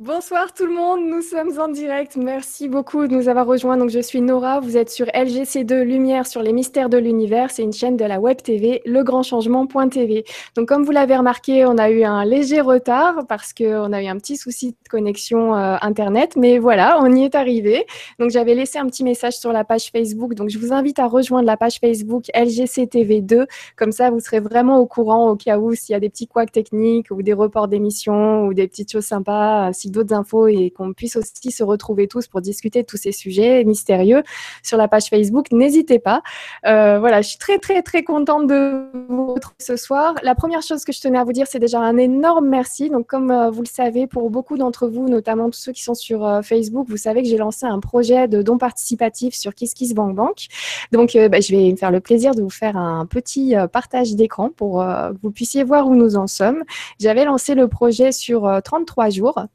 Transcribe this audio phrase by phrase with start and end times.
[0.00, 2.16] Bonsoir tout le monde, nous sommes en direct.
[2.16, 3.76] Merci beaucoup de nous avoir rejoints.
[3.76, 7.52] Donc, je suis Nora, vous êtes sur LGC2 Lumière sur les mystères de l'univers.
[7.52, 10.24] C'est une chaîne de la web TV, legrandchangement.tv.
[10.56, 14.06] Donc, comme vous l'avez remarqué, on a eu un léger retard parce qu'on a eu
[14.06, 16.34] un petit souci de connexion euh, Internet.
[16.36, 17.86] Mais voilà, on y est arrivé.
[18.18, 20.34] Donc, j'avais laissé un petit message sur la page Facebook.
[20.34, 23.46] Donc, je vous invite à rejoindre la page Facebook LGC TV2.
[23.76, 26.26] Comme ça, vous serez vraiment au courant au cas où s'il y a des petits
[26.26, 30.92] couacs techniques ou des reports d'émissions ou des petites choses sympas d'autres infos et qu'on
[30.92, 34.22] puisse aussi se retrouver tous pour discuter de tous ces sujets mystérieux
[34.62, 36.22] sur la page Facebook, n'hésitez pas.
[36.66, 40.14] Euh, voilà, je suis très très très contente de vous retrouver ce soir.
[40.22, 42.90] La première chose que je tenais à vous dire, c'est déjà un énorme merci.
[42.90, 45.94] Donc comme euh, vous le savez, pour beaucoup d'entre vous, notamment tous ceux qui sont
[45.94, 50.46] sur euh, Facebook, vous savez que j'ai lancé un projet de don participatif sur KissKissBankBank.
[50.92, 54.50] Donc bah, je vais me faire le plaisir de vous faire un petit partage d'écran
[54.50, 56.62] pour que vous puissiez voir où nous en sommes.
[57.00, 59.46] J'avais lancé le projet sur 33 jours.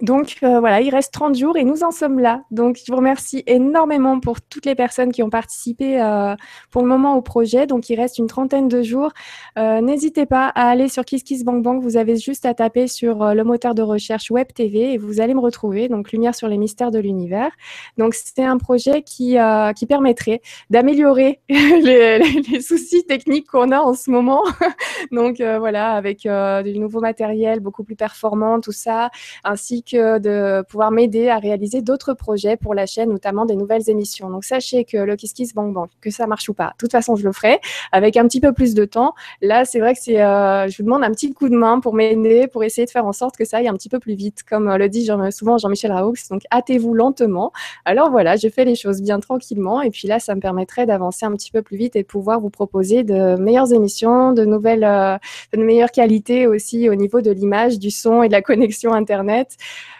[0.00, 2.42] Donc euh, voilà, il reste 30 jours et nous en sommes là.
[2.50, 6.36] Donc je vous remercie énormément pour toutes les personnes qui ont participé euh,
[6.70, 7.66] pour le moment au projet.
[7.66, 9.10] Donc il reste une trentaine de jours.
[9.58, 11.82] Euh, n'hésitez pas à aller sur KissKissBankBank.
[11.82, 15.34] Vous avez juste à taper sur le moteur de recherche Web TV et vous allez
[15.34, 15.88] me retrouver.
[15.88, 17.50] Donc Lumière sur les mystères de l'univers.
[17.96, 19.36] Donc c'est un projet qui,
[19.76, 24.44] qui permettrait d'améliorer les, les, soucis techniques qu'on a en ce moment.
[25.10, 29.10] Donc voilà, avec du nouveau matériel beaucoup plus performant, tout ça,
[29.42, 34.30] ainsi de pouvoir m'aider à réaliser d'autres projets pour la chaîne, notamment des nouvelles émissions.
[34.30, 36.92] Donc sachez que le Kiss Kiss Bank Bank, que ça marche ou pas, de toute
[36.92, 37.60] façon je le ferai
[37.92, 39.14] avec un petit peu plus de temps.
[39.42, 42.46] Là, c'est vrai que euh, je vous demande un petit coup de main pour m'aider,
[42.46, 44.68] pour essayer de faire en sorte que ça aille un petit peu plus vite, comme
[44.68, 46.14] euh, le dit souvent Jean-Michel Raoux.
[46.30, 47.52] Donc hâtez-vous lentement.
[47.84, 51.26] Alors voilà, je fais les choses bien tranquillement et puis là, ça me permettrait d'avancer
[51.26, 55.16] un petit peu plus vite et pouvoir vous proposer de meilleures émissions, de nouvelles, euh,
[55.52, 59.56] de meilleure qualité aussi au niveau de l'image, du son et de la connexion Internet.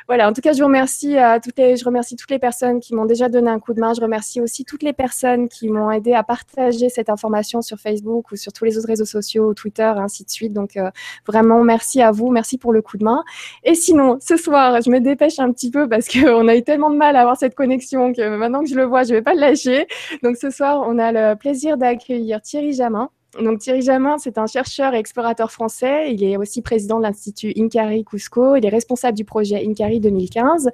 [0.09, 2.81] Voilà, en tout cas, je vous remercie à toutes les, je remercie toutes les personnes
[2.81, 3.93] qui m'ont déjà donné un coup de main.
[3.93, 8.33] Je remercie aussi toutes les personnes qui m'ont aidé à partager cette information sur Facebook
[8.33, 10.55] ou sur tous les autres réseaux sociaux, Twitter, ainsi de suite.
[10.55, 10.91] Donc, euh,
[11.27, 12.31] vraiment, merci à vous.
[12.31, 13.23] Merci pour le coup de main.
[13.65, 16.89] Et sinon, ce soir, je me dépêche un petit peu parce qu'on a eu tellement
[16.89, 19.35] de mal à avoir cette connexion que maintenant que je le vois, je vais pas
[19.35, 19.87] le lâcher.
[20.23, 23.11] Donc, ce soir, on a le plaisir d'accueillir Thierry Jamin.
[23.43, 26.13] Donc Thierry Jamin, c'est un chercheur et explorateur français.
[26.13, 28.57] Il est aussi président de l'Institut Inkari Cusco.
[28.57, 30.71] Il est responsable du projet Inkari 2015.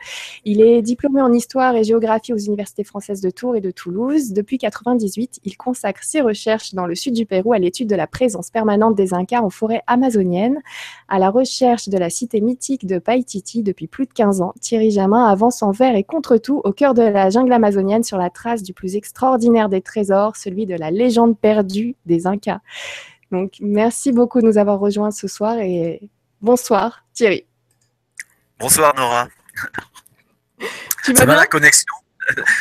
[0.47, 4.32] Il est diplômé en histoire et géographie aux universités françaises de Tours et de Toulouse.
[4.32, 8.06] Depuis 1998, il consacre ses recherches dans le sud du Pérou à l'étude de la
[8.06, 10.62] présence permanente des Incas en forêt amazonienne,
[11.08, 14.54] à la recherche de la cité mythique de Paititi depuis plus de 15 ans.
[14.60, 18.31] Thierry Jamin avance envers et contre tout au cœur de la jungle amazonienne sur la
[18.31, 22.53] trace du plus extraordinaire des trésors, celui de la légende perdue des Incas
[23.31, 26.09] donc, merci beaucoup de nous avoir rejoints ce soir et
[26.41, 27.47] bonsoir Thierry.
[28.59, 29.28] Bonsoir Nora.
[31.03, 31.93] ça va la connexion?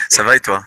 [0.09, 0.64] Ça va et toi?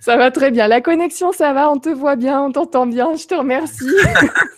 [0.00, 0.68] Ça va très bien.
[0.68, 3.14] La connexion, ça va, on te voit bien, on t'entend bien.
[3.16, 3.84] Je te remercie.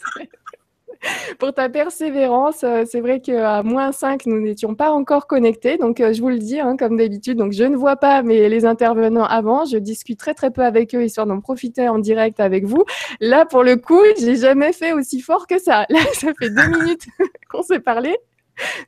[1.39, 2.65] pour ta persévérance.
[2.65, 5.77] Euh, c'est vrai qu'à moins 5, nous n'étions pas encore connectés.
[5.77, 8.49] Donc, euh, je vous le dis, hein, comme d'habitude, donc je ne vois pas mais
[8.49, 9.65] les intervenants avant.
[9.65, 12.85] Je discute très, très peu avec eux, histoire d'en profiter en direct avec vous.
[13.21, 15.87] Là, pour le coup, j'ai jamais fait aussi fort que ça.
[15.89, 17.07] Là, ça fait deux minutes
[17.51, 18.17] qu'on s'est parlé.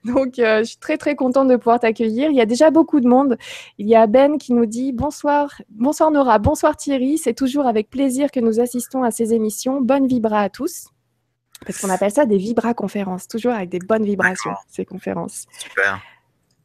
[0.05, 2.31] Donc, euh, je suis très, très contente de pouvoir t'accueillir.
[2.31, 3.37] Il y a déjà beaucoup de monde.
[3.79, 7.19] Il y a Ben qui nous dit bonsoir, bonsoir Nora, bonsoir Thierry.
[7.19, 9.81] C'est toujours avec plaisir que nous assistons à ces émissions.
[9.81, 10.89] Bonne vibra à tous.
[11.67, 15.47] Parce qu'on appelle ça des vibra-conférences, toujours avec des bonnes vibrations, ces conférences.
[15.59, 16.01] Super.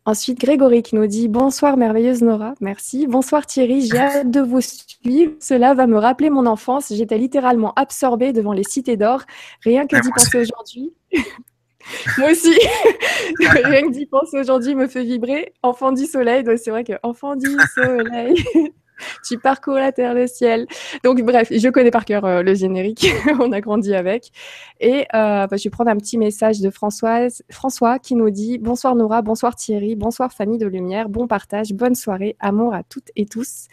[0.06, 2.56] Ensuite, Grégory qui nous dit Bonsoir, merveilleuse Nora.
[2.59, 3.08] Merci.
[3.08, 5.31] Bonsoir Thierry, j'ai hâte de vous suivre.
[5.40, 6.92] Cela va me rappeler mon enfance.
[6.94, 9.24] J'étais littéralement absorbée devant les cités d'or.
[9.62, 10.94] Rien que d'y penser aujourd'hui.
[12.18, 12.54] Moi aussi.
[13.39, 15.54] Rien que d'y penser aujourd'hui me fait vibrer.
[15.63, 16.44] Enfant du soleil.
[16.44, 18.36] Donc, c'est vrai que enfant du soleil.
[19.25, 20.68] tu parcours la terre, le ciel.
[21.04, 23.07] Donc bref, je connais par cœur euh, le générique,
[23.40, 24.31] on a grandi avec.
[24.80, 28.57] Et euh, bah, je vais prendre un petit message de Françoise, François qui nous dit
[28.57, 33.10] Bonsoir Nora, bonsoir Thierry, bonsoir famille de lumière, bon partage, bonne soirée, amour à toutes
[33.16, 33.68] et tous.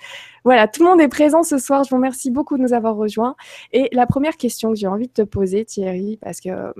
[0.44, 1.84] Voilà, tout le monde est présent ce soir.
[1.84, 3.36] Je vous remercie beaucoup de nous avoir rejoints.
[3.72, 6.72] Et la première question que j'ai envie de te poser, Thierry, parce que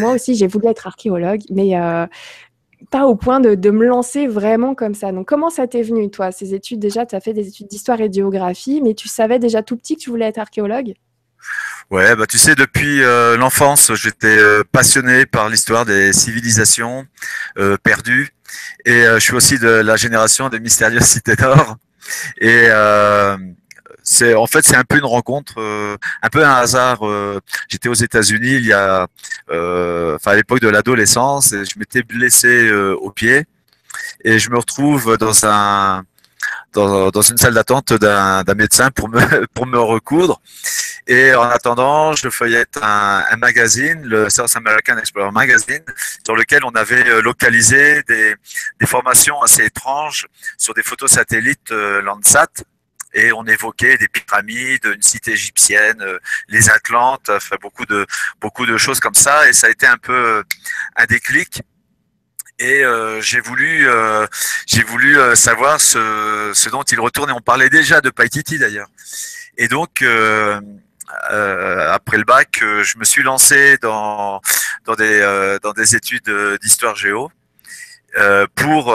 [0.00, 2.06] moi aussi, j'ai voulu être archéologue, mais euh,
[2.90, 5.12] pas au point de, me lancer vraiment comme ça.
[5.12, 6.80] Donc, comment ça t'est venu, toi, ces études?
[6.80, 9.76] Déjà, tu as fait des études d'histoire et de géographie, mais tu savais déjà tout
[9.76, 10.94] petit que tu voulais être archéologue?
[11.90, 17.04] Ouais, bah tu sais, depuis euh, l'enfance, j'étais euh, passionné par l'histoire des civilisations
[17.58, 18.30] euh, perdues,
[18.84, 21.76] et je suis aussi de la génération des mystérieuses cités d'or.
[22.40, 22.68] Et
[24.10, 27.06] c'est en fait c'est un peu une rencontre, euh, un peu un hasard.
[27.06, 29.06] Euh, j'étais aux États-Unis il y a,
[29.50, 33.46] euh, enfin à l'époque de l'adolescence, et je m'étais blessé au pied
[34.24, 36.04] et je me retrouve dans un
[36.72, 40.40] dans, une salle d'attente d'un médecin pour me pour me recoudre.
[41.06, 45.84] Et en attendant, je feuillette un, magazine, le South American Explorer Magazine,
[46.24, 48.34] sur lequel on avait localisé des,
[48.80, 50.26] des formations assez étranges
[50.58, 52.64] sur des photos satellites Landsat
[53.12, 56.18] et on évoquait des pyramides, une cité égyptienne, euh,
[56.48, 58.06] les Atlantes, enfin beaucoup de
[58.40, 60.44] beaucoup de choses comme ça, et ça a été un peu
[60.96, 61.62] un déclic.
[62.58, 64.26] Et euh, j'ai voulu euh,
[64.66, 67.30] j'ai voulu savoir ce, ce dont il retourne.
[67.30, 68.88] Et on parlait déjà de Paititi d'ailleurs.
[69.56, 70.04] Et donc
[71.28, 74.40] après le bac, je me suis lancé dans
[74.84, 76.30] dans des dans des études
[76.60, 77.30] d'histoire géo
[78.54, 78.94] pour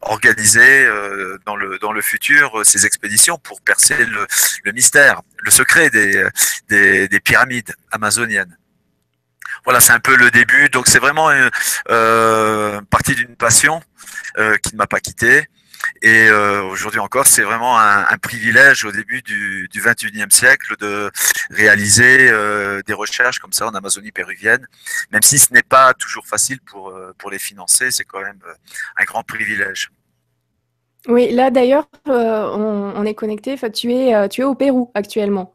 [0.00, 5.50] organiser euh, dans le dans le futur euh, ces expéditions pour percer le, mystère, le
[5.50, 6.24] secret des,
[6.68, 8.56] des, des pyramides amazoniennes.
[9.64, 10.68] Voilà, c'est un peu le début.
[10.68, 11.48] Donc c'est vraiment euh,
[11.90, 13.82] euh partie d'une passion
[14.62, 15.48] qui ne m'a pas quitté.
[16.02, 20.76] Et euh, aujourd'hui encore, c'est vraiment un, un, privilège au début du, du 21e siècle
[20.78, 21.10] de
[21.50, 24.66] réaliser euh, des recherches comme ça en Amazonie péruvienne,
[25.12, 28.40] même si ce n'est pas toujours facile pour, euh, pour les financer, c'est quand même
[28.96, 29.90] un grand privilège.
[31.06, 34.90] Oui, là d'ailleurs, euh, on, on, est connecté, enfin, tu, es, tu es au Pérou
[34.94, 35.54] actuellement.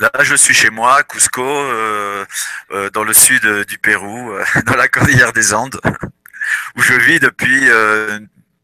[0.00, 2.24] Là, je suis chez moi, Cusco, euh,
[2.70, 4.32] euh, dans le sud du Pérou,
[4.66, 5.78] dans la cordillère des Andes,
[6.76, 7.68] où je vis depuis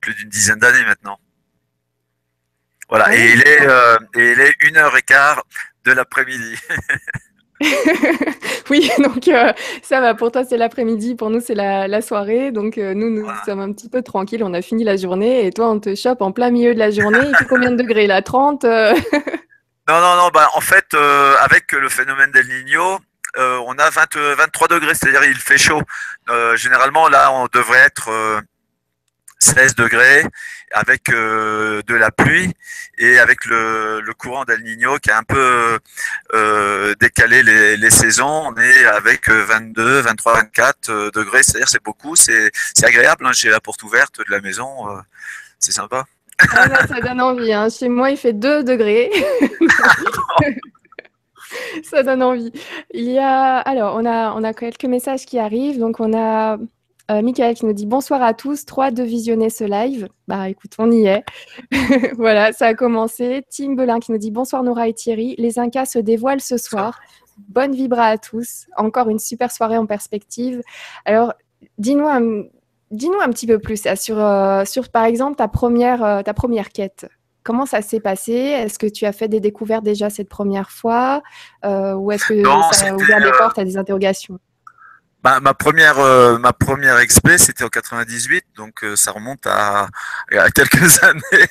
[0.07, 1.19] plus d'une dizaine d'années maintenant.
[2.89, 5.43] Voilà, et il est, euh, et il est une heure et quart
[5.85, 6.57] de l'après-midi.
[8.71, 10.15] oui, donc euh, ça va.
[10.15, 11.17] Pour toi, c'est l'après-midi.
[11.17, 12.53] Pour nous, c'est la, la, soirée.
[12.53, 13.43] Donc euh, nous, nous voilà.
[13.45, 14.45] sommes un petit peu tranquilles.
[14.45, 15.47] On a fini la journée.
[15.47, 17.19] Et toi, on te chope en plein milieu de la journée.
[17.27, 18.23] Il fait combien de degrés là?
[18.23, 18.63] 30
[19.89, 20.29] Non, non, non.
[20.33, 20.95] Bah, en fait,
[21.41, 22.99] avec le phénomène del Niño,
[23.39, 24.95] on a 20, 23 degrés.
[24.95, 25.81] C'est-à-dire, il fait chaud.
[26.57, 28.11] généralement, là, on devrait être
[29.47, 30.25] 16 degrés
[30.73, 32.53] avec euh, de la pluie
[32.99, 35.79] et avec le, le courant d'El Niño qui a un peu
[36.35, 38.49] euh, décalé les, les, saisons.
[38.49, 42.51] On est avec 22, 23, 24 degrés, c'est-à-dire c'est beaucoup, c'est
[42.83, 43.25] agréable.
[43.27, 43.31] Hein.
[43.33, 45.01] J'ai la porte ouverte de la maison, euh,
[45.61, 46.05] c'est sympa.
[46.53, 47.53] Ah bah, ça donne envie.
[47.53, 47.69] Hein.
[47.71, 49.11] Chez moi, il fait 2 degrés.
[51.85, 52.53] ça donne envie.
[52.93, 55.79] Il y a alors on a on a quelques messages qui arrivent.
[55.79, 56.59] Donc on a
[57.11, 60.09] euh, Michael qui nous dit bonsoir à tous, trois de visionner ce live.
[60.27, 61.25] Bah écoute, on y est.
[62.17, 63.45] voilà, ça a commencé.
[63.49, 65.37] Tim Belin qui nous dit bonsoir Nora et Thierry.
[65.39, 66.99] Les Incas se dévoilent ce soir.
[67.49, 68.67] Bonne vibra à tous.
[68.77, 70.63] Encore une super soirée en perspective.
[71.05, 71.33] Alors,
[71.79, 72.43] dis-nous un,
[72.91, 76.71] dis-nous un petit peu plus sur, euh, sur par exemple ta première, euh, ta première
[76.71, 77.07] quête.
[77.45, 78.33] Comment ça s'est passé?
[78.33, 81.23] Est-ce que tu as fait des découvertes déjà cette première fois?
[81.63, 84.41] Ou est-ce que non, ça a ouvert des portes à des interrogations?
[85.27, 89.89] Ma, ma, première euh, ma première expé c'était en 98 donc euh, ça remonte à,
[90.31, 91.49] à quelques années.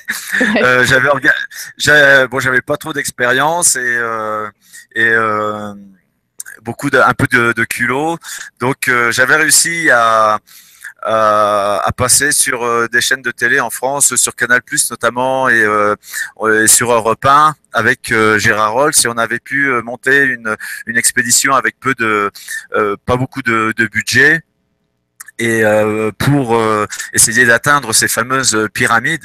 [0.63, 4.49] Euh, j'avais bon j'avais pas trop d'expérience et euh,
[4.95, 5.73] et euh,
[6.61, 8.17] beaucoup de un peu de, de culot.
[8.61, 10.39] Donc j'avais réussi à
[11.05, 15.47] à, à, passer sur euh, des chaînes de télé en France, sur Canal Plus notamment
[15.49, 15.95] et, euh,
[16.67, 18.93] sur Europe 1 avec euh, Gérard Rolls.
[19.03, 20.55] Et on avait pu monter une,
[20.87, 22.31] une expédition avec peu de
[23.05, 24.43] pas beaucoup de budget
[25.39, 29.23] et euh, pour euh, essayer d'atteindre ces fameuses pyramides.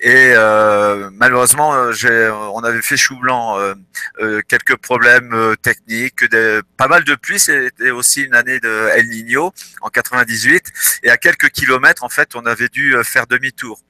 [0.00, 3.58] Et euh, malheureusement, on avait fait chou blanc,
[4.48, 7.38] quelques problèmes techniques, des, pas mal de pluie.
[7.38, 10.64] C'était aussi une année de El Niño en 98,
[11.04, 13.80] et à quelques kilomètres, en fait, on avait dû faire demi-tour.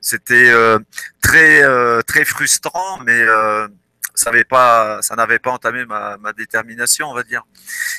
[0.00, 0.52] C'était
[1.20, 1.62] très
[2.04, 3.24] très frustrant, mais
[4.22, 7.42] ça n'avait pas, entamé ma, détermination, on va dire.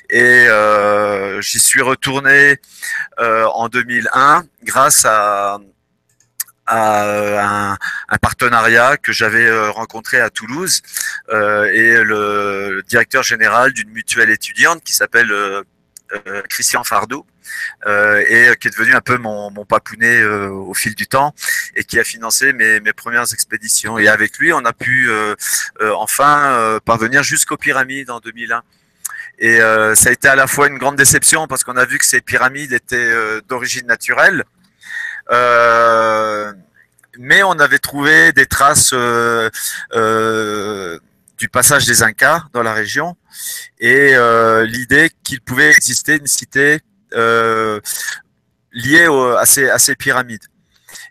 [0.09, 2.59] Et euh, j'y suis retourné
[3.19, 5.59] euh, en 2001 grâce à,
[6.67, 7.77] un,
[8.21, 10.81] partenariat que j'avais euh, rencontré à Toulouse
[11.29, 15.31] et le, directeur général d'une mutuelle étudiante qui s'appelle
[16.49, 17.25] Christian Fardou
[17.85, 21.33] euh, et qui est devenu un peu mon, mon papounet euh, au fil du temps
[21.75, 23.97] et qui a financé mes, mes premières expéditions.
[23.97, 25.09] Et avec lui, on a pu
[25.95, 28.63] enfin parvenir jusqu'aux pyramides en 2001.
[29.39, 29.57] Et
[29.95, 32.21] ça a été à la fois une grande déception parce qu'on a vu que ces
[32.21, 34.43] pyramides étaient d'origine naturelle.
[37.17, 38.93] mais on avait trouvé des traces
[41.37, 43.15] du passage des Incas dans la région
[43.79, 46.79] et euh, l'idée qu'il pouvait exister une cité
[47.13, 47.79] euh,
[48.71, 50.45] liée au, à, ces, pyramides.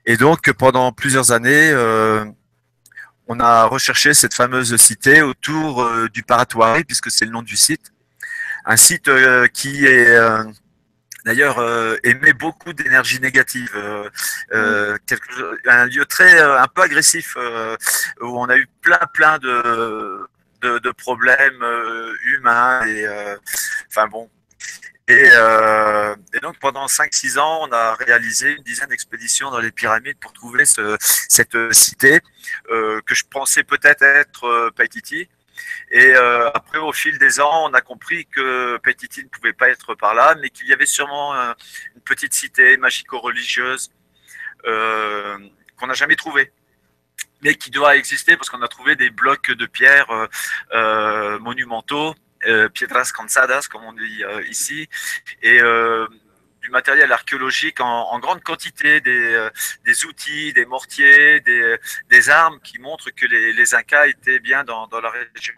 [0.06, 2.24] Et donc pendant plusieurs années, euh,
[3.26, 7.92] on a recherché cette fameuse cité autour du Paratoari, puisque c'est le nom du site.
[8.64, 9.10] Un site
[9.52, 10.16] qui est
[11.24, 13.70] d'ailleurs euh, émet beaucoup d'énergie négative.
[13.74, 14.08] Euh,
[14.52, 14.98] euh,
[15.66, 17.36] un lieu très un peu agressif
[18.20, 20.26] où on a eu plein plein de
[20.62, 21.64] de, problèmes
[22.24, 23.06] humains et
[23.88, 24.30] enfin bon.
[25.08, 30.18] Et, et, donc pendant 5-6 ans, on a réalisé une dizaine d'expéditions dans les pyramides
[30.20, 32.20] pour trouver ce, cette cité
[32.68, 35.28] que je pensais peut-être être, être Paititi
[35.90, 39.68] et euh, après, au fil des ans, on a compris que Petiti ne pouvait pas
[39.68, 41.52] être par là, mais qu'il y avait sûrement euh,
[41.94, 43.90] une petite cité magico-religieuse
[44.66, 45.38] euh,
[45.76, 46.50] qu'on n'a jamais trouvée,
[47.42, 50.06] mais qui doit exister parce qu'on a trouvé des blocs de pierre
[51.40, 52.14] monumentaux,
[52.72, 54.88] piedras cansadas, comme on dit ici,
[55.42, 55.60] et
[56.62, 63.26] du matériel archéologique en, grande quantité, des, outils, des mortiers, des, armes qui montrent que
[63.26, 65.54] les, Incas étaient bien dans la région.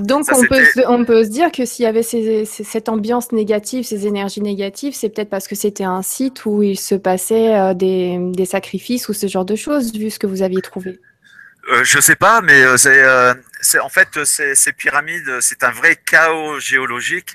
[0.00, 3.84] Donc on, peut se, on, peut se, dire que s'il y avait cette ambiance négative,
[3.84, 7.74] ces énergies négatives, c'est peut-être parce que c'était un site où il se passait euh,
[7.74, 11.00] des, sacrifices ou ce genre de choses, vu ce que vous aviez trouvé.
[11.70, 15.96] Euh, je sais pas, mais euh, euh, c'est en fait ces pyramides, c'est un vrai
[15.96, 17.34] chaos géologique.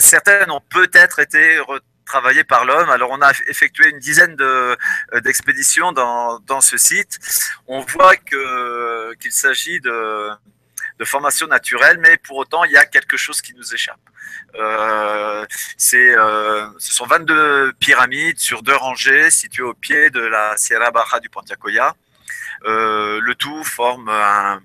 [0.00, 1.60] Certaines ont peut-être été
[2.04, 2.88] travaillées par l'homme.
[2.90, 4.36] Alors on a effectué une dizaine
[5.22, 7.18] d'expéditions dans, dans, ce site.
[7.66, 10.30] On voit qu'il s'agit de
[10.98, 14.00] de formation naturelle, mais pour autant, il y a quelque chose qui nous échappe.
[14.56, 15.44] Euh,
[15.94, 21.20] euh, ce sont 22 pyramides sur deux rangées situées au pied de la Sierra Baja
[21.20, 21.94] du Pantiacoya.
[22.64, 24.60] Euh, le tout forme un,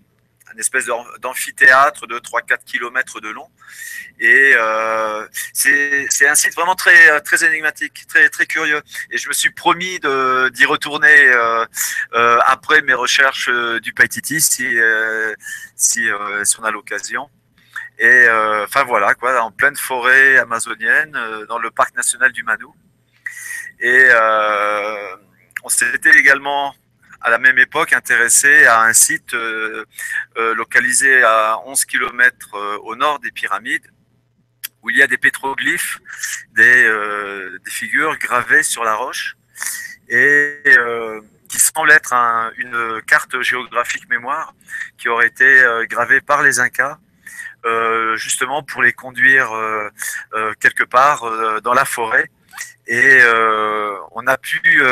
[0.53, 0.85] une espèce
[1.19, 3.49] d'amphithéâtre de 3-4 km de long.
[4.19, 8.81] Et euh, c'est un site vraiment très, très énigmatique, très, très curieux.
[9.11, 11.65] Et je me suis promis d'y retourner euh,
[12.13, 13.49] euh, après mes recherches
[13.81, 14.77] du Paititi si,
[15.75, 16.07] si,
[16.43, 17.29] si, on a l'occasion.
[17.99, 18.27] Et
[18.63, 21.17] enfin voilà, quoi, en pleine forêt amazonienne,
[21.47, 22.65] dans le parc national du Manu.
[23.79, 24.09] Et
[25.63, 26.75] on s'était également
[27.23, 29.85] à la même époque intéressé à un site euh,
[30.37, 33.87] euh, localisé à 11 km euh, au nord des pyramides,
[34.81, 35.99] où il y a des pétroglyphes,
[36.51, 36.83] des,
[37.63, 39.37] des figures gravées sur la roche,
[40.09, 40.61] et
[41.47, 42.13] qui semble être
[42.57, 44.53] une carte géographique mémoire
[44.97, 46.97] qui aurait été gravée par les Incas,
[48.15, 49.53] justement pour les conduire
[50.59, 52.29] quelque part dans la forêt.
[52.85, 53.21] Et
[54.11, 54.83] on a pu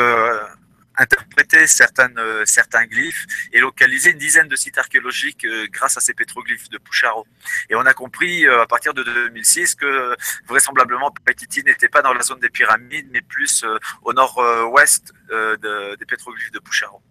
[0.96, 6.14] interpréter euh, certains glyphes et localiser une dizaine de sites archéologiques euh, grâce à ces
[6.14, 7.26] pétroglyphes de Poucharo.
[7.70, 12.12] Et on a compris euh, à partir de 2006 que vraisemblablement Paititi n'était pas dans
[12.12, 13.64] la zone des pyramides, mais plus
[14.02, 17.02] au nord-ouest des pétroglyphes de Poucharo.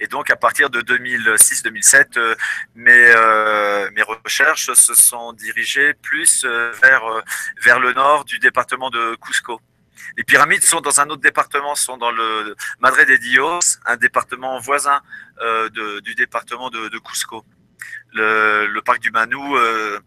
[0.00, 2.36] Et donc, à partir de 2006-2007,
[2.74, 7.22] mes, mes recherches se sont dirigées plus vers,
[7.62, 9.60] vers le nord du département de Cusco.
[10.16, 14.58] Les pyramides sont dans un autre département, sont dans le Madre de Dios, un département
[14.58, 15.00] voisin
[15.40, 17.44] euh, du département de, Cusco.
[18.12, 19.98] Le, parc du Manu euh,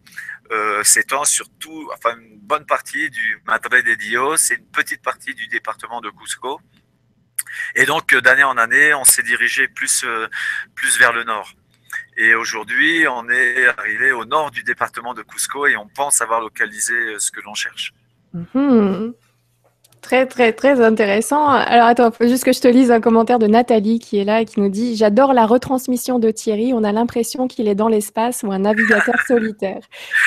[0.50, 5.02] euh, s'étend sur tout, enfin une bonne partie du Madre de Dios et une petite
[5.02, 6.60] partie du département de Cusco.
[7.74, 10.04] Et donc d'année en année, on s'est dirigé plus,
[10.74, 11.52] plus vers le nord.
[12.16, 16.40] Et aujourd'hui, on est arrivé au nord du département de Cusco et on pense avoir
[16.40, 17.92] localisé ce que l'on cherche.
[18.32, 19.14] Mhm.
[20.02, 21.46] Très, très, très intéressant.
[21.46, 24.40] Alors, attends, faut juste que je te lise un commentaire de Nathalie qui est là
[24.40, 26.72] et qui nous dit J'adore la retransmission de Thierry.
[26.72, 29.80] On a l'impression qu'il est dans l'espace ou un navigateur solitaire.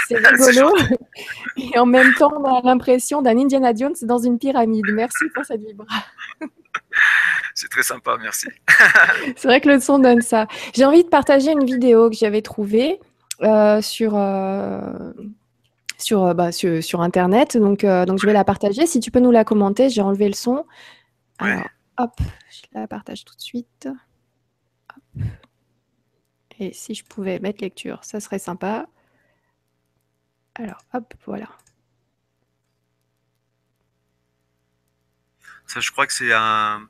[0.08, 0.76] C'est rigolo.
[1.58, 4.86] et en même temps, on a l'impression d'un Indiana Jones dans une pyramide.
[4.94, 5.86] Merci pour cette vibra.
[7.56, 8.48] C'est très sympa, merci.
[9.36, 10.48] C'est vrai que le son donne ça.
[10.74, 13.00] J'ai envie de partager une vidéo que j'avais trouvée
[13.42, 14.14] euh, sur.
[14.16, 15.14] Euh,
[16.04, 17.58] sur, bah, sur, sur, Internet.
[17.58, 18.86] Donc, euh, donc, je vais la partager.
[18.86, 20.66] Si tu peux nous la commenter, j'ai enlevé le son.
[21.40, 21.68] Alors,
[21.98, 22.20] hop,
[22.50, 23.88] je la partage tout de suite.
[26.60, 28.88] Et si je pouvais mettre lecture, ça serait sympa.
[30.56, 31.50] Alors, hop, voilà.
[35.66, 36.88] Ça, je crois que c'est un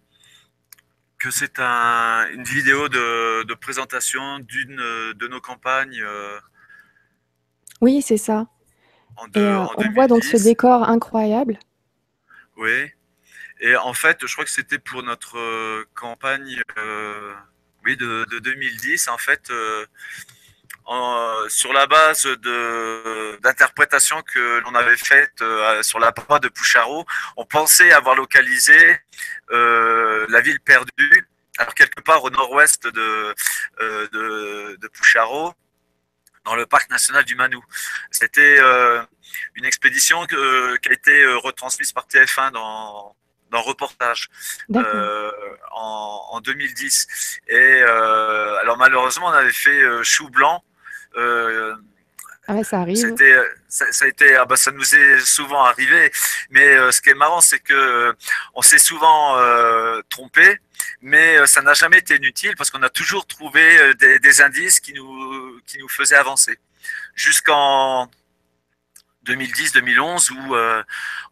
[1.17, 6.01] que c'est un, une vidéo de, de présentation d'une de nos campagnes.
[6.01, 6.38] Euh.
[7.79, 8.48] Oui, c'est ça.
[9.38, 11.60] Euh, on voit donc ce décor incroyable.
[12.58, 12.91] Oui.
[13.60, 17.34] Et en fait, je crois que c'était pour notre euh, campagne euh,
[17.86, 19.08] oui, de, 2010.
[19.08, 19.51] En fait,
[21.50, 22.27] sur la base
[23.41, 25.43] d'interprétations que l'on avait faites
[25.82, 27.05] sur la proie de Poucharo,
[27.38, 29.00] on pensait avoir localisé
[29.50, 33.36] la ville perdue, alors quelque part au nord-ouest de,
[33.79, 35.53] de, de Poucharo,
[36.45, 37.63] dans le parc national du Manou.
[38.12, 38.59] C'était
[39.55, 43.15] une expédition qui a été retransmise par TF1 dans,
[43.51, 44.29] dans Reportage
[44.73, 45.31] en,
[46.31, 47.39] en, 2010.
[47.47, 50.63] Et alors malheureusement, on avait fait chou blanc.
[52.47, 52.97] Ah ça arrive.
[52.97, 53.38] C'était,
[53.69, 56.12] ça, a été, ah bah, ça nous est souvent arrivé.
[56.50, 58.13] Mais euh, ce qui est marrant, c'est que euh,
[58.53, 60.59] on s'est souvent euh, trompé,
[61.01, 64.93] mais ça n'a jamais été inutile parce qu'on a toujours trouvé des, des, indices qui
[64.93, 66.59] nous, qui nous faisaient avancer.
[67.15, 68.09] Jusqu'en
[69.25, 70.83] 2010-2011 où euh,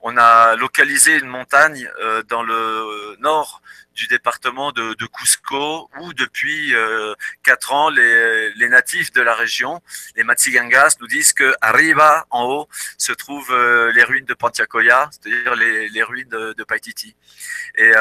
[0.01, 3.61] on a localisé une montagne euh, dans le nord
[3.93, 9.81] du département de, Cusco où depuis euh, quatre ans les, natifs de la région,
[10.15, 15.55] les Matsigangas, nous disent que arriba en haut se trouvent les ruines de Pantiacoya, c'est-à-dire
[15.55, 17.15] les, ruines de, Paititi.
[17.77, 17.91] Et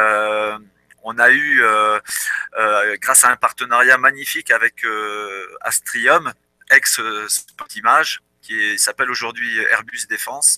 [1.03, 1.61] on a eu,
[3.01, 4.87] grâce à un partenariat magnifique avec
[5.63, 6.33] Astrium,
[6.71, 10.57] ex Spotimage, qui s'appelle aujourd'hui Airbus Défense.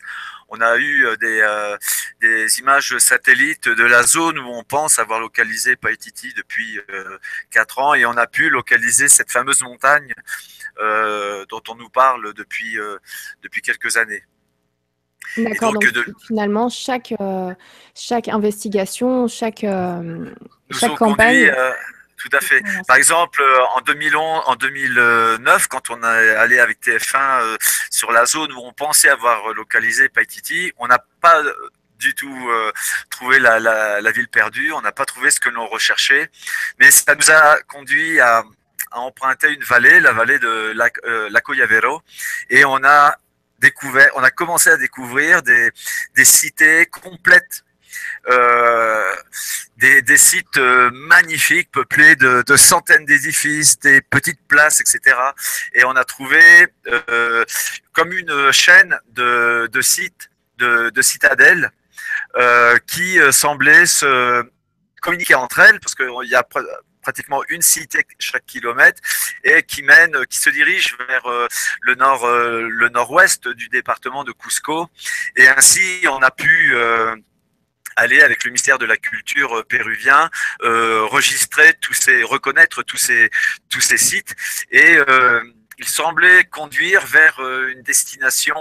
[0.49, 1.77] On a eu euh, des, euh,
[2.21, 7.19] des, images satellites de la zone où on pense avoir localisé Paititi depuis euh,
[7.51, 10.13] quatre ans et on a pu localiser cette fameuse montagne
[11.49, 12.79] dont on nous parle depuis,
[13.43, 14.25] depuis quelques années.
[15.37, 15.85] D'accord, donc,
[16.27, 17.15] finalement, chaque,
[17.95, 19.67] chaque investigation, chaque,
[20.71, 21.53] chaque campagne...
[22.23, 22.63] Tout à fait.
[22.87, 27.57] Par exemple, euh, en 2011, en 2009, quand on est allé avec TF1 euh,
[27.91, 31.53] sur la zone où on pensait avoir localisé Paititi, on n'a pas euh,
[31.99, 32.49] du tout
[33.11, 36.31] trouvé la, ville perdue, on n'a pas trouvé ce que l'on recherchait,
[36.79, 38.45] mais ça nous a conduit à,
[38.91, 40.75] emprunter une vallée, la vallée de
[41.31, 42.03] Lacoyavero,
[42.51, 43.17] et on a
[43.61, 45.71] découvert, on a commencé à découvrir des,
[46.17, 47.65] des cités complètes
[48.29, 49.15] euh,
[49.79, 55.17] des, sites euh, magnifiques peuplés de, centaines d'édifices, des petites places, etc.
[55.75, 56.41] Et on a trouvé
[56.87, 57.45] euh,
[57.93, 61.73] comme une chaîne de, sites, de, citadelles
[62.87, 64.45] qui semblaient se
[65.01, 66.47] communiquer entre elles, parce qu'il y a
[67.03, 69.03] pratiquement une cité chaque kilomètre
[69.43, 71.27] et qui mène, qui se dirige vers
[71.81, 74.89] le nord, le nord-ouest du département de Cusco.
[75.35, 76.77] Et ainsi, on a pu
[77.97, 80.31] aller avec le ministère de la Culture euh, péruvien
[80.63, 83.31] euh, registrer tous ces, reconnaître tous ces,
[83.69, 84.35] tous ces sites
[84.71, 85.43] et euh,
[85.79, 88.55] il semblait conduire vers une destination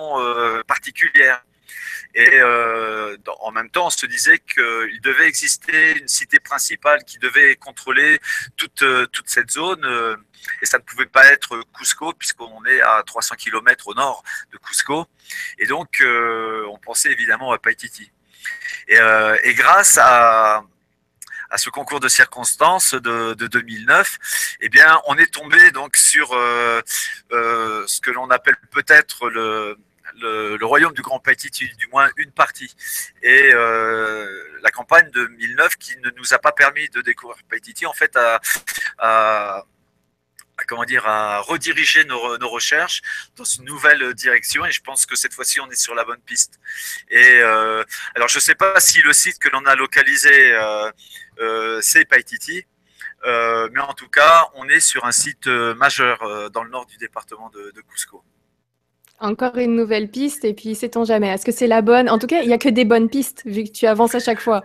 [0.66, 1.44] particulière.
[2.16, 7.58] Et en même temps, on se disait qu'il devait exister une cité principale qui devait
[7.58, 8.20] contrôler
[8.58, 9.86] toute, toute cette zone.
[10.64, 14.58] et ça ne pouvait pas être Cusco, puisqu'on est à 300 km au nord de
[14.58, 15.06] Cusco.
[15.60, 18.12] Et donc, on pensait évidemment à Paititi.
[18.92, 20.64] Euh, et, grâce à,
[21.56, 24.18] ce concours de circonstances de, de 2009,
[24.62, 26.82] eh bien, on est tombé donc sur euh,
[27.32, 29.78] euh, ce que l'on appelle peut-être le,
[30.62, 32.76] royaume du Grand Paititi, du moins une partie.
[33.22, 37.94] Et la campagne de 2009 qui ne nous a pas permis de découvrir Paititi, en
[37.94, 38.18] fait,
[38.98, 39.66] a
[40.68, 43.02] comment dire, à rediriger nos, nos, recherches
[43.36, 44.66] dans une nouvelle direction.
[44.66, 46.60] Et je pense que cette fois-ci, on est sur la bonne piste.
[47.10, 47.84] Et euh,
[48.16, 50.92] alors, je ne sais pas si le site que l'on a localisé, euh,
[51.40, 52.66] euh, c'est Paititi.
[53.26, 56.98] Euh, mais en tout cas, on est sur un site majeur dans le nord du
[56.98, 58.24] département de, de Cusco.
[59.20, 61.28] Encore une nouvelle piste, et puis sait-on jamais.
[61.28, 62.10] Est-ce que c'est la bonne?
[62.10, 64.20] En tout cas, il n'y a que des bonnes pistes, vu que tu avances à
[64.20, 64.64] chaque fois.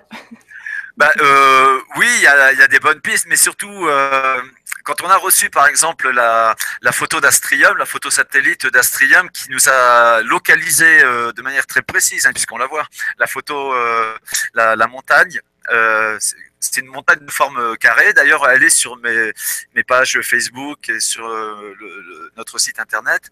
[0.97, 4.41] Bah, euh, oui, il y a, y a, des bonnes pistes, mais surtout, euh,
[4.87, 9.51] quand on a reçu par exemple la, la photo d'Astrium, la photo satellite d'Astrium qui
[9.51, 12.87] nous a localisé euh, de manière très précise, hein, puisqu'on la voit,
[13.19, 14.17] la photo, euh,
[14.55, 15.41] la, la, montagne,
[15.73, 16.17] euh,
[16.61, 18.13] c'est une montagne de forme carrée.
[18.13, 19.33] D'ailleurs, elle est sur mes,
[19.75, 23.23] mes pages Facebook et sur le, notre site internet.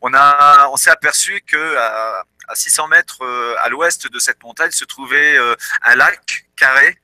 [0.00, 3.18] On a, on s'est aperçu que à, à 600 mètres
[3.60, 5.38] à l'ouest de cette montagne se trouvait
[5.82, 6.98] un lac carré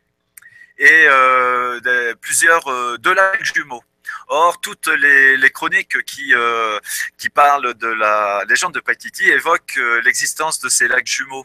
[0.78, 2.64] et euh, plusieurs
[2.98, 3.82] deux lacs jumeaux.
[4.28, 6.78] Or, toutes les, chroniques qui, euh,
[7.18, 11.44] qui parlent de la légende de Paititi évoquent euh, l'existence de ces lacs jumeaux.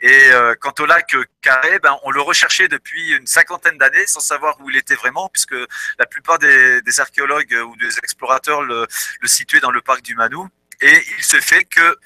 [0.00, 4.20] Et euh, quant au lac Carré, ben, on le recherchait depuis une cinquantaine d'années sans
[4.20, 5.56] savoir où il était vraiment, puisque
[5.98, 8.86] la plupart des, archéologues ou des explorateurs le,
[9.20, 10.48] le, situaient dans le parc du Manou.
[10.80, 11.98] Et il se fait que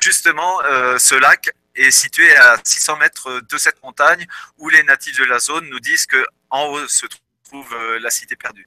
[0.00, 0.60] justement
[0.98, 5.38] ce lac est situé à 600 mètres de cette montagne où les natifs de la
[5.38, 7.06] zone nous disent que en haut se
[7.44, 8.66] trouve la cité perdue.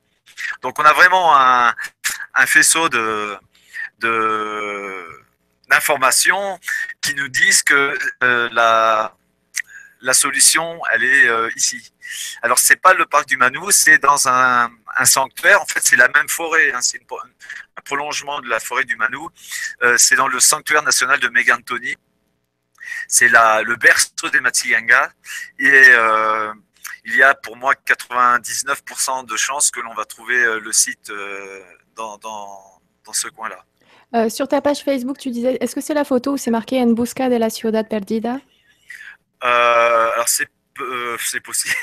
[0.62, 1.74] Donc on a vraiment un,
[2.46, 3.38] faisceau de,
[5.70, 6.60] d'informations
[7.02, 9.14] qui nous disent que euh, la,
[10.14, 11.92] solution, elle est euh, ici.
[12.42, 14.72] Alors c'est pas le parc du Manou, c'est dans un,
[15.04, 15.62] sanctuaire.
[15.62, 16.72] En fait, c'est la même forêt.
[16.72, 16.82] Hein.
[16.82, 19.30] c'est un prolongement de la forêt du Manou.
[19.98, 21.96] c'est dans le sanctuaire national de Megantoni.
[23.08, 25.12] C'est le berceau des Matsiganga.
[25.60, 25.92] Et
[27.08, 31.12] il y a pour moi 99% de chances que l'on va trouver le site
[31.96, 33.64] dans, dans ce coin-là.
[34.16, 36.82] Euh, sur ta page Facebook, tu disais, est-ce que c'est la photo où c'est marqué
[36.82, 38.40] En busca de la ciudad perdida?
[39.44, 40.48] Euh, Alors c'est
[40.80, 41.76] euh, possible.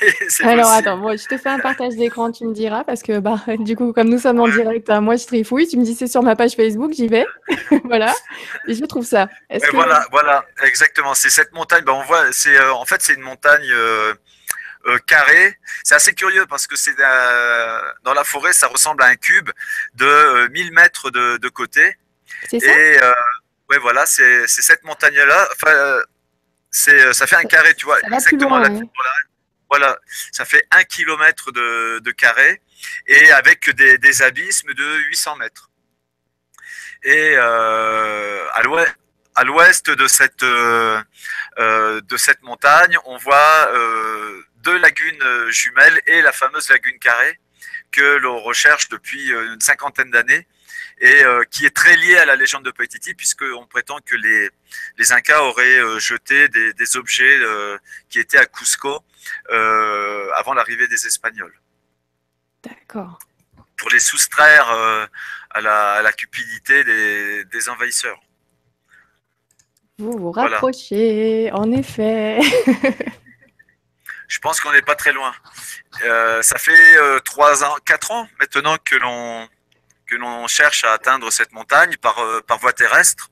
[0.43, 3.39] Alors attends, moi je te fais un partage d'écran, tu me diras, parce que bah,
[3.59, 6.07] du coup, comme nous sommes en direct, hein, moi je trifouille, tu me dis c'est
[6.07, 7.27] sur ma page Facebook, j'y vais.
[7.83, 8.13] voilà,
[8.67, 9.29] et je trouve ça.
[9.71, 11.13] Voilà, voilà, exactement.
[11.13, 13.71] C'est cette montagne, bah, on voit, c'est en fait c'est une montagne.
[15.07, 15.57] Carrée.
[15.83, 16.95] C'est assez curieux parce que c'est
[18.03, 19.49] dans la forêt, ça ressemble à un cube
[19.95, 21.97] de 1000 mètres de, de côté.
[22.49, 22.71] C'est ça?
[22.71, 23.11] Et euh,
[23.69, 25.47] ouais, voilà, c'est cette montagne-là.
[25.53, 26.03] Enfin, euh,
[26.89, 28.69] euh, ça fait un carré, tu vois, exactement la
[29.69, 29.97] Voilà,
[30.31, 32.61] ça fait un kilomètre de, de carré
[33.07, 35.69] et avec des, des, abysmes de 800 mètres.
[37.03, 38.45] Et euh,
[39.35, 46.21] à l'ouest de cette euh, de cette montagne, on voit euh, deux lagunes jumelles et
[46.21, 47.39] la fameuse lagune carrée
[47.91, 50.45] que l'on recherche depuis une cinquantaine d'années
[50.99, 54.49] et euh, qui est très lié à la légende de Paititi, puisqu'on prétend que les,
[54.97, 57.77] les Incas auraient euh, jeté des, des objets euh,
[58.09, 59.03] qui étaient à Cusco
[59.49, 61.59] avant l'arrivée des Espagnols.
[62.63, 63.19] D'accord.
[63.77, 68.19] Pour les soustraire à la, à, la, cupidité des, des envahisseurs.
[69.97, 72.39] Vous vous rapprochez, en effet.
[74.35, 75.33] Je pense qu'on n'est pas très loin.
[76.03, 79.47] Euh, ça fait trois ans, quatre ans maintenant que l'on
[80.05, 83.29] que l'on cherche à atteindre cette montagne par, euh, par voie terrestre.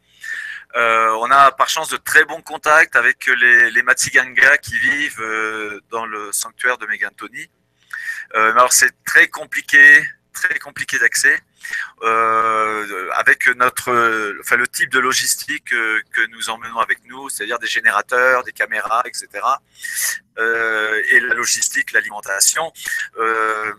[0.75, 5.21] Euh, on a par chance de très bons contacts avec les, les Matsiganga qui vivent
[5.21, 7.47] euh, dans le sanctuaire de Megantoni.
[8.35, 11.39] Euh, alors c'est très compliqué, très compliqué d'accès.
[12.01, 13.91] Euh, avec notre,
[14.41, 19.03] enfin le type de logistique que nous emmenons avec nous, c'est-à-dire des générateurs, des caméras,
[19.05, 19.27] etc.
[20.39, 22.71] Euh, et la logistique, l'alimentation.
[23.19, 23.73] Euh,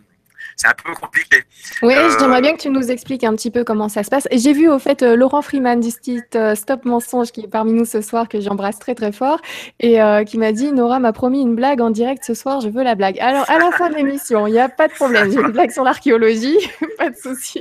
[0.57, 1.43] c'est un peu compliqué.
[1.83, 4.29] Oui, euh, j'aimerais bien que tu nous expliques un petit peu comment ça se passe.
[4.31, 7.73] J'ai vu au fait euh, Laurent Freeman du site euh, Stop Mensonge qui est parmi
[7.73, 9.41] nous ce soir, que j'embrasse très très fort,
[9.81, 12.83] et qui m'a dit Nora m'a promis une blague en direct ce soir, je veux
[12.83, 13.19] la blague.
[13.21, 15.71] Alors à la fin de l'émission, il n'y a pas de problème, j'ai une blague
[15.71, 16.59] sur l'archéologie,
[16.99, 17.61] pas de souci.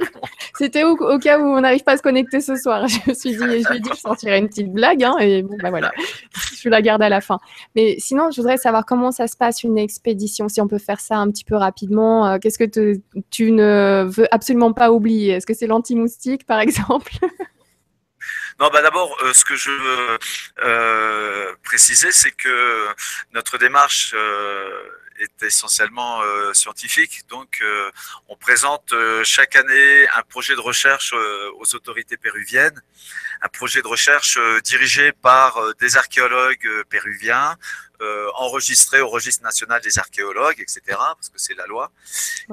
[0.57, 2.87] C'était au, cas où on n'arrive pas à se connecter ce soir.
[2.93, 5.41] Je me suis dit, je lui ai dit je sortirais une petite blague, hein, et
[5.41, 5.91] bon, bah voilà,
[6.59, 7.39] je la garde à la fin.
[7.75, 10.99] Mais sinon, je voudrais savoir comment ça se passe une expédition, si on peut faire
[10.99, 12.37] ça un petit peu rapidement.
[12.39, 12.82] Qu'est-ce que tu
[13.39, 15.33] ne veux absolument pas oublier.
[15.33, 17.13] Est-ce que c'est l'anti-moustique, par exemple?
[18.59, 20.17] Non, bah d'abord, euh, ce que je veux
[20.63, 22.87] euh, préciser, c'est que
[23.33, 24.69] notre démarche euh,
[25.19, 26.21] est essentiellement
[26.53, 27.21] scientifique.
[27.29, 27.63] Donc,
[28.29, 28.93] on présente
[29.23, 32.81] chaque année un projet de recherche aux autorités péruviennes,
[33.43, 37.55] un projet de recherche dirigé par des archéologues péruviens,
[38.03, 41.91] euh, enregistré au registre national des archéologues, etc., parce que c'est la loi.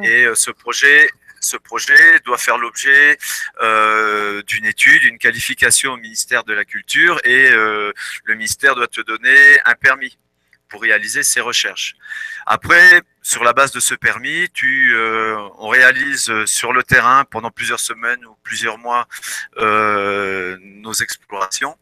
[0.01, 1.11] Et euh, ce projet,
[1.41, 3.19] ce projet doit faire l'objet
[3.61, 9.01] euh, d'une étude, une qualification au ministère de la Culture, et le ministère doit te
[9.01, 10.19] donner un permis
[10.69, 11.97] pour réaliser ces recherches.
[12.47, 14.95] Après, sur la base de ce permis, tu,
[15.59, 19.09] on réalise sur le terrain pendant plusieurs semaines ou plusieurs mois
[19.59, 21.77] nos explorations.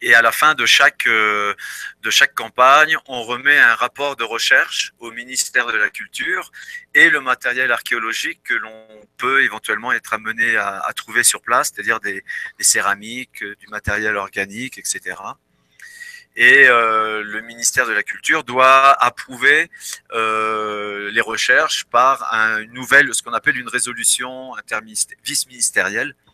[0.00, 1.54] Et à la fin de chaque, euh,
[2.02, 6.50] de chaque campagne, on remet un rapport de recherche au ministère de la Culture
[6.94, 8.86] et le matériel archéologique que l'on
[9.16, 12.24] peut éventuellement être amené à, à trouver sur place, c'est-à-dire des,
[12.58, 15.14] des, céramiques, du matériel organique, etc.
[16.36, 19.70] Et euh, le ministère de la Culture doit approuver
[20.12, 24.52] euh, les recherches par un, une nouvelle, ce qu'on appelle une résolution
[25.24, 26.25] vice-ministérielle euh,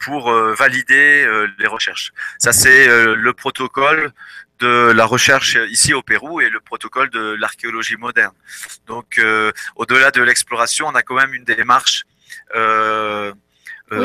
[0.00, 2.12] pour euh, valider euh, les recherches.
[2.38, 4.12] Ça, c'est le protocole
[4.60, 8.32] de la recherche ici au Pérou et le protocole de l'archéologie moderne.
[8.86, 9.20] Donc,
[9.76, 12.04] au-delà de l'exploration, on a quand même une démarche.
[12.54, 14.02] oui,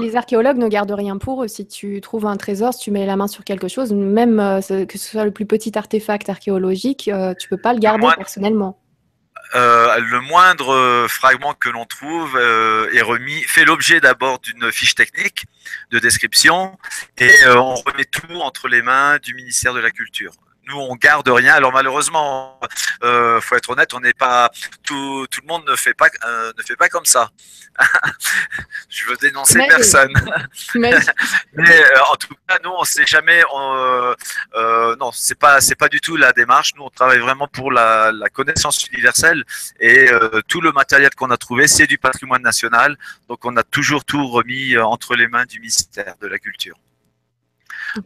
[0.00, 1.48] les, archéologues ne gardent rien pour eux.
[1.48, 4.98] Si tu trouves un trésor, si tu mets la main sur quelque chose, même que
[4.98, 8.81] ce soit le plus petit artefact archéologique, tu peux pas le garder personnellement.
[9.54, 14.72] Euh, le moindre euh, fragment que l'on trouve euh, est remis, fait l'objet d'abord d'une
[14.72, 15.44] fiche technique
[15.90, 16.78] de description
[17.18, 20.32] et on remet tout entre les mains du ministère de la Culture.
[20.68, 21.54] Nous, on garde rien.
[21.54, 22.60] Alors malheureusement,
[23.02, 24.50] euh, faut être honnête, on n'est pas
[24.84, 27.30] tout, tout le monde ne fait pas euh, ne fait pas comme ça.
[28.88, 30.12] Je veux dénoncer personne.
[30.74, 33.42] Mais, euh, en tout cas, nous, on sait jamais.
[33.52, 34.14] On,
[34.54, 36.74] euh, non, c'est pas c'est pas du tout la démarche.
[36.76, 39.44] Nous, on travaille vraiment pour la, la connaissance universelle
[39.80, 40.10] et
[40.48, 42.96] tout le matériel qu'on a trouvé, c'est du patrimoine national.
[43.28, 46.76] Donc, on a toujours tout remis entre les mains du ministère de la Culture.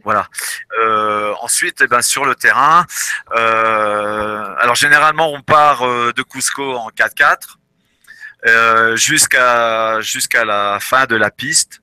[0.03, 0.27] Voilà.
[0.79, 2.85] Euh, ensuite, eh ben, sur le terrain,
[3.35, 7.55] euh, alors généralement on part euh, de Cusco en 4x4
[8.95, 11.81] jusqu'à jusqu'à la fin de la piste.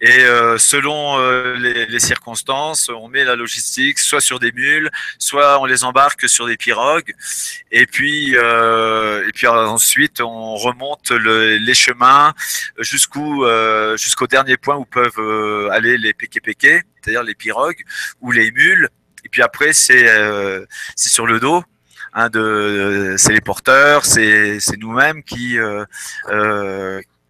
[0.00, 5.60] Et euh, selon euh, les, circonstances, on met la logistique soit sur des mules, soit
[5.60, 7.14] on les embarque sur des pirogues.
[7.70, 12.34] Et puis, euh, et puis ensuite, on remonte les chemins
[12.78, 13.46] jusqu'où,
[13.96, 17.82] jusqu'au dernier point où peuvent aller les péké c'est-à-dire les pirogues
[18.20, 18.88] ou les mules.
[19.24, 20.06] Et puis après, c'est
[20.96, 21.62] c'est sur le dos.
[22.16, 25.58] Hein, de, c'est les porteurs, c'est, nous-mêmes qui,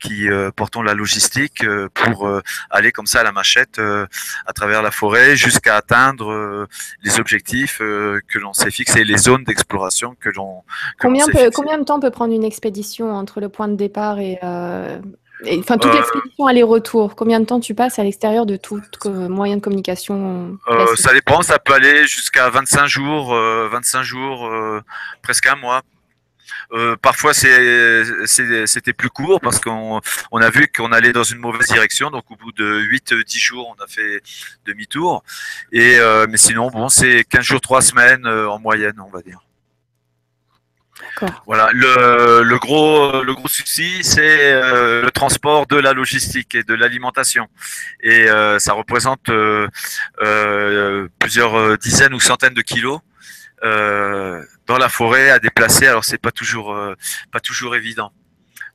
[0.05, 3.81] qui euh, portons la logistique euh, pour euh, aller comme ça à la machette
[4.47, 6.67] à travers la forêt jusqu'à atteindre
[7.03, 10.63] les objectifs que l'on s'est fixés, les zones d'exploration que l'on.
[11.01, 15.79] Combien, combien de temps peut prendre une expédition entre le point de départ et, enfin,
[15.79, 20.59] toute l'expédition aller-retour, combien de temps tu passes à l'extérieur de tout moyen de communication
[20.97, 24.51] Ça dépend, ça peut aller jusqu'à 25 jours, 25 jours,
[25.23, 25.83] presque un mois.
[26.73, 30.01] Euh, parfois c'était plus court parce qu'on
[30.31, 32.11] on a vu qu'on allait dans une mauvaise direction.
[32.11, 34.23] Donc au bout de 8-10 jours, on a fait
[34.67, 35.23] demi-tour.
[35.73, 39.23] Et euh, mais sinon, bon, c'est 15 jours, 3 semaines euh, en moyenne, on va
[39.23, 39.41] dire.
[41.47, 46.75] Voilà, le, le, gros le gros souci, c'est le transport de la logistique et de
[46.75, 47.47] l'alimentation,
[48.01, 48.27] et
[48.59, 49.31] ça représente
[51.21, 53.14] plusieurs dizaines ou centaines de kilos euh,
[53.63, 55.87] dans la forêt à déplacer.
[55.87, 56.95] Alors c'est pas toujours euh,
[57.33, 58.13] pas toujours évident.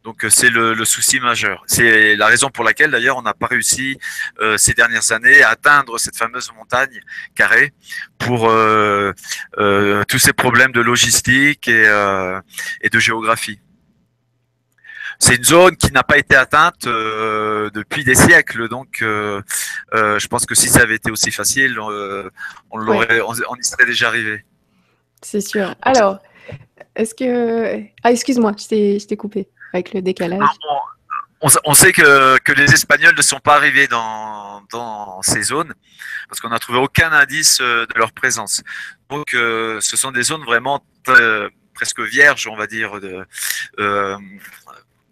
[0.03, 1.63] Donc euh, c'est le, souci majeur.
[1.67, 3.97] C'est la raison pour laquelle d'ailleurs on n'a pas réussi
[4.57, 7.01] ces dernières années à atteindre cette fameuse montagne
[7.35, 7.73] carrée
[8.17, 8.49] pour
[10.07, 11.83] tous ces problèmes de logistique et,
[12.81, 13.59] et de géographie.
[15.21, 20.55] C'est une zone qui n'a pas été atteinte depuis des siècles, donc je pense que
[20.55, 21.77] si ça avait été aussi facile,
[22.71, 24.45] on, l'aurait, on y serait déjà arrivé.
[25.21, 25.75] C'est sûr.
[25.81, 26.19] Alors,
[26.95, 27.83] est-ce que.
[28.03, 30.41] Ah, excuse-moi, je t'ai coupé avec le décalage.
[31.41, 35.73] On, sait que, que, les Espagnols ne sont pas arrivés dans, dans ces zones
[36.27, 38.61] parce qu'on n'a trouvé aucun indice euh, de leur présence.
[39.09, 43.25] Donc, euh, ce sont des zones vraiment euh, presque vierges, on va dire, de,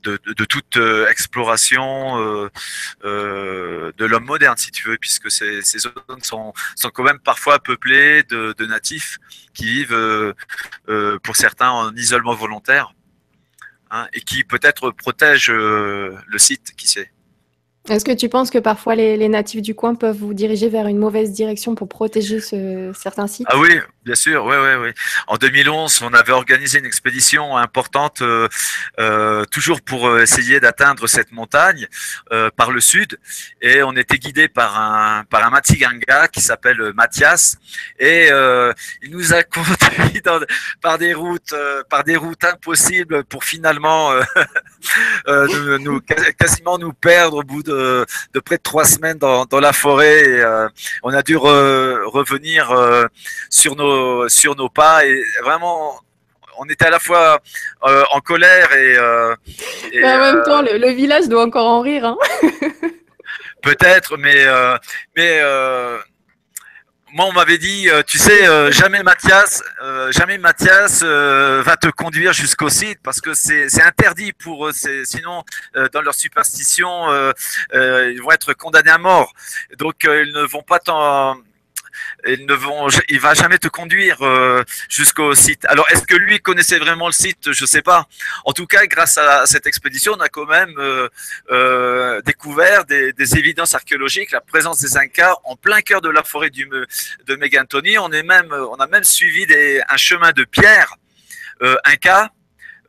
[0.04, 2.50] de, toute euh, exploration euh,
[3.06, 7.60] euh, de l'homme moderne, si tu veux, puisque ces, zones sont, sont quand même parfois
[7.60, 9.20] peuplées de, natifs
[9.54, 10.36] qui vivent,
[11.24, 12.94] pour certains, en isolement volontaire,
[13.92, 17.12] hein, et qui peut-être protègent le site, qui sait.
[17.90, 20.98] Est-ce que tu penses que parfois les, natifs du coin peuvent vous diriger vers une
[20.98, 23.48] mauvaise direction pour protéger ce, certains sites?
[23.50, 24.92] Ah oui, bien sûr, oui, oui, oui.
[25.28, 28.48] En 2011, on avait organisé une expédition importante, euh,
[29.00, 31.88] euh, toujours pour euh, essayer d'atteindre cette montagne
[32.56, 33.20] par le sud,
[33.62, 37.58] et on était guidé par un par un Matiganga qui s'appelle Mathias,
[38.00, 38.30] et
[39.02, 40.22] il nous a conduit
[40.82, 41.54] par des routes
[41.90, 44.14] par des routes impossibles pour finalement
[45.28, 46.00] nous,
[46.38, 48.06] quasiment nous perdre au bout de
[48.46, 50.22] près de trois semaines dans, la forêt.
[50.30, 50.68] Et,
[51.04, 52.74] on a dû revenir
[53.50, 53.97] sur nos
[54.28, 56.00] sur nos pas et vraiment
[56.60, 57.40] on était à la fois
[57.86, 58.98] euh, en colère et,
[60.04, 62.06] en même temps le, village doit encore en rire.
[62.06, 62.18] Hein.
[63.62, 64.46] Peut-être, mais
[65.16, 65.42] mais
[67.14, 71.88] moi, on m'avait dit, euh, tu sais, euh, jamais Mathias, euh, jamais Mathias va te
[71.88, 74.72] conduire jusqu'au site parce que c'est interdit pour eux.
[75.04, 75.44] Sinon,
[75.94, 77.08] dans leur superstition,
[77.74, 79.34] ils vont être condamnés à mort.
[79.78, 81.38] Donc, ils ne vont pas t'en
[82.28, 82.56] ils ne
[83.10, 85.66] il va jamais te conduire euh, jusqu'au site.
[85.66, 87.52] Alors, est-ce que lui connaissait vraiment le site?
[87.52, 88.08] Je sais pas.
[88.46, 91.08] En tout cas, grâce à cette expédition, on a quand même euh,
[91.52, 96.50] euh, découvert des, évidences archéologiques, la présence des Incas en plein cœur de la forêt
[96.50, 96.70] du,
[97.28, 97.98] de Megantoni.
[97.98, 99.46] On est même, on a même suivi
[99.88, 100.96] un chemin de pierre
[101.86, 102.32] Inca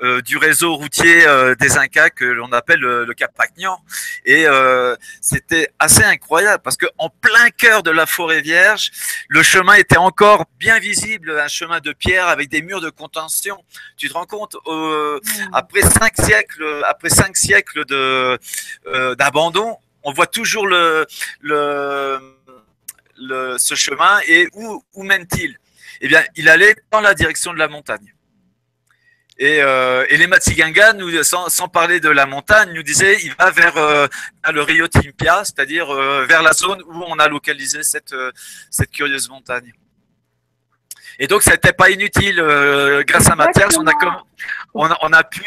[0.00, 3.78] euh, du réseau routier euh, des Incas que l'on appelle le, Cap Pacnian.
[4.24, 8.92] Et euh, c'était assez incroyable parce que en plein cœur de la forêt vierge,
[9.28, 13.62] le chemin était encore bien visible, un chemin de pierre avec des murs de contention.
[13.96, 14.56] Tu te rends compte
[15.52, 18.38] après cinq siècles, après cinq siècles de
[19.14, 21.06] d'abandon, on voit toujours le,
[21.40, 22.18] le,
[23.16, 25.58] le ce chemin et où, où mène-t-il?
[26.00, 28.14] Eh bien, il allait dans la direction de la montagne.
[29.38, 33.32] Et, euh, et les Matsiganga, nous, sans, sans, parler de la montagne, nous disaient il
[33.38, 34.08] va vers, euh,
[34.52, 38.14] le Rio Timpia, c'est-à-dire euh, vers la zone où on a localisé cette,
[38.70, 39.72] cette curieuse montagne.
[41.20, 42.40] Et donc, ça n'était pas inutile.
[42.40, 43.92] Euh, grâce à Mathias, on a,
[44.74, 45.44] on a, on a pu,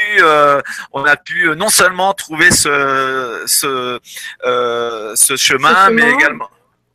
[0.94, 4.00] on a pu non seulement trouver ce, ce,
[4.42, 6.50] ce chemin, ce chemin, mais également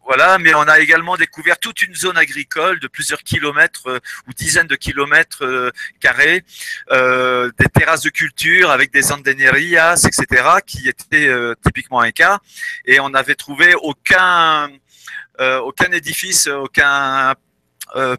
[0.06, 4.32] voilà, mais on a également découvert toute une zone agricole de plusieurs kilomètres euh, ou
[4.32, 6.44] dizaines de kilomètres euh, carrés,
[6.92, 11.28] euh, des terrasses de culture avec des andenerias, etc., qui étaient
[11.64, 12.38] typiquement un cas.
[12.84, 14.70] Et on n'avait trouvé aucun,
[15.40, 17.34] aucun édifice, aucun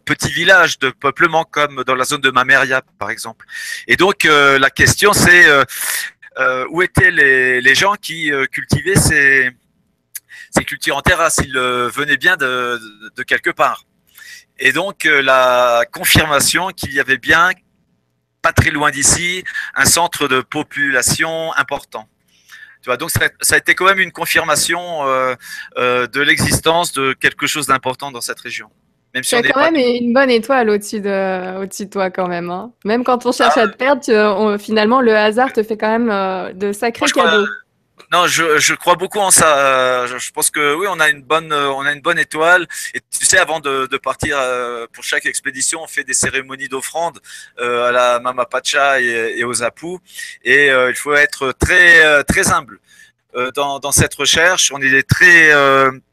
[0.04, 3.46] petit village de peuplement comme dans la zone de Mameria, par exemple.
[3.86, 5.46] Et donc, la question, c'est
[6.70, 9.50] où étaient les gens qui cultivaient ces
[10.54, 12.78] ces cultures en terrasse, ils venaient bien de,
[13.26, 13.84] quelque part.
[14.58, 17.50] Et donc euh, la confirmation qu'il y avait bien,
[18.42, 22.08] pas très loin d'ici, un centre de population important.
[22.82, 23.20] Tu vois, donc ça,
[23.54, 25.34] a été quand même une confirmation euh,
[25.78, 28.68] euh, de l'existence de quelque chose d'important dans cette région.
[29.14, 32.50] Même si quand même une bonne étoile au-dessus de, au de toi quand même.
[32.50, 32.72] Hein.
[32.84, 33.62] Même quand on cherche ah.
[33.62, 37.46] à te perdre, finalement le hasard te fait quand même de sacrés cadeaux.
[38.10, 39.58] Non, je, je, crois beaucoup en ça.
[39.58, 42.66] Euh, je pense que oui, on a une bonne, euh, on a une bonne étoile.
[42.94, 46.68] Et tu sais, avant de, de partir euh, pour chaque expédition, on fait des cérémonies
[46.68, 47.20] d'offrande
[47.58, 49.98] à la Mama Pacha et, et aux Apu.
[50.42, 52.80] Et il faut être très, très humble
[53.54, 54.72] dans, dans cette recherche.
[54.72, 55.52] On est très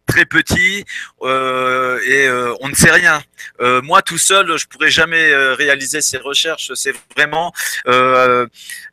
[0.06, 0.86] très petit
[1.22, 3.22] euh, et euh, on ne sait rien.
[3.62, 6.72] Euh, moi tout seul, je pourrais jamais réaliser ces recherches.
[6.76, 7.54] C'est vraiment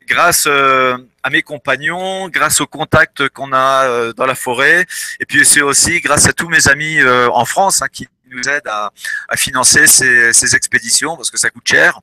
[0.07, 4.87] grâce à mes compagnons, grâce aux contacts qu'on a dans la forêt,
[5.21, 8.69] et puis c'est aussi grâce à tous mes amis en France hein, qui nous aident
[8.69, 8.91] à,
[9.37, 12.01] financer ces expéditions parce que ça coûte cher.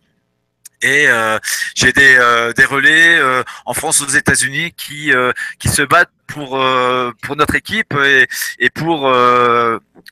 [0.81, 1.37] Et euh,
[1.75, 5.11] j'ai des, euh, des relais euh, en France, aux États-Unis, qui
[5.59, 6.63] qui se battent pour
[7.21, 8.27] pour notre équipe et,
[8.59, 9.11] et pour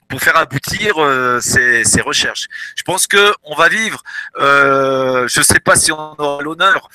[0.09, 0.95] pour faire aboutir
[1.41, 2.47] ces, ces recherches.
[2.75, 4.03] Je pense que on va vivre.
[4.37, 6.89] je ne sais pas si on aura l'honneur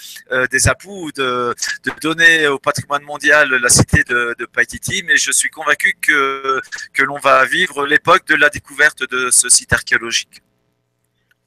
[0.50, 1.54] des apous de,
[1.84, 6.60] de donner au patrimoine mondial la cité de, de Paititi, mais je suis convaincu que
[6.92, 10.42] que l'on va vivre l'époque de la découverte de ce site archéologique.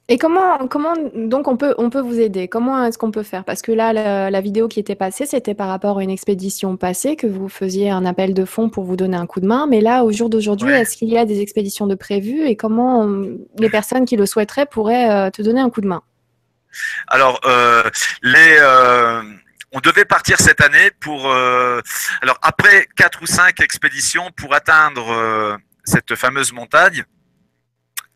[0.08, 2.46] Et comment, comment donc on peut, on peut vous aider?
[2.46, 3.44] Comment est-ce qu'on peut faire?
[3.44, 3.92] Parce que là,
[4.30, 7.90] la, vidéo qui était passée, c'était par rapport à une expédition passée que vous faisiez
[7.90, 9.66] un appel de fonds pour vous donner un coup de main.
[9.66, 12.46] Mais là, au jour d'aujourd'hui, est-ce qu'il y a des expéditions de prévues?
[12.46, 13.08] Et comment
[13.58, 16.02] les personnes qui le souhaiteraient pourraient euh, te donner un coup de main?
[17.08, 17.82] Alors, euh,
[18.22, 19.22] les euh,
[19.72, 26.14] on devait partir cette année pour alors après quatre ou cinq expéditions pour atteindre cette
[26.14, 27.04] fameuse montagne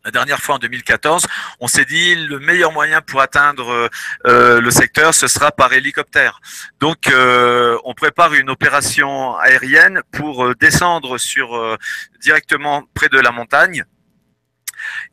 [0.03, 1.27] la dernière fois en 2014,
[1.59, 3.89] on s'est dit le meilleur moyen pour atteindre
[4.25, 6.39] euh, le secteur, ce sera par hélicoptère.
[6.79, 11.77] Donc, euh, on prépare une opération aérienne pour euh, descendre sur
[12.19, 13.83] directement près de la montagne.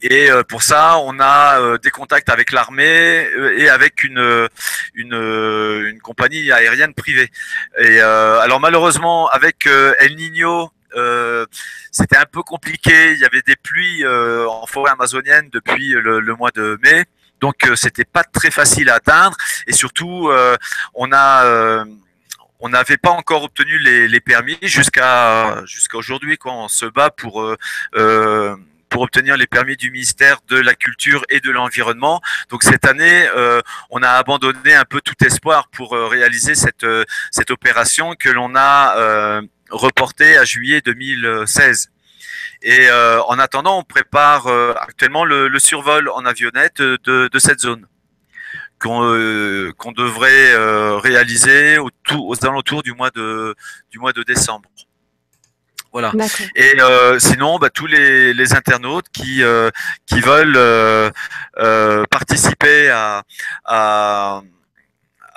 [0.01, 4.48] Et pour ça, on a des contacts avec l'armée et avec une,
[4.94, 7.31] une, une compagnie aérienne privée.
[7.79, 11.46] Et alors malheureusement, avec El Niño euh,
[11.92, 13.12] c'était un peu compliqué.
[13.12, 17.05] Il y avait des pluies euh, en forêt amazonienne depuis le, mois de mai,
[17.40, 19.37] donc euh, c'était pas très facile à atteindre.
[19.66, 20.31] Et surtout,
[20.94, 21.07] on
[22.68, 25.62] n'avait pas encore obtenu les, permis jusqu'à
[25.94, 26.37] aujourd'hui.
[26.38, 26.53] Quoi.
[26.53, 27.57] On se bat pour
[28.96, 32.20] obtenir les permis du ministère de la Culture et de l'Environnement.
[32.51, 33.29] Donc cette année,
[33.90, 40.37] on a abandonné un peu tout espoir pour réaliser cette opération que l'on a reporté
[40.37, 41.90] à juillet 2016.
[42.62, 47.87] Et euh, en attendant, on prépare euh, actuellement le, survol en avionnette de, cette zone
[48.81, 50.54] qu'on euh, devrait
[50.98, 53.54] réaliser au aux alentours du mois de,
[53.90, 54.68] du mois de décembre.
[55.92, 56.12] Voilà.
[56.54, 56.74] Et
[57.18, 59.42] sinon, bah, tous les, les, internautes qui,
[60.06, 61.12] qui veulent
[62.10, 63.23] participer à,
[63.64, 64.42] à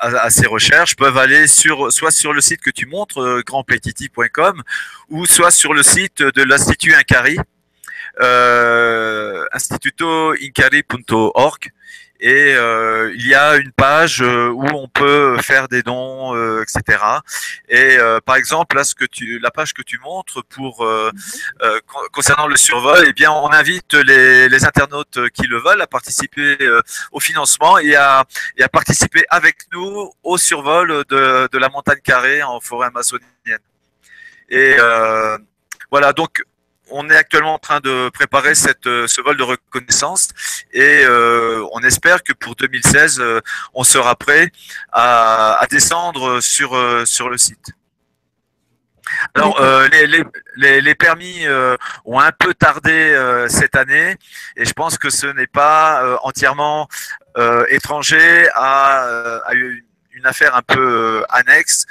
[0.02, 4.64] à, ces recherches peuvent aller sur soit sur le site que tu montres, euh, grandpetiti.com,
[5.10, 7.38] ou soit sur le site de l'Institut Incari,
[8.20, 11.72] euh, institutoincari.org
[12.22, 16.62] et euh, il y a une page euh, où on peut faire des dons, euh,
[16.62, 17.00] etc.
[17.68, 20.88] Et par exemple, là, ce que tu, la page que tu montres pour
[22.12, 26.58] concernant le survol, eh bien, on invite les, les internautes qui le veulent à participer
[27.12, 28.26] au financement et à,
[28.58, 33.30] et à participer avec nous au survol de, de la montagne carrée en forêt amazonienne.
[34.50, 34.76] Et
[35.90, 36.44] voilà, donc
[36.92, 40.30] on est actuellement en train de préparer cette, ce vol de reconnaissance
[40.74, 41.06] et
[41.74, 43.22] on espère que pour 2016,
[43.74, 44.52] on sera prêt
[44.92, 47.74] à, descendre sur, sur le site.
[49.34, 50.24] Alors, euh, les,
[50.56, 51.76] les, les, permis euh,
[52.06, 54.16] ont un peu tardé euh, cette année
[54.56, 56.88] et je pense que ce n'est pas entièrement
[57.70, 59.48] étranger à,
[60.12, 61.86] une affaire un peu annexe.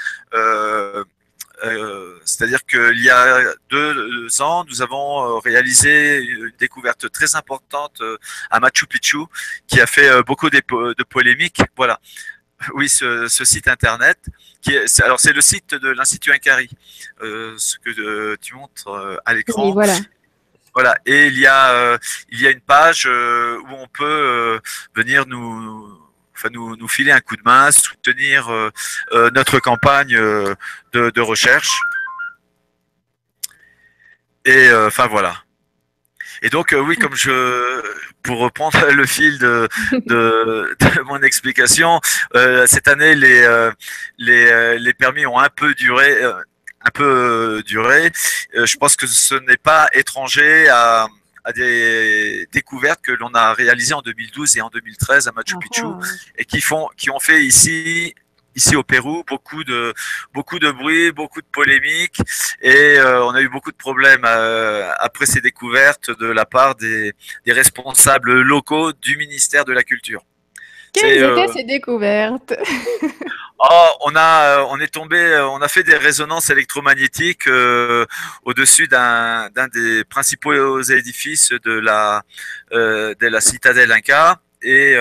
[2.24, 8.02] C'est-à-dire qu'il y a deux ans, nous avons réalisé une découverte très importante
[8.50, 9.18] à Machu Picchu
[9.66, 11.60] qui a fait beaucoup de polémiques.
[11.76, 12.00] Voilà.
[12.74, 14.18] Oui, ce, ce, site internet.
[14.60, 16.68] Qui est, alors, c'est le site de l'Institut Incari,
[17.22, 19.66] euh, ce que euh, tu montres euh, à l'écran.
[19.66, 19.96] Oui, voilà.
[20.74, 20.96] Voilà.
[21.06, 21.98] Et il y a, euh,
[22.30, 24.60] il y a une page euh, où on peut
[24.94, 25.98] venir nous,
[26.40, 28.50] enfin, nous, nous, filer un coup de main, soutenir
[29.12, 30.56] notre campagne de,
[30.92, 31.80] de, recherche.
[34.44, 35.36] Et enfin, voilà.
[36.42, 37.82] Et donc, oui, comme je,
[38.22, 42.00] pour reprendre le fil de, de, mon explication,
[42.34, 43.70] euh, cette année, les, euh,
[44.18, 46.22] les, euh, les, permis ont un peu duré.
[46.22, 46.32] Euh,
[46.82, 48.10] un peu duré.
[48.54, 51.08] je pense que ce n'est pas étranger à,
[51.44, 55.86] à des découvertes que l'on a réalisées en 2012 et en 2013 à Machu Picchu
[56.36, 58.14] et qui font, qui ont fait ici
[58.56, 59.94] ici au Pérou, beaucoup de
[60.34, 62.20] beaucoup de bruit, beaucoup de polémiques,
[62.60, 66.74] et euh, on a eu beaucoup de problèmes euh, après ces découvertes de la part
[66.74, 67.12] des,
[67.46, 70.22] des, responsables locaux du ministère de la Culture.
[70.92, 72.54] Quelles étaient euh, ces découvertes?
[73.62, 77.46] Oh, on a, on est tombé, on a fait des résonances électromagnétiques
[78.44, 82.22] au-dessus d'un des principaux édifices de la
[82.72, 84.96] de la citadelle Inca et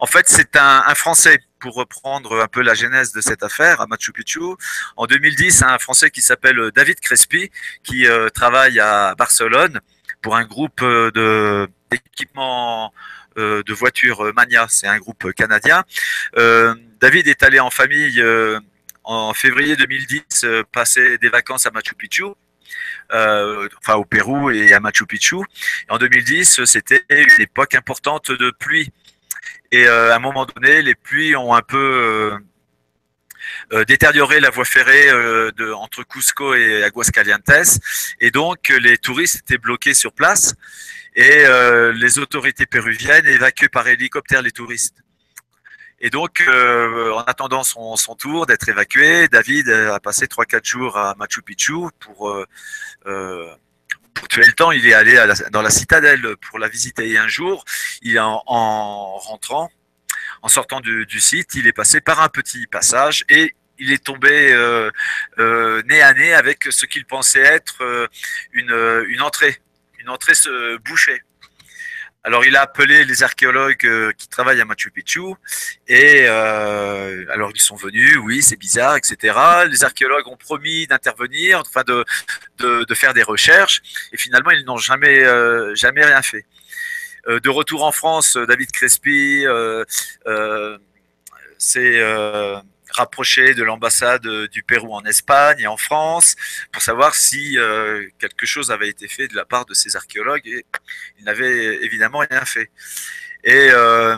[0.00, 3.80] en fait c'est un, un Français pour reprendre un peu la genèse de cette affaire
[3.80, 4.40] à Machu Picchu.
[4.96, 7.50] En 2010, un Français qui s'appelle David Crespi,
[7.84, 9.80] qui euh, travaille à Barcelone
[10.20, 12.92] pour un groupe euh, de d'équipement
[13.38, 15.84] euh, de voitures Mania, c'est un groupe canadien.
[17.02, 18.24] David est allé en famille
[19.04, 22.24] en février 2010 passer des vacances à Machu Picchu.
[23.10, 25.36] enfin au Pérou et à Machu Picchu.
[25.90, 28.90] en 2010, c'était une époque importante de pluie
[29.72, 32.38] et euh, à un moment donné, les pluies ont un peu euh,
[33.72, 35.10] euh, détérioré la voie ferrée
[35.74, 37.80] entre Cusco et Aguascalientes.
[38.20, 40.54] Et donc, les touristes étaient bloqués sur place
[41.16, 41.44] et
[41.94, 45.02] les autorités péruviennes évacuaient par hélicoptère les touristes.
[46.02, 51.42] Et donc, en attendant son, tour d'être évacué, David a passé 3-4 jours à Machu
[51.42, 52.44] Picchu pour
[54.14, 55.18] pour tuer le temps, il est allé
[55.50, 57.08] dans la citadelle pour la visiter.
[57.08, 57.64] Et un jour,
[58.02, 59.70] il en, en rentrant,
[60.42, 64.52] en sortant du, site, il est passé par un petit passage et il est tombé
[64.52, 64.90] euh,
[65.38, 68.06] euh, nez à nez avec ce qu'il pensait être euh,
[68.52, 69.60] une, une entrée,
[69.98, 71.22] une entrée se bouchée.
[72.24, 75.34] Alors il a appelé les archéologues euh, qui travaillent à Machu Picchu
[75.88, 79.36] et euh, alors ils sont venus, oui c'est bizarre, etc.
[79.68, 82.04] Les archéologues ont promis d'intervenir, enfin de,
[82.58, 86.46] de, faire des recherches et finalement ils n'ont jamais euh, jamais rien fait.
[87.26, 89.44] Euh, de retour en France, David Crespi,
[91.58, 92.00] c'est
[92.92, 96.36] rapproché de l'ambassade du Pérou en Espagne et en France
[96.72, 100.46] pour savoir si euh, quelque chose avait été fait de la part de ces archéologues
[100.46, 100.64] et
[101.18, 102.70] ils n'avaient évidemment rien fait.
[103.44, 104.16] Et euh,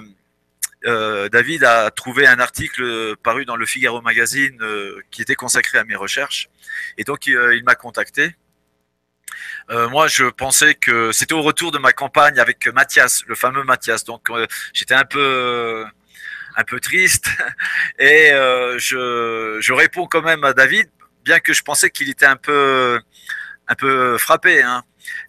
[0.87, 5.79] euh, David a trouvé un article paru dans le Figaro Magazine euh, qui était consacré
[5.79, 6.49] à mes recherches
[6.99, 8.35] et donc il m'a contacté.
[9.71, 14.05] moi, je pensais que c'était au retour de ma campagne avec Mathias, le fameux Mathias.
[14.05, 14.29] Donc,
[14.75, 15.85] j'étais un peu
[16.57, 17.27] un peu triste.
[17.99, 20.89] Et euh, je, je, réponds quand même à David,
[21.25, 23.01] bien que je pensais qu'il était un peu,
[23.69, 24.63] un peu frappé.
[24.63, 24.85] Hein.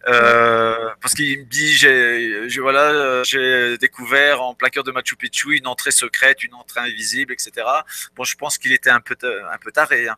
[0.07, 5.57] Euh, parce qu'il me dit j'ai voilà j'ai découvert en plein cœur de Machu Picchu
[5.57, 7.67] une entrée secrète une entrée invisible etc
[8.15, 9.15] bon je pense qu'il était un peu
[9.51, 10.15] un peu taré hein.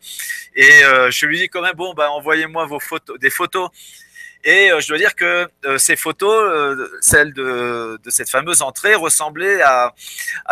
[0.55, 3.69] et euh, je lui dis quand même bon bah envoyez-moi vos photos des photos
[4.43, 8.95] et euh, je dois dire que euh, ces photos, euh, celles de, cette fameuse entrée,
[8.95, 9.93] ressemblaient à,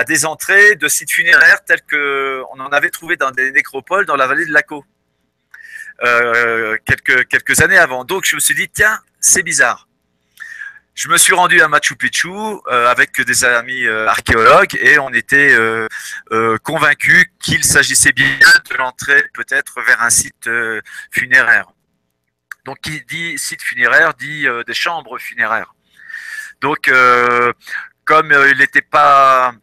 [0.07, 4.27] des entrées de sites funéraires tels qu'on en avait trouvé dans des nécropoles dans la
[4.27, 4.85] vallée de Laco.
[6.85, 8.03] Quelques, années avant.
[8.03, 9.87] Donc je me suis dit, tiens, c'est bizarre.
[10.93, 12.31] Je me suis rendu à Machu Picchu
[12.69, 15.55] avec des amis archéologues et on était
[16.63, 18.27] convaincus qu'il s'agissait bien
[18.69, 20.49] de l'entrée peut-être vers un site
[21.11, 21.74] funéraire.
[22.65, 25.75] Donc, qui dit site funéraire dit euh, des chambres funéraires.
[26.61, 27.53] Donc, euh,
[28.05, 29.53] comme euh, il n'était pas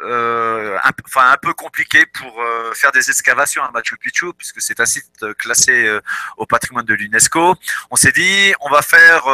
[0.00, 2.40] un, peu compliqué pour
[2.74, 5.98] faire des excavations à Machu Picchu puisque c'est un site classé
[6.36, 7.56] au patrimoine de l'UNESCO.
[7.90, 9.24] On s'est dit on va faire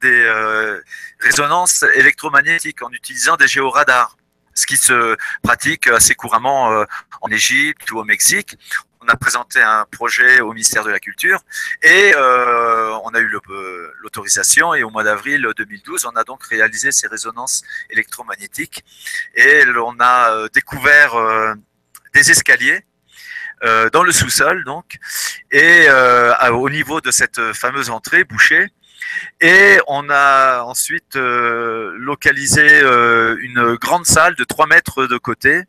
[0.00, 0.80] des
[1.20, 4.16] résonances électromagnétiques en utilisant des géoradars
[4.54, 6.84] ce qui se pratique assez couramment
[7.20, 8.56] en Égypte ou au Mexique
[9.04, 11.40] on a présenté un projet au ministère de la Culture
[11.82, 13.28] et euh, on a eu
[14.02, 18.84] l'autorisation et au mois d'avril 2012, on a donc réalisé ces résonances électromagnétiques
[19.34, 21.54] et on a euh, découvert euh,
[22.14, 22.80] des escaliers
[23.94, 24.98] dans le sous-sol donc
[25.50, 25.88] et
[26.50, 28.68] au niveau de cette fameuse entrée bouchée
[29.40, 35.62] et on a ensuite localisé une grande salle de 3 mètres de côté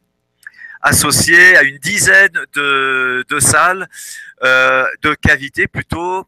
[0.82, 3.88] associé à une dizaine de, salles,
[4.44, 6.28] euh, de cavités plutôt,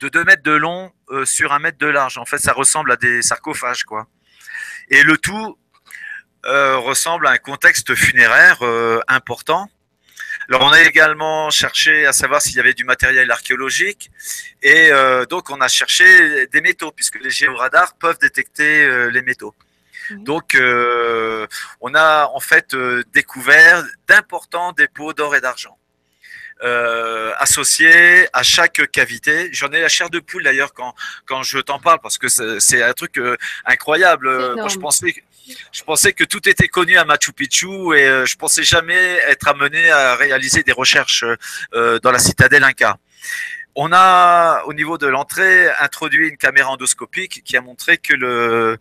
[0.00, 2.18] de 2 mètres de long euh, sur un mètre de large.
[2.18, 4.06] En fait, ça ressemble à des sarcophages, quoi.
[4.88, 5.58] Et le tout
[6.44, 8.62] euh, ressemble à un contexte funéraire
[9.08, 9.68] important.
[10.48, 14.12] Alors, on a également cherché à savoir s'il y avait du matériel archéologique,
[14.62, 14.90] et
[15.28, 19.56] donc on a cherché des métaux, puisque les géoradars peuvent détecter les métaux.
[20.10, 21.46] Donc, euh,
[21.80, 25.78] on a en fait euh, découvert d'importants dépôts d'or et d'argent.
[26.64, 29.50] Euh, associés à chaque cavité.
[29.52, 30.94] J'en ai la chair de poule d'ailleurs quand,
[31.26, 33.20] quand je t'en parle parce que c'est un truc
[33.66, 34.26] incroyable.
[34.66, 35.14] je pensais,
[35.70, 39.90] je pensais que tout était connu à Machu Picchu et je pensais jamais être amené
[39.90, 41.26] à réaliser des recherches
[41.72, 42.96] dans la citadelle Inca.
[43.78, 48.78] On a, au niveau de l'entrée, introduit une caméra endoscopique qui a montré que le,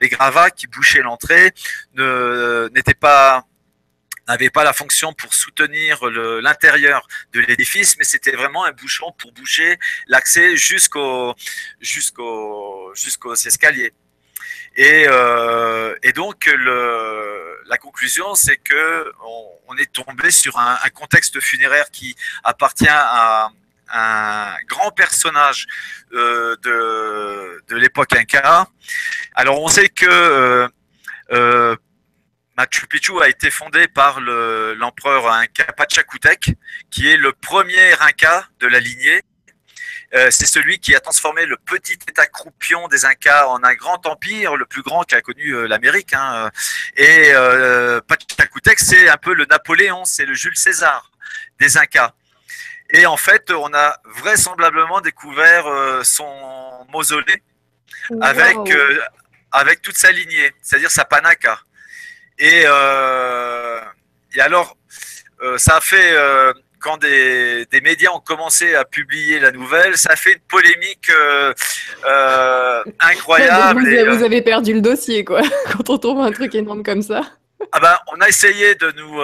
[0.00, 1.52] les gravats qui bouchaient l'entrée
[1.94, 3.44] n'étaient pas
[4.26, 9.32] n'avait pas la fonction pour soutenir l'intérieur de l'édifice, mais c'était vraiment un bouchon pour
[9.32, 11.34] boucher l'accès jusqu'au
[11.80, 13.92] jusqu'au jusqu'aux escaliers.
[14.76, 16.48] Et, euh, donc
[17.66, 19.12] la conclusion, c'est que
[19.66, 23.50] on, est tombé sur un, contexte funéraire qui appartient à,
[23.92, 25.66] un grand personnage
[26.12, 28.68] euh, de, de l'époque Inca.
[29.34, 30.68] Alors on sait que euh,
[31.32, 31.76] euh,
[32.56, 36.50] Machu Picchu a été fondé par l'empereur Inca Pachacutec,
[36.90, 39.22] qui est le premier Inca de la lignée.
[40.12, 44.56] c'est celui qui a transformé le petit état croupion des Incas en un grand empire,
[44.56, 46.14] le plus grand qu'a connu l'Amérique.
[46.14, 46.50] Hein.
[46.96, 51.12] Et euh, Pachacutec, c'est un peu le Napoléon, c'est le Jules César
[51.60, 52.12] des Incas.
[52.90, 56.26] Et en fait, on a vraisemblablement découvert euh, son
[56.92, 57.42] mausolée
[58.22, 59.00] avec, euh,
[59.52, 61.58] avec toute sa lignée, c'est-à-dire sa panaka.
[62.38, 63.80] Et, euh,
[64.34, 64.76] et alors,
[65.56, 66.16] ça a fait,
[66.80, 71.10] quand des, des, médias ont commencé à publier la nouvelle, ça a fait une polémique
[73.00, 73.80] incroyable.
[73.80, 77.22] Vous, vous, avez perdu le dossier, quoi, quand on trouve un truc énorme comme ça.
[77.72, 79.20] Ah ben, on a essayé de nous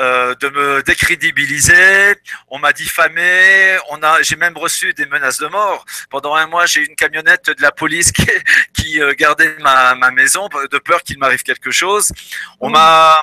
[0.00, 2.14] euh, de me décrédibiliser,
[2.48, 5.84] on m'a diffamé, on a, j'ai même reçu des menaces de mort.
[6.08, 8.26] Pendant un mois, j'ai eu une camionnette de la police qui,
[8.74, 12.12] qui euh, gardait ma, ma, maison de peur qu'il m'arrive quelque chose.
[12.60, 13.22] On m'a,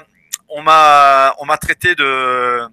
[0.50, 2.68] on m'a, on m'a traité de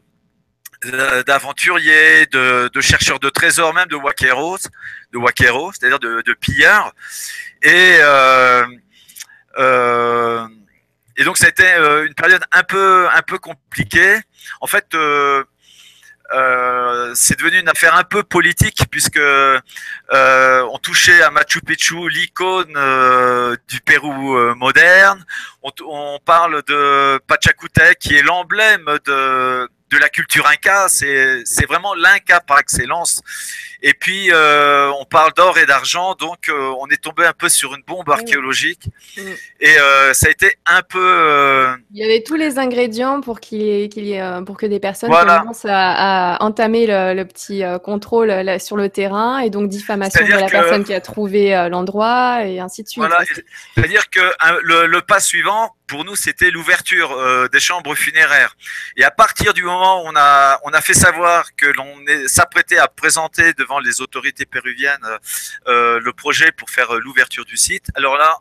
[1.27, 4.59] d'aventurier, de, de chercheur de trésors, même de waqueros,
[5.12, 6.93] de waqueros, c'est-à-dire de, pilleurs.
[7.62, 8.66] Et euh,
[9.59, 10.49] euh,
[11.23, 14.16] et donc, ça a été euh, une période un peu, un peu compliquée.
[14.61, 15.45] En fait, euh,
[16.35, 19.20] euh, c'est devenu une affaire un peu politique puisque
[20.11, 22.75] on touchait à Machu Picchu, l'icône
[23.68, 25.25] du Pérou moderne.
[25.62, 30.88] On, on, parle de Pachacutec qui est l'emblème de, de la culture inca.
[30.88, 33.22] C'est vraiment l'inca par excellence.
[33.84, 37.49] Et puis, euh, on parle d'or et d'argent, donc euh, on est tombé un peu
[37.49, 38.84] sur une bombe archéologique.
[39.61, 41.66] Et euh, ça a été un peu...
[41.90, 45.66] Il y avait tous les ingrédients pour, qu'il y ait, pour que des personnes commencent
[45.68, 50.95] à, entamer le, petit contrôle sur le terrain, et donc diffamation de la personne qui
[50.95, 53.05] a trouvé l'endroit, et ainsi de suite.
[53.05, 53.24] Voilà,
[53.74, 54.20] c'est-à-dire que
[54.62, 58.57] le, le pas suivant, pour nous, c'était l'ouverture euh, des chambres funéraires.
[58.97, 61.95] Et à partir du moment où on a, on a fait savoir que l'on
[62.28, 65.07] s'apprêtait à présenter devant les autorités péruviennes
[65.68, 68.38] euh, le projet pour faire l'ouverture du site, alors là,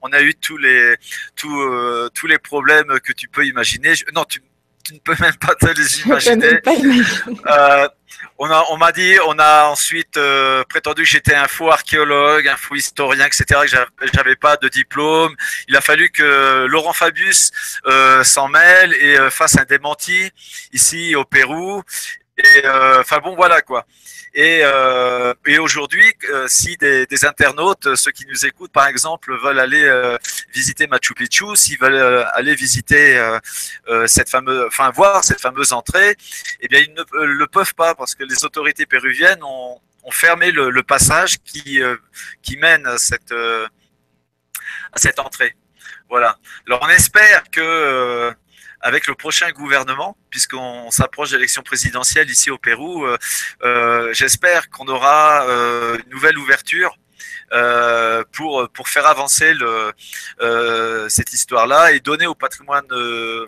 [0.00, 0.96] on a eu tous les,
[1.36, 3.92] tous, euh, tous les problèmes que tu peux imaginer.
[4.14, 4.40] non, tu,
[4.82, 6.62] tu, ne peux même pas te les imaginer.
[8.36, 12.48] On a, on m'a dit, on a ensuite euh, prétendu que j'étais un faux archéologue,
[12.48, 13.60] un faux historien, etc.
[13.96, 15.36] Que j'avais pas de diplôme.
[15.68, 17.52] Il a fallu que Laurent Fabius
[17.86, 20.32] euh, s'en mêle et euh, fasse un démenti
[20.72, 21.82] ici au Pérou.
[22.36, 22.66] Et
[22.98, 23.86] enfin bon, voilà quoi.
[24.34, 24.62] Et,
[25.46, 26.12] et aujourd'hui,
[26.48, 30.16] si des, des, internautes, ceux qui nous écoutent par exemple, veulent aller
[30.52, 33.16] visiter Machu Picchu, s'ils veulent aller visiter
[34.06, 36.16] cette fameuse, enfin voir cette fameuse entrée,
[36.60, 40.50] eh bien ils ne le peuvent pas parce que les autorités péruviennes ont, ont fermé
[40.50, 41.80] le, le passage qui
[42.42, 43.32] qui mène à cette
[44.94, 45.54] à cette entrée.
[46.08, 46.36] Voilà.
[46.66, 48.32] Alors on espère que euh,
[48.84, 53.16] avec le prochain gouvernement, puisqu'on s'approche d'élections présidentielles ici au Pérou, euh,
[53.62, 55.46] euh, j'espère qu'on aura
[56.04, 56.96] une nouvelle ouverture
[58.32, 59.92] pour pour faire avancer le,
[61.08, 62.88] cette histoire-là et donner au patrimoine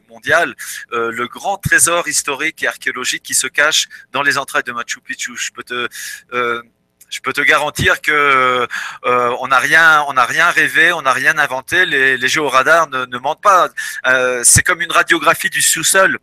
[0.08, 0.54] mondial
[0.90, 5.36] le grand trésor historique et archéologique qui se cache dans les entrailles de Machu Picchu.
[5.36, 5.88] Je peux te
[7.08, 8.66] je peux te garantir que
[9.04, 11.86] euh, on n'a rien, on n'a rien rêvé, on n'a rien inventé.
[11.86, 13.68] Les, les géoradars ne, ne mentent pas.
[14.06, 16.18] Euh, c'est comme une radiographie du sous-sol.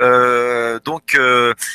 [0.00, 1.18] Euh, donc,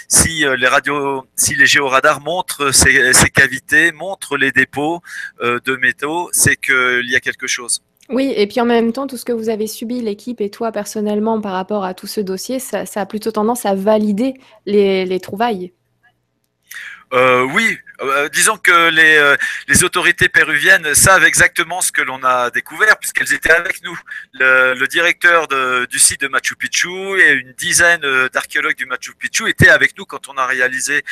[0.08, 5.02] si les radios, si les géoradars montrent ces, ces cavités, montrent les dépôts
[5.42, 7.82] de métaux, c'est qu'il y a quelque chose.
[8.10, 10.72] Oui, et puis en même temps, tout ce que vous avez subi, l'équipe et toi
[10.72, 14.34] personnellement, par rapport à tout ce dossier, ça, ça a plutôt tendance à valider
[14.66, 15.72] les, les trouvailles.
[17.14, 19.36] Euh, oui, euh, disons que les, euh,
[19.68, 23.98] les, autorités péruviennes savent exactement ce que l'on a découvert puisqu'elles étaient avec nous.
[24.34, 25.48] Le, directeur
[25.88, 28.02] du site de Machu Picchu et une dizaine
[28.34, 31.04] d'archéologues du Machu Picchu étaient avec nous quand on a réalisé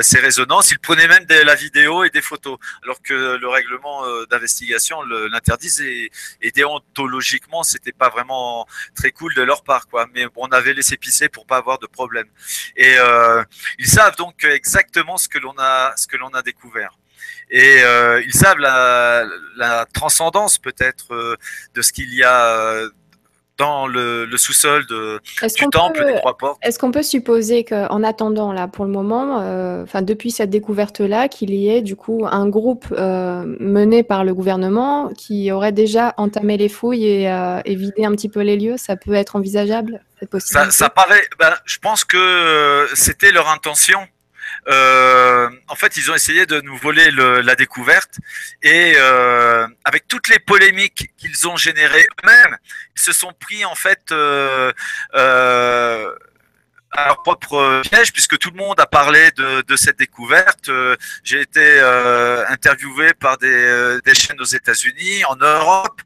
[0.00, 0.70] ces résonances.
[0.70, 5.92] Ils prenaient même de la vidéo et des photos, alors que le règlement d'investigation l'interdisait.
[5.92, 6.10] Et,
[6.42, 10.06] et, déontologiquement, c'était pas vraiment très cool de leur part, quoi.
[10.12, 12.26] Mais on avait laissé pisser pour pas avoir de problème.
[12.76, 12.96] Et
[13.78, 16.98] ils savent donc exactement ce que l'on a, ce que l'on a découvert.
[17.50, 19.24] Et euh, ils savent la,
[19.56, 21.36] la transcendance peut-être euh,
[21.74, 22.88] de ce qu'il y a euh,
[23.58, 26.58] dans le, le sous-sol de, du temple peut, des trois portes.
[26.62, 31.50] Est-ce qu'on peut supposer qu'en attendant, là, pour le moment, euh, depuis cette découverte-là, qu'il
[31.50, 36.70] y ait du coup un groupe mené par le gouvernement qui aurait déjà entamé les
[36.70, 38.78] fouilles et, et vidé un petit peu les lieux?
[38.78, 40.02] Ça peut être envisageable
[40.38, 41.28] ça, ça paraît.
[41.38, 44.06] Ben, je pense que c'était leur intention
[44.68, 48.18] euh, en fait, ils ont essayé de nous voler le, la découverte
[48.62, 52.56] et euh, avec toutes les polémiques qu'ils ont générées eux-mêmes,
[52.96, 54.72] ils se sont pris en fait euh,
[55.14, 56.12] euh
[56.94, 60.68] à leur propre piège puisque tout le monde a parlé de, de cette découverte.
[60.68, 60.94] Euh,
[61.24, 66.02] j'ai été euh, interviewé par des, des, chaînes aux États-Unis, en Europe.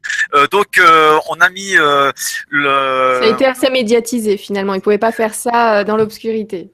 [0.49, 0.79] donc
[1.29, 3.19] on a mis le.
[3.19, 4.75] Ça a été assez médiatisé finalement.
[4.75, 6.71] Ils pouvaient pas faire ça dans l'obscurité.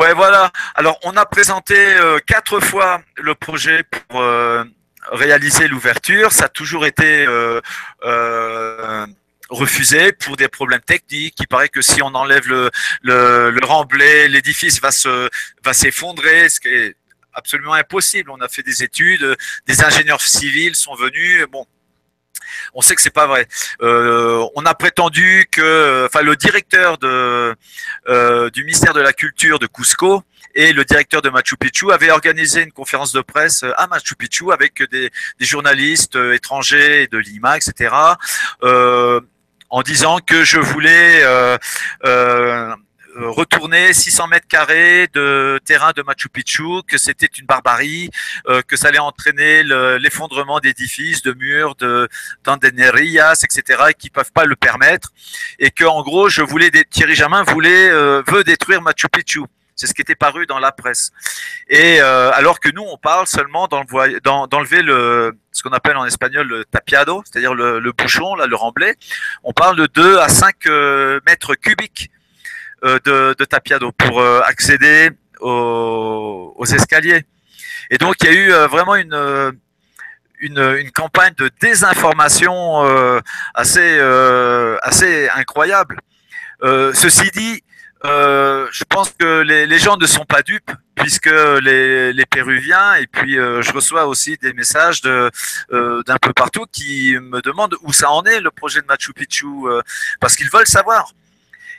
[0.00, 0.50] Ouais, voilà.
[0.76, 4.64] Alors, on a présenté euh, quatre fois le projet pour euh,
[5.12, 6.32] réaliser l'ouverture.
[6.32, 7.60] Ça a toujours été euh,
[9.50, 11.34] refusé pour des problèmes techniques.
[11.40, 12.70] Il paraît que si on enlève le,
[13.02, 15.28] le, remblai, l'édifice va se
[15.62, 16.96] va s'effondrer, ce qui est
[17.34, 18.30] absolument impossible.
[18.30, 19.36] On a fait des études,
[19.66, 21.44] des ingénieurs civils sont venus.
[22.74, 23.46] On sait que c'est pas vrai.
[23.82, 27.54] Euh, on a prétendu que, enfin, le directeur euh,
[28.50, 30.22] du ministère de la Culture de Cusco
[30.54, 34.52] et le directeur de Machu Picchu avaient organisé une conférence de presse à Machu Picchu
[34.52, 37.94] avec des, journalistes euh, étrangers de Lima, etc.
[39.72, 41.22] En disant que je voulais
[43.28, 48.10] retourner 600 mètres carrés de terrain de Machu Picchu, que c'était une barbarie,
[48.48, 52.08] euh, que ça allait entraîner l'effondrement d'édifices, de murs, de
[52.44, 55.12] d'andenerias, etc., et qui peuvent pas le permettre,
[55.58, 59.42] et que en gros, je voulais, Thierry Germain voulait euh, veut détruire Machu Picchu.
[59.76, 61.10] C'est ce qui était paru dans la presse.
[61.68, 66.46] Et euh, alors que nous, on parle seulement d'enlever le, ce qu'on appelle en espagnol
[66.46, 68.96] le tapiado, c'est-à-dire le, le, bouchon, là, le remblai.
[69.42, 70.66] On parle de 2 à 5
[71.26, 72.19] mètres cubiques euh,
[72.82, 75.10] de, de Tapiado pour euh, accéder
[75.40, 77.24] aux, escaliers.
[77.90, 79.52] Et donc il y a eu euh, vraiment une,
[80.94, 82.82] campagne de désinformation
[83.54, 84.00] assez,
[85.34, 85.98] incroyable.
[86.62, 87.62] ceci dit,
[88.06, 91.30] euh, je pense que les, gens ne sont pas dupes puisque
[91.62, 95.30] les, Péruviens et puis euh, je reçois aussi des messages euh,
[96.06, 99.46] d'un peu partout qui me demandent où ça en est le projet de Machu Picchu
[100.20, 101.12] parce qu'ils veulent savoir.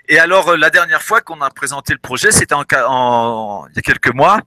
[0.07, 3.75] Et alors, euh, la dernière fois qu'on a présenté le projet, c'était en, en, il
[3.75, 4.41] y a quelques mois,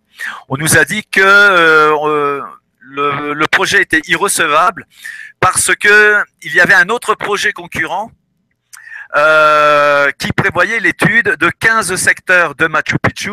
[0.49, 2.43] on nous a dit que euh,
[2.81, 4.87] le, projet était irrecevable
[5.41, 8.11] parce que il y avait un autre projet concurrent
[9.17, 13.33] euh, qui prévoyait l'étude de 15 secteurs de Machu Picchu.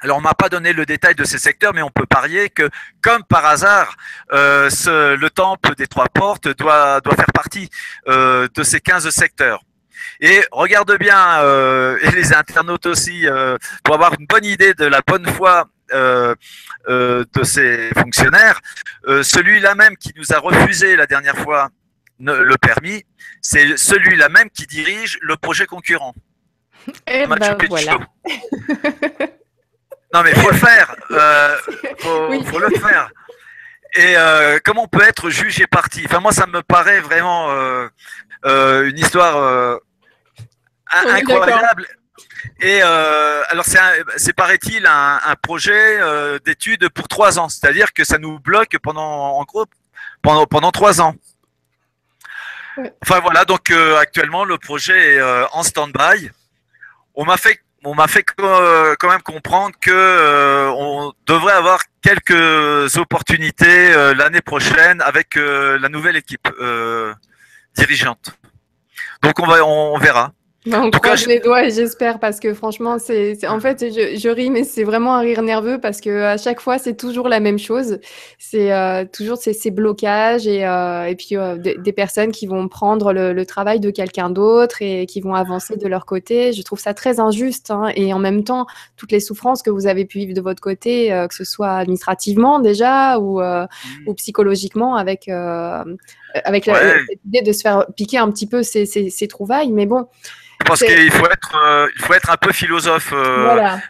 [0.00, 2.68] Alors, on m'a pas donné le détail de ces secteurs, mais on peut parier que,
[3.02, 3.96] comme par hasard,
[4.32, 7.70] le temple des trois portes doit, faire partie
[8.08, 9.62] de ces 15 secteurs.
[10.22, 11.42] Et regarde bien,
[12.00, 13.26] et les internautes aussi,
[13.84, 18.60] pour avoir une bonne idée de la bonne foi de ces fonctionnaires,
[19.04, 21.68] celui-là même qui nous a refusé la dernière fois
[22.20, 23.04] le permis,
[23.40, 26.14] c'est celui-là même qui dirige le projet concurrent.
[27.06, 27.98] Et eh ben voilà.
[30.12, 31.56] non mais il faut le faire, euh,
[31.98, 33.10] faut, faut, le faire.
[33.94, 36.02] Et euh, comment on peut être jugé parti?
[36.06, 37.88] Enfin moi ça me paraît vraiment euh,
[38.46, 39.78] euh une histoire euh,
[40.92, 41.86] incroyable.
[42.60, 45.98] Et euh, alors c'est paraît-il un, un, projet
[46.44, 49.66] d'étude pour trois ans, c'est-à-dire que ça nous bloque pendant en gros
[50.22, 51.14] pendant pendant trois ans.
[53.02, 56.30] Enfin voilà, donc euh, actuellement le projet est euh, en stand-by.
[57.14, 62.96] On m'a fait, on m'a fait euh, quand même comprendre que on devrait avoir quelques
[62.96, 66.48] opportunités l'année prochaine avec la nouvelle équipe
[67.76, 68.38] dirigeante.
[69.22, 70.32] Donc on va, on verra.
[70.70, 74.48] On croise les doigts et j'espère parce que franchement, c'est en fait, je, je ris,
[74.48, 77.58] mais c'est vraiment un rire nerveux parce que à chaque fois, c'est toujours la même
[77.58, 77.98] chose.
[78.38, 82.68] C'est euh, toujours ces, ces, blocages et, euh, et puis euh, des, personnes qui vont
[82.68, 86.52] prendre le, le travail de quelqu'un d'autre et qui vont avancer de leur côté.
[86.52, 89.88] Je trouve ça très injuste hein, et en même temps, toutes les souffrances que vous
[89.88, 93.66] avez pu vivre de votre côté, euh, que ce soit administrativement déjà ou, mmh.
[94.06, 95.28] ou psychologiquement avec
[96.44, 96.66] avec
[97.24, 99.72] l'idée de se faire piquer un petit peu ces, ces, ces trouvailles.
[99.72, 100.08] Mais bon.
[100.60, 103.12] Je pense qu'il faut être, euh, il faut être un peu philosophe.
[103.12, 103.80] Euh, voilà.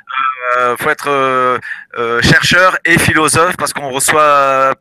[0.57, 4.74] Euh, faut être euh, chercheur et philosophe parce qu'on reçoit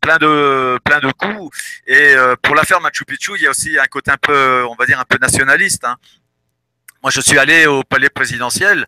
[0.00, 1.56] plein de plein de coups.
[1.86, 4.86] Et pour l'affaire Machu Picchu, il y a aussi un côté un peu, on va
[4.86, 5.84] dire un peu nationaliste.
[5.84, 5.96] Hein.
[7.06, 8.84] Moi, je suis allé au palais présidentiel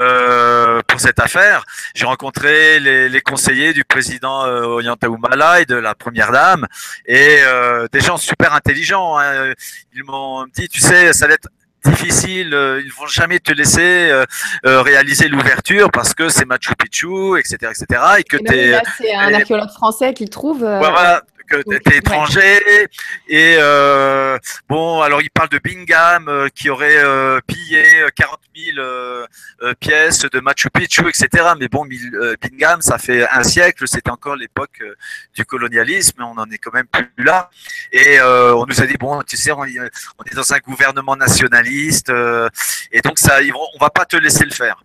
[0.00, 1.64] euh, pour cette affaire.
[1.94, 5.06] J'ai rencontré les, les, conseillers du président euh, Ollanta
[5.60, 6.66] et de la première dame
[7.06, 9.16] et euh, des gens super intelligents.
[9.20, 9.52] Hein.
[9.94, 11.46] Ils m'ont dit, tu sais, ça va être
[11.84, 14.24] difficile, euh, ils vont jamais te laisser euh,
[14.66, 18.02] euh, réaliser l'ouverture parce que c'est Machu Picchu, etc., etc.
[18.18, 18.36] Et que
[18.98, 20.58] c'est un archéologue français qui trouve.
[20.58, 22.88] Voilà, que tu étranger.
[23.28, 24.38] Et euh,
[24.68, 27.84] bon, alors il parle de Bingham euh, qui aurait euh, pillé
[28.14, 31.52] 40 000 pièces de Machu Picchu, etc.
[31.58, 31.84] Mais bon,
[32.40, 34.82] Bingham, ça fait un siècle, c'était encore l'époque
[35.34, 37.50] du colonialisme, on en est quand même plus là.
[37.92, 42.12] Et on nous a dit, bon, tu sais, on, est dans un gouvernement nationaliste,
[42.92, 43.38] et donc ça,
[43.74, 44.82] on va pas te laisser le faire.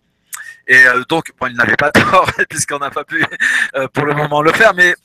[0.67, 3.23] Et donc, bon, il n'avait pas tort, puisqu'on n'a pas pu
[3.93, 4.95] pour le moment le faire, mais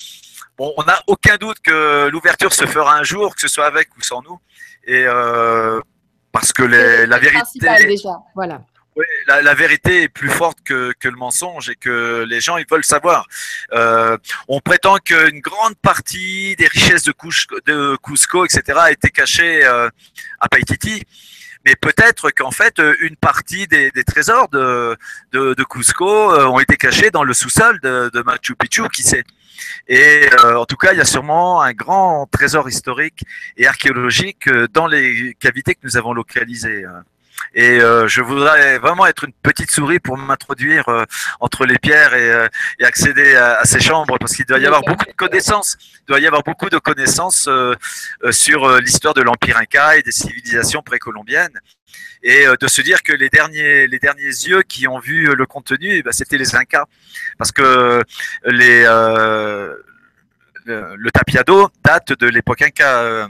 [0.59, 4.03] on n'a aucun doute que l'ouverture se fera un jour, que ce soit avec ou
[4.03, 4.39] sans nous.
[4.85, 5.81] Et euh,
[6.33, 7.59] parce que la vérité.
[7.87, 8.19] Déjà.
[8.35, 8.63] Voilà.
[9.27, 13.27] la, vérité est plus forte que, le mensonge et que les gens ils veulent savoir.
[13.73, 14.17] Euh,
[14.49, 17.15] on prétend qu'une grande partie des richesses de,
[17.67, 19.89] de Cusco, etc., a été cachée euh,
[20.41, 21.05] à Paititi
[21.65, 24.97] mais peut-être qu'en fait une partie des, trésors de,
[25.33, 29.25] de, Cusco ont été cachés dans le sous-sol de, de, Machu Picchu, qui sait.
[29.89, 33.25] Et euh, en tout cas, il y a sûrement un grand trésor historique
[33.57, 36.85] et archéologique euh, dans les cavités que nous avons localisées.
[36.85, 37.05] Hein.
[37.55, 40.85] Et euh, je voudrais vraiment être une petite souris pour m'introduire
[41.41, 45.13] entre les pierres et, accéder à, ces chambres parce qu'il doit y avoir beaucoup de
[45.13, 45.79] connaissances.
[46.11, 47.49] Doit y avoir beaucoup de connaissances
[48.33, 51.61] sur l'histoire de l'Empire Inca et des civilisations précolombiennes
[52.23, 55.47] et euh, de se dire que les derniers, les derniers yeux qui ont vu le
[55.47, 56.87] contenu, eh ben, c'était les Incas,
[57.39, 58.03] parce que euh,
[60.67, 63.29] le, le, tapiado date de l'époque Inca.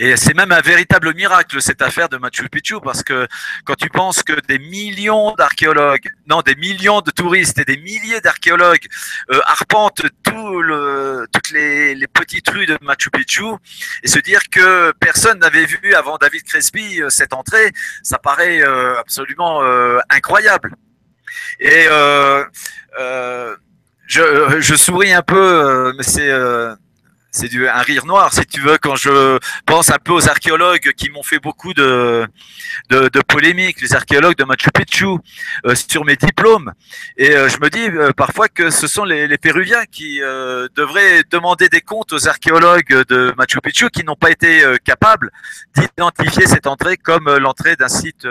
[0.00, 3.26] Euh, et c'est même un véritable miracle cette affaire de Machu Picchu parce que
[3.64, 8.20] quand tu penses que des millions d'archéologues, non, des millions de touristes et des milliers
[8.20, 8.86] d'archéologues
[9.30, 13.44] euh, arpentent tout le, toutes les, les, petites rues de Machu Picchu
[14.02, 17.72] et se dire que personne n'avait vu avant David Crespi euh, cette entrée,
[18.02, 20.74] ça paraît euh, absolument euh, incroyable.
[21.60, 22.44] Et euh,
[24.06, 26.30] je, je, souris un peu, mais c'est
[27.30, 31.10] c'est un rire noir, si tu veux, quand je pense un peu aux archéologues qui
[31.10, 32.26] m'ont fait beaucoup de,
[32.88, 35.18] de, de, polémiques, les archéologues de Machu Picchu,
[35.66, 36.72] euh, sur mes diplômes.
[37.18, 41.22] Et euh, je me dis euh, parfois que ce sont les, les Péruviens qui devraient
[41.30, 45.30] demander des comptes aux archéologues de Machu Picchu qui n'ont pas été capables
[45.76, 48.26] d'identifier cette entrée comme l'entrée d'un site,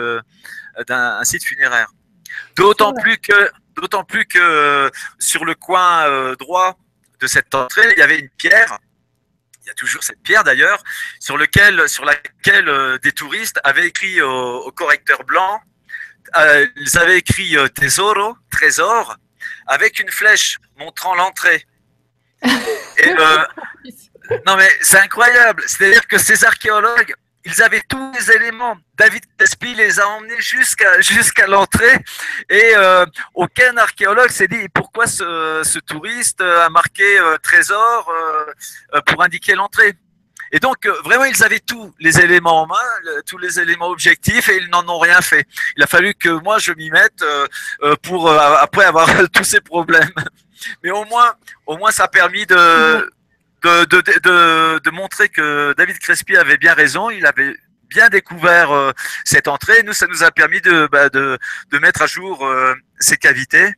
[0.88, 1.90] d'un site funéraire.
[2.56, 6.78] D'autant plus que, d'autant plus que sur le coin droit
[7.22, 8.78] de cette entrée, il y avait une pierre
[9.68, 10.82] il y a toujours cette pierre d'ailleurs,
[11.20, 15.60] sur, lequel, sur laquelle euh, des touristes avaient écrit au, correcteur blanc,
[16.38, 19.18] euh, ils avaient écrit euh, tesoro, trésor,
[19.66, 21.66] avec une flèche montrant l'entrée.
[24.46, 27.14] non mais c'est incroyable, c'est-à-dire que ces archéologues,
[27.48, 28.78] ils avaient tous les éléments.
[28.98, 31.98] David Crespi les a emmenés jusqu'à jusqu'à l'entrée
[32.50, 39.02] et euh, aucun archéologue s'est dit pourquoi ce, ce, touriste a marqué euh, trésor euh,
[39.06, 39.94] pour indiquer l'entrée?
[40.52, 42.90] Et donc vraiment ils avaient tous les éléments en main,
[43.26, 45.46] tous les éléments objectifs et ils n'en ont rien fait.
[45.78, 47.24] Il a fallu que moi je m'y mette
[48.04, 50.18] pour après avoir tous ces problèmes.
[50.84, 51.34] Mais au moins
[51.66, 53.10] au moins ça a permis de
[53.64, 57.10] de, de, de, de, montrer que David Crespi avait bien raison.
[57.10, 57.56] Il avait
[57.88, 58.92] bien découvert euh,
[59.24, 59.84] cette entrée.
[59.84, 61.38] Nous, ça nous a permis de, bah, de,
[61.72, 63.74] de mettre à jour euh, ces cavités.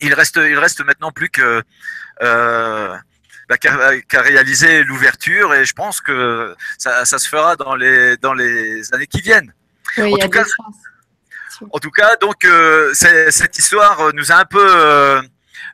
[0.00, 1.62] Il reste, il reste maintenant plus que
[2.22, 2.96] euh,
[3.48, 8.34] bah, qu'à réaliser l'ouverture et je pense que ça, ça, se fera dans les, dans
[8.34, 9.52] les années qui viennent.
[9.96, 10.44] Oui, en, tout cas,
[11.72, 12.46] en tout cas, donc
[12.92, 15.20] cette histoire nous a un peu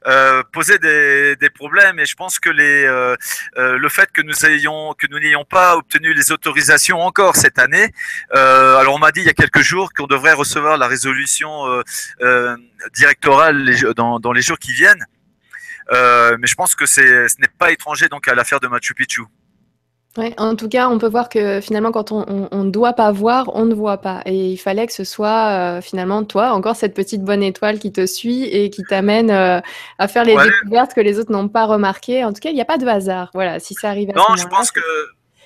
[0.07, 3.17] euh, poser des, problèmes et je pense que les, euh,
[3.57, 7.59] euh, le fait que nous ayons que nous n'ayons pas obtenu les autorisations encore cette
[7.59, 7.91] année,
[8.31, 11.83] alors on m'a dit il y a quelques jours qu'on devrait recevoir la résolution
[12.95, 15.07] directorale dans, dans, les jours qui viennent,
[15.91, 19.23] mais je pense que ce n'est pas étranger donc à l'affaire de Machu Picchu.
[20.17, 23.51] Ouais, en tout cas, on peut voir que finalement, quand on ne doit pas voir,
[23.55, 24.23] on ne voit pas.
[24.27, 27.91] Et il fallait que ce soit euh, finalement toi, encore cette petite bonne étoile qui
[27.91, 29.61] te suit et qui t'amène euh,
[29.99, 32.23] à faire les découvertes que les autres n'ont pas remarquées.
[32.23, 33.31] En tout cas, il n'y a pas de hasard.
[33.35, 34.81] Voilà, si ça arrive à Non, je pense que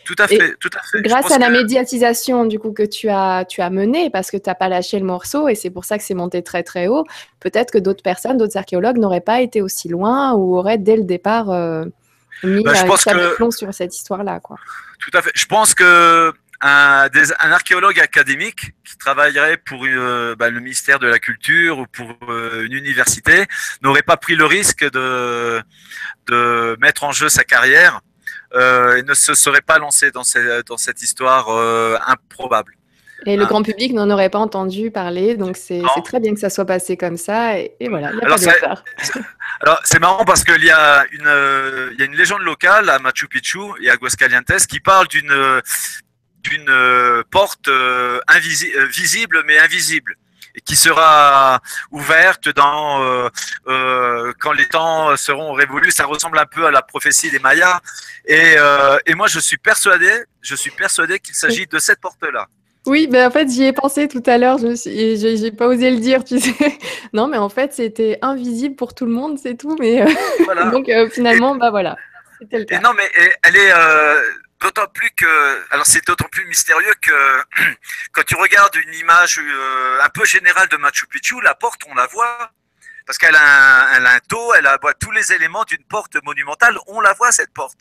[0.05, 1.03] tout à fait, tout à fait.
[1.03, 4.49] Grâce à la médiatisation du coup que tu as, tu as menée, parce que tu
[4.49, 7.05] n'as pas lâché le morceau et c'est pour ça que c'est monté très très haut,
[7.41, 11.05] peut-être que d'autres personnes, d'autres archéologues n'auraient pas été aussi loin ou auraient dès le
[11.05, 11.85] départ euh,
[12.43, 14.57] bah, je pense que sur cette histoire-là, quoi.
[14.99, 15.31] Tout à fait.
[15.35, 17.09] Je pense que un,
[17.41, 22.17] un archéologue académique qui travaillerait pour euh, bah, le ministère de la Culture ou pour
[22.29, 23.47] euh, une université
[23.83, 25.63] n'aurait pas pris le risque de,
[26.27, 28.01] de mettre en jeu sa carrière
[28.55, 32.78] euh, et ne se serait pas lancé dans, ces, dans cette histoire euh, improbable.
[33.27, 33.47] Et le ah.
[33.47, 36.97] grand public n'en aurait pas entendu parler, donc c'est très bien que ça soit passé
[36.97, 37.59] comme ça.
[37.59, 38.83] Et, voilà, il a alors, pas
[39.61, 42.89] alors c'est marrant parce qu'il y, a une, euh, il y a une légende locale
[42.89, 45.63] à Machu Picchu et à Aguascalientes qui parle d'une
[46.49, 48.21] d'une euh, porte euh,
[48.91, 50.17] visible mais invisible
[50.55, 51.61] et qui sera
[51.91, 53.03] ouverte dans
[53.69, 55.93] euh, quand les temps seront révolus.
[55.93, 57.81] Ça ressemble un peu à la prophétie des Mayas.
[58.25, 58.57] Et,
[59.07, 60.11] et moi, je suis persuadé,
[60.41, 62.49] je suis persuadé qu'il s'agit de cette porte-là.
[62.89, 65.99] Oui, ben en fait, j'y ai pensé tout à l'heure, je j'ai pas osé le
[65.99, 66.55] dire, tu sais.
[67.13, 69.77] Non, mais en fait, c'était invisible pour tout le monde, c'est tout.
[69.79, 71.97] Mais euh, donc euh, finalement, bah voilà,
[72.41, 72.79] c'était le cas.
[72.79, 73.11] Et non, mais
[73.43, 74.21] elle est euh,
[74.61, 77.13] d'autant plus que, alors c'est d'autant plus mystérieux que
[78.13, 79.41] quand tu regardes une image
[80.03, 82.51] un peu générale de Machu Picchu, la porte, on la voit,
[83.09, 86.77] parce qu'elle a, a un taux, elle a tous les éléments d'une porte monumentale.
[86.89, 87.79] On la voit cette porte.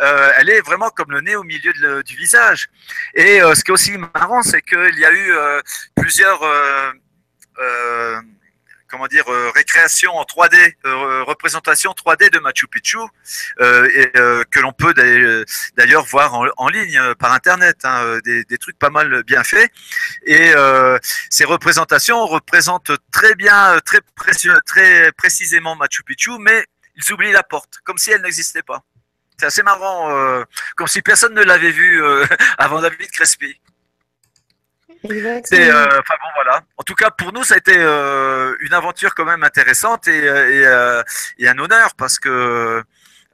[0.00, 1.72] Euh, elle est vraiment comme le nez au milieu
[2.04, 2.68] du visage.
[3.14, 5.60] Et euh, ce qui est aussi marrant, c'est qu'il y a eu euh,
[5.96, 6.92] plusieurs euh,
[7.58, 8.20] euh,
[8.88, 12.98] comment dire, euh, récréation en 3D, euh, représentation 3D de Machu Picchu,
[13.60, 14.10] euh, et,
[14.50, 14.94] que l'on peut
[15.76, 19.70] d'ailleurs voir en, ligne par Internet, hein, des, des, trucs pas mal bien faits.
[20.26, 20.52] Et
[21.30, 24.00] ces représentations représentent très bien, très,
[24.66, 26.64] très précisément Machu Picchu, mais
[26.96, 28.82] ils oublient la porte, comme si elle n'existait pas.
[29.38, 30.44] C'est assez marrant,
[30.76, 32.02] comme si personne ne l'avait vu
[32.58, 33.60] avant David Crespi.
[35.04, 36.62] C'est, euh, enfin bon, voilà.
[36.76, 40.28] En tout cas, pour nous, ça a été euh, une aventure quand même intéressante et,
[40.28, 41.02] euh, et, euh,
[41.38, 42.82] et un honneur parce que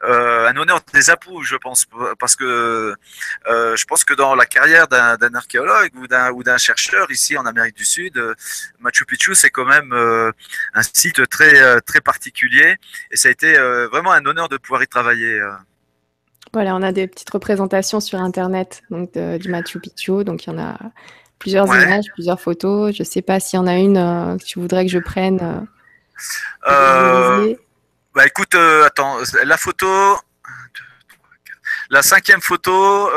[0.03, 1.87] euh, un honneur des apous, je pense,
[2.19, 2.95] parce que
[3.47, 7.39] je pense que dans la carrière d'un, d'un archéologue ou d'un ou d'un chercheur ici
[7.39, 8.23] en Amérique du Sud,
[8.81, 9.95] Machu Picchu c'est quand même
[10.75, 12.77] un site très très particulier
[13.11, 13.55] et ça a été
[13.91, 15.41] vraiment un honneur de pouvoir y travailler.
[16.53, 20.53] Voilà, on a des petites représentations sur Internet donc du Machu Picchu, donc il y
[20.53, 20.77] en a
[21.39, 22.95] plusieurs images, plusieurs photos.
[22.95, 24.99] Je ne sais pas s'il y en a une euh, que tu voudrais que je
[24.99, 25.67] prenne.
[26.67, 27.55] Euh, euh,
[28.15, 29.87] bah écoute, attends, la photo,
[31.91, 33.11] la cinquième photo,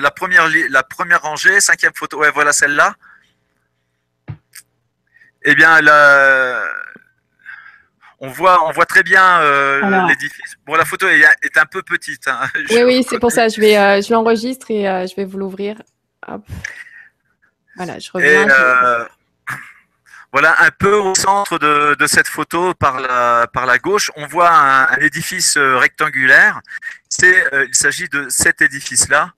[0.00, 2.94] la première la première rangée, cinquième photo, ouais, voilà celle-là.
[5.44, 5.78] Eh bien,
[8.20, 9.40] on voit, on voit très bien
[10.08, 10.54] l'édifice.
[10.64, 12.26] Bon, la photo est, un peu petite.
[12.28, 12.40] Hein.
[12.70, 13.48] Oui, oui, c'est pour ça.
[13.48, 15.76] Je vais, je l'enregistre et je vais vous l'ouvrir.
[17.76, 18.48] Voilà, je reviens.
[18.48, 19.06] Euh,
[20.32, 24.50] voilà, un peu au centre de, cette photo, par la, par la gauche, on voit
[24.50, 26.60] un, édifice euh, rectangulaire.
[27.08, 29.34] C'est, euh, il s'agit de cet édifice-là.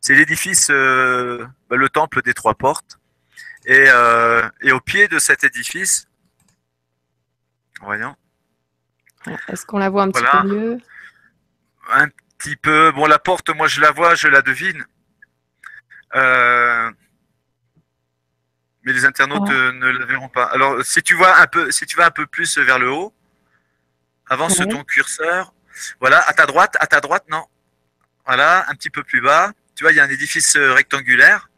[0.00, 2.98] C'est l'édifice, bah, le temple des trois portes.
[3.66, 3.88] Et,
[4.62, 6.08] et, au pied de cet édifice,
[7.82, 8.16] voyons.
[9.48, 10.78] Est-ce qu'on la voit un petit peu mieux?
[11.92, 12.08] Un
[12.38, 12.92] petit peu.
[12.92, 14.86] Bon, la porte, moi je la vois, je la devine.
[16.14, 16.90] Euh,
[18.90, 20.44] mais les internautes euh, ne le verront pas.
[20.46, 23.14] Alors, si tu vois un peu, si tu vas un peu plus vers le haut,
[24.28, 24.66] avance Ouais.
[24.66, 25.52] ton curseur.
[26.00, 27.44] Voilà, à ta droite, à ta droite, non.
[28.26, 29.52] Voilà, un petit peu plus bas.
[29.76, 31.48] Tu vois, il y a un édifice euh, rectangulaire.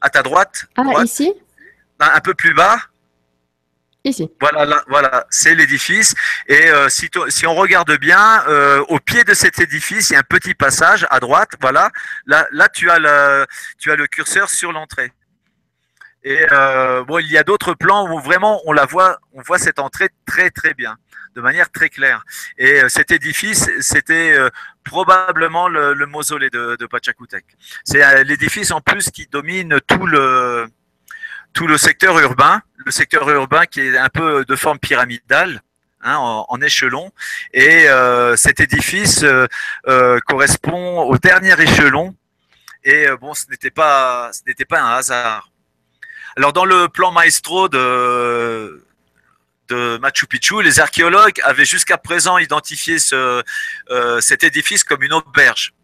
[0.00, 1.32] À ta droite, Ah, droite, ici?
[2.00, 2.78] Un un peu plus bas.
[4.04, 4.30] Ici.
[4.40, 6.14] Voilà, là, voilà, c'est l'édifice.
[6.46, 10.16] Et euh, si, si on regarde bien, euh, au pied de cet édifice, il y
[10.16, 11.50] a un petit passage à droite.
[11.60, 11.90] Voilà,
[12.26, 13.46] là, là, tu as le,
[13.78, 15.12] tu as le curseur sur l'entrée.
[16.24, 19.58] Et euh, bon, il y a d'autres plans où vraiment on la voit, on voit
[19.58, 20.96] cette entrée très très bien,
[21.36, 22.24] de manière très claire.
[22.58, 24.50] Et euh, cet édifice, c'était euh,
[24.84, 27.44] probablement le, le mausolée de, de Pachacutec.
[27.84, 30.66] C'est euh, l'édifice en plus qui domine tout le
[31.54, 35.62] tout le secteur urbain, le secteur urbain qui est un peu de forme pyramidale.
[36.02, 37.10] hein, en, en échelon
[37.52, 37.86] et
[38.36, 39.24] cet édifice
[40.26, 42.14] correspond au dernier échelon
[42.84, 45.50] et bon ce n'était pas ce n'était pas un hasard
[46.38, 48.80] alors dans le plan maestro de
[49.98, 53.42] Machu Picchu, les archéologues avaient jusqu'à présent identifié euh,
[54.20, 55.74] cet édifice comme une auberge,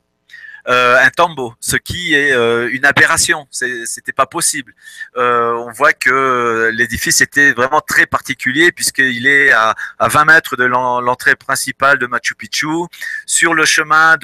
[0.68, 3.48] euh, un tambo, ce qui est euh, une aberration.
[3.50, 4.72] C'était pas possible.
[5.16, 10.64] On voit que l'édifice était vraiment très particulier puisqu'il est à, à 20 mètres de
[10.64, 12.86] l'en- l'entrée principale de Machu Picchu,
[13.26, 14.16] sur le chemin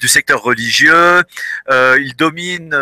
[0.00, 1.22] du secteur religieux.
[1.70, 2.74] Il domine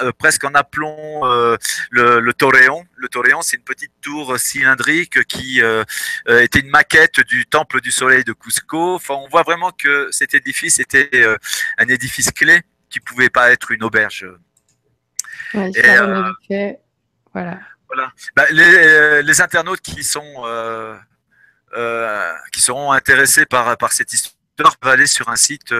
[0.00, 1.56] euh, presque en aplomb euh,
[1.90, 2.84] le, le Torreon.
[2.96, 5.84] Le Torreon, c'est une petite tour cylindrique qui euh,
[6.28, 8.94] euh, était une maquette du temple du soleil de Cusco.
[8.94, 11.10] Enfin, on voit vraiment que cet édifice était
[11.78, 14.26] un édifice clé qui pouvait pas être une auberge.
[15.54, 15.82] Ouais, Et,
[16.48, 16.80] fait.
[17.32, 17.60] Voilà.
[17.88, 18.12] Voilà.
[18.34, 20.44] Bah, les, les internautes qui sont
[22.52, 25.72] qui seront intéressés par par cette histoire peuvent aller sur un site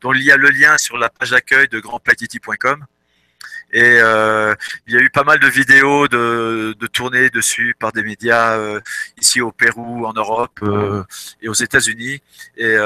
[0.00, 2.86] dont il y a le lien sur la page d'accueil de grandplatiti.com.
[3.72, 4.54] Et euh,
[4.86, 8.56] il y a eu pas mal de vidéos de, de tournées dessus par des médias
[8.56, 8.80] euh,
[9.20, 11.02] ici au Pérou, en Europe euh,
[11.42, 12.20] et aux États-Unis.
[12.56, 12.76] Et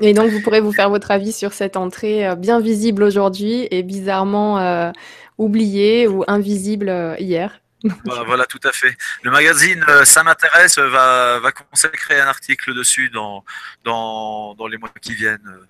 [0.00, 3.82] Et donc, vous pourrez vous faire votre avis sur cette entrée bien visible aujourd'hui et
[3.82, 4.92] bizarrement
[5.38, 7.60] oubliée ou invisible hier.
[8.06, 8.96] voilà, voilà, tout à fait.
[9.22, 13.44] Le magazine Ça m'intéresse va, va consacrer un article dessus dans,
[13.84, 15.66] dans, dans les mois qui viennent.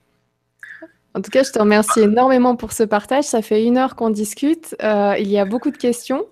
[1.15, 3.25] En tout cas, je te remercie énormément pour ce partage.
[3.25, 4.75] Ça fait une heure qu'on discute.
[4.83, 6.27] Euh, il y a beaucoup de questions.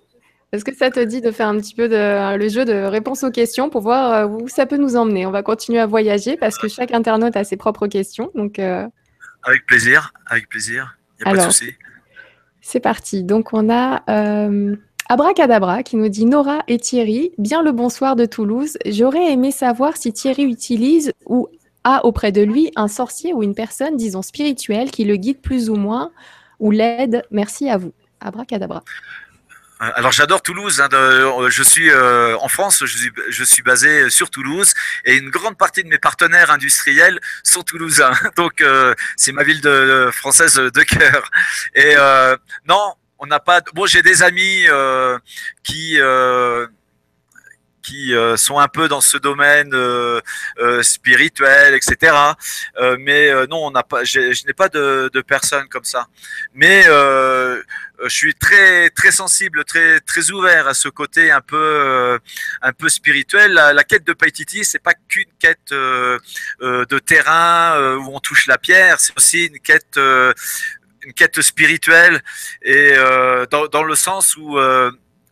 [0.53, 3.23] Est-ce que ça te dit de faire un petit peu de, le jeu de réponse
[3.23, 5.25] aux questions pour voir euh, où ça peut nous emmener?
[5.25, 8.29] On va continuer à voyager parce que chaque internaute a ses propres questions.
[8.35, 8.85] Donc, euh,
[9.43, 10.95] Avec plaisir, avec plaisir.
[11.19, 11.51] Il n'y a pas de Alors.
[11.51, 11.71] souci.
[12.61, 13.23] c'est parti.
[13.23, 14.75] Donc, on a euh,
[15.09, 18.77] Abracadabra qui nous dit Nora et Thierry, bien le bonsoir de Toulouse.
[18.85, 21.47] J'aurais aimé savoir si Thierry utilise ou
[21.83, 25.69] a auprès de lui un sorcier ou une personne, disons spirituelle, qui le guide plus
[25.69, 26.11] ou moins
[26.59, 27.23] ou l'aide.
[27.31, 27.93] Merci à vous.
[28.19, 28.83] Abracadabra.
[29.81, 30.81] Euh, Alors j'adore Toulouse.
[30.81, 34.73] hein, euh, je suis euh, en France, je suis, basé sur Toulouse
[35.05, 38.13] et une grande partie de mes partenaires industriels sont toulousains.
[38.37, 38.63] Donc
[39.17, 39.61] c'est ma ville
[40.11, 41.29] française de cœur.
[41.75, 41.95] Et
[42.67, 43.61] non, on n'a pas.
[43.73, 44.65] Bon, j'ai des amis
[45.63, 45.97] qui
[47.83, 50.21] qui euh, sont un peu dans ce domaine euh,
[50.59, 52.15] euh, spirituel, etc.
[52.79, 54.03] Euh, mais euh, non, on n'a pas.
[54.03, 56.07] Je n'ai pas de, de personnes comme ça.
[56.55, 56.83] Mais
[58.01, 62.17] je suis très très sensible, très très ouvert à ce côté un peu euh,
[62.61, 63.53] un peu spirituel.
[63.53, 66.19] La, la quête de Paititi, c'est pas qu'une quête euh,
[66.61, 72.21] euh, de terrain où on touche la pierre, c'est aussi une quête une quête spirituelle
[72.61, 72.93] et
[73.51, 74.57] dans, dans le sens où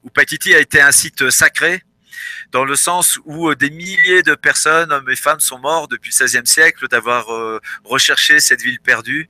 [0.03, 1.83] où Paititi a été un site sacré
[2.51, 6.11] dans le sens où euh, des milliers de personnes, hommes et femmes, sont morts depuis
[6.17, 9.29] le XVIe siècle d'avoir euh, recherché cette ville perdue.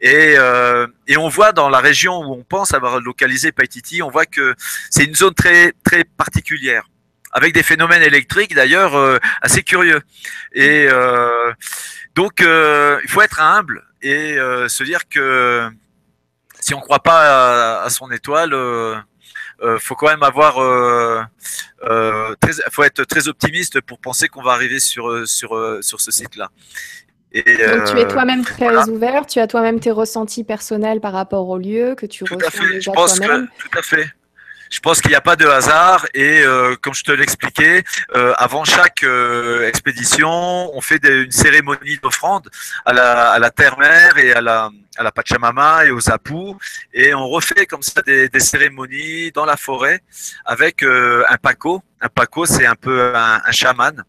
[0.00, 4.10] Et, euh, et on voit dans la région où on pense avoir localisé Paititi, on
[4.10, 4.54] voit que
[4.90, 6.84] c'est une zone très, très particulière,
[7.32, 10.00] avec des phénomènes électriques d'ailleurs euh, assez curieux.
[10.52, 11.52] Et euh,
[12.14, 14.36] donc, euh, il faut être humble et
[14.68, 15.68] se dire que
[16.60, 18.54] si on ne croit pas à, à son étoile,
[19.60, 21.20] euh, faut quand même avoir, euh,
[21.84, 26.10] euh, très, faut être très optimiste pour penser qu'on va arriver sur sur sur ce
[26.10, 26.50] site-là.
[27.32, 28.88] Et, Donc, tu es toi-même très voilà.
[28.88, 32.46] ouvert, tu as toi-même tes ressentis personnels par rapport au lieu que tu Tout à
[32.46, 32.66] ressens fait.
[32.66, 33.48] Je déjà pense que toi-même.
[33.58, 34.10] tout à fait.
[34.70, 37.82] Je pense qu'il n'y a pas de hasard et euh, comme je te l'expliquais,
[38.14, 40.28] euh, avant chaque euh, expédition,
[40.76, 42.48] on fait des- une cérémonie d'offrande
[42.84, 46.54] à la, à la terre-mère et à la, à la Pachamama et aux Apus
[46.92, 50.00] et on refait comme ça des, des cérémonies dans la forêt
[50.44, 51.82] avec euh, un paco.
[52.00, 54.04] Un paco, c'est un peu un, un chaman.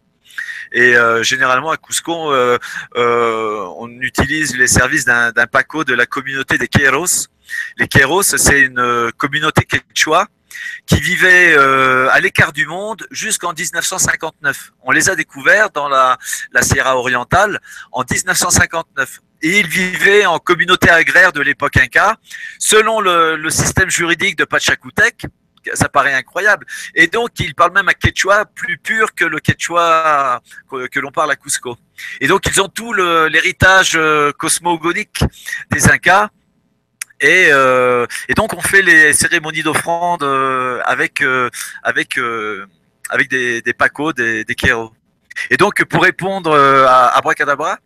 [0.72, 2.57] Et euh, généralement à Cusco, euh,
[2.95, 7.28] euh, on utilise les services d'un paco de la communauté des Queiros,
[7.78, 10.28] Les Queros, c'est une communauté quechua
[10.85, 14.71] qui vivaient euh, à l'écart du monde jusqu'en 1959.
[14.83, 16.17] On les a découverts dans la,
[16.61, 17.59] Sierra orientale
[17.91, 22.17] en 1959 et ils vivaient en communauté agraire de l'époque Inca,
[22.57, 25.25] selon le, système juridique de Pachacutec.
[25.73, 26.65] Ça paraît incroyable.
[26.95, 30.41] Et donc, ils parlent même un quechua plus pur que le quechua
[30.71, 31.77] que, que l'on parle à Cusco.
[32.21, 35.21] Et donc, ils ont tout l'héritage euh, cosmogonique
[35.69, 36.29] des Incas
[37.22, 41.49] et, euh, et, donc on fait les cérémonies d'offrande euh, avec euh,
[41.84, 42.65] avec euh,
[43.09, 44.91] avec des, des pacos, des, des kéros.
[45.49, 47.78] Et donc pour répondre à Abracadabra,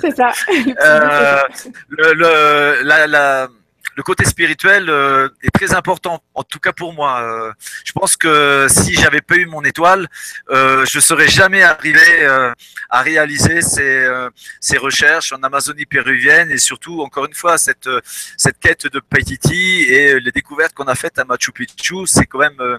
[0.00, 0.32] c'est ça.
[0.48, 3.48] le, le, la, la
[3.96, 7.20] le côté spirituel euh, est très important, en tout cas pour moi.
[7.22, 7.52] Euh,
[7.84, 10.08] je pense que si j'avais pas eu mon étoile,
[10.50, 12.52] euh, je serais jamais arrivé euh,
[12.88, 14.08] à réaliser ces,
[14.60, 17.88] ces recherches en Amazonie péruvienne et surtout, encore une fois, cette,
[18.36, 22.38] cette quête de Paititi et les découvertes qu'on a faites à Machu Picchu, c'est quand
[22.38, 22.78] même,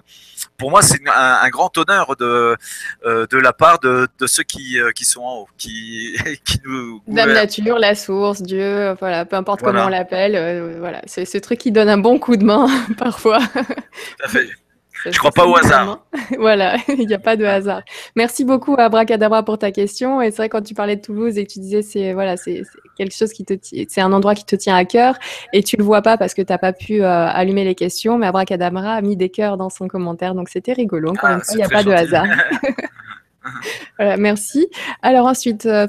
[0.58, 2.56] pour moi, c'est un, un, grand honneur de,
[3.04, 7.02] de la part de, de ceux qui, qui sont en haut, qui, qui nous.
[7.06, 9.80] Dame nature, la source, Dieu, voilà, peu importe voilà.
[9.80, 12.66] comment on l'appelle, voilà c'est ce truc qui donne un bon coup de main
[12.98, 13.40] parfois.
[13.40, 14.48] Tout à fait.
[15.10, 16.04] Je crois pas au hasard.
[16.38, 17.82] voilà, il n'y a pas de hasard.
[18.14, 20.22] Merci beaucoup à Bracadabra pour ta question.
[20.22, 22.62] Et c'est vrai quand tu parlais de Toulouse et que tu disais c'est voilà c'est
[22.96, 25.16] quelque chose qui te c'est un endroit qui te tient à cœur
[25.52, 28.18] et tu le vois pas parce que tu n'as pas pu euh, allumer les questions.
[28.18, 31.10] Mais Abracadabra a mis des cœurs dans son commentaire, donc c'était rigolo.
[31.10, 31.88] Encore ah, une fois, il n'y a pas gentil.
[31.88, 32.26] de hasard.
[33.98, 34.68] voilà, merci.
[35.02, 35.88] Alors ensuite, euh,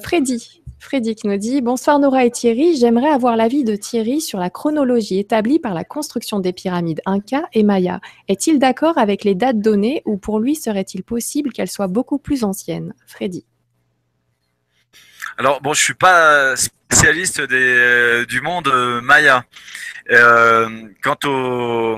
[0.83, 1.15] Freddy.
[1.15, 5.17] Frédéric nous dit Bonsoir Nora et Thierry, j'aimerais avoir l'avis de Thierry sur la chronologie
[5.17, 8.01] établie par la construction des pyramides Inca et Maya.
[8.27, 12.43] Est-il d'accord avec les dates données ou pour lui serait-il possible qu'elles soient beaucoup plus
[12.43, 12.93] anciennes?
[13.07, 13.45] Freddy.
[15.37, 19.45] Alors, bon, je suis pas spécialiste euh, du monde euh, Maya.
[20.11, 20.69] Euh,
[21.01, 21.97] quant au,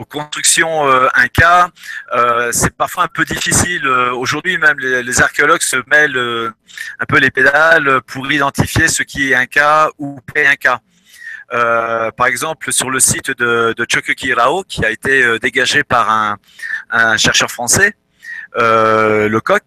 [0.00, 1.70] aux constructions euh, Inca,
[2.14, 3.86] euh, c'est parfois un peu difficile.
[3.86, 6.52] Euh, aujourd'hui, même les, archéologues se mêlent
[6.98, 10.80] un peu les pédales pour identifier ce qui est Inca ou pré-Inca.
[11.50, 16.08] Par exemple, sur le site de, de qui a été dégagé par
[16.90, 17.94] un, chercheur français,
[18.56, 19.64] le coq.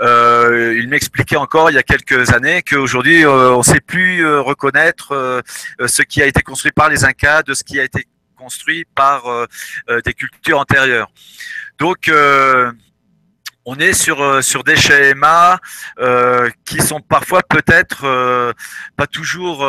[0.00, 5.42] Euh, il m'expliquait encore il y a quelques années qu'aujourd'hui on ne sait plus reconnaître
[5.86, 8.06] ce qui a été construit par les Incas de ce qui a été
[8.42, 9.46] construit par euh,
[9.88, 11.10] euh, des cultures antérieures.
[11.78, 12.72] Donc, euh,
[13.64, 15.58] on est sur des schémas
[16.64, 18.02] qui sont parfois peut-être
[18.96, 19.64] pas toujours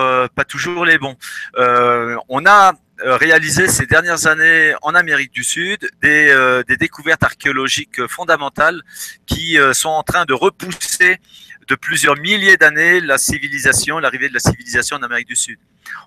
[0.84, 1.16] les bons.
[1.56, 8.82] on a réalisé ces dernières années en Amérique du Sud des découvertes archéologiques fondamentales
[9.28, 11.20] qui sont en train de repousser
[11.68, 15.60] de plusieurs milliers d'années la civilisation, l'arrivée de la civilisation en Amérique du Sud.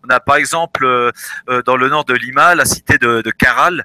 [0.04, 1.10] On a par exemple euh,
[1.48, 3.84] euh, dans le nord de Lima la cité de, de Caral,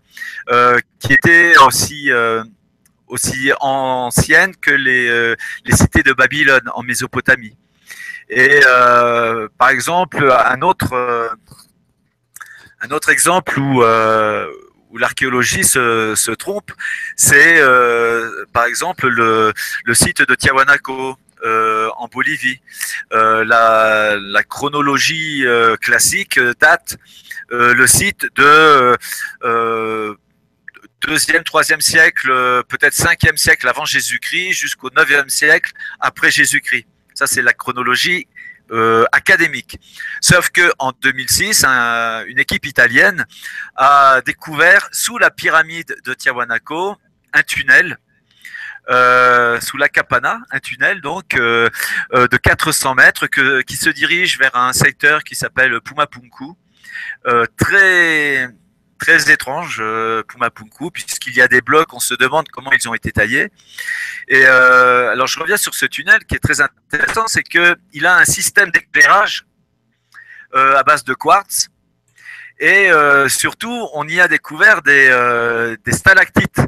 [0.49, 2.11] euh, qui était aussi
[3.59, 7.55] ancienne que les, les cités de Babylone en Mésopotamie.
[8.30, 8.61] Et
[9.57, 10.93] par exemple, un autre
[13.09, 13.82] exemple où
[14.97, 16.72] l'archéologie se, trompe,
[17.17, 17.61] c'est
[18.53, 19.51] par exemple le,
[19.84, 22.59] le, site de Tiahuanaco en Bolivie.
[23.13, 26.97] Euh, la, chronologie euh, classique date
[27.51, 28.97] euh, le site de
[29.43, 30.15] euh,
[31.01, 32.29] deuxième, troisième siècle,
[32.69, 36.85] peut-être cinquième siècle avant Jésus-Christ jusqu'au neuvième siècle après Jésus-Christ.
[37.13, 38.27] Ça, c'est la chronologie
[38.71, 39.79] euh, académique.
[40.21, 43.25] Sauf que en 2006, un, une équipe italienne
[43.75, 46.95] a découvert sous la pyramide de Tiahuanaco
[47.33, 48.11] un tunnel euh,
[49.62, 51.70] sous la Capana, un tunnel donc euh,
[52.13, 56.55] euh, de 400 mètres qui se dirige vers un secteur qui s'appelle Pumapunku.
[57.28, 58.50] Euh, très
[59.00, 62.93] très étrange, euh, Pumapunku, puisqu'il y a des blocs, on se demande comment ils ont
[62.93, 63.51] été taillés.
[64.28, 68.05] Et euh, alors je reviens sur ce tunnel qui est très intéressant, c'est que il
[68.05, 69.46] a un système d'éclairage
[70.54, 71.70] euh, à base de quartz.
[72.59, 76.62] Et euh, surtout, on y a découvert euh, des stalactites.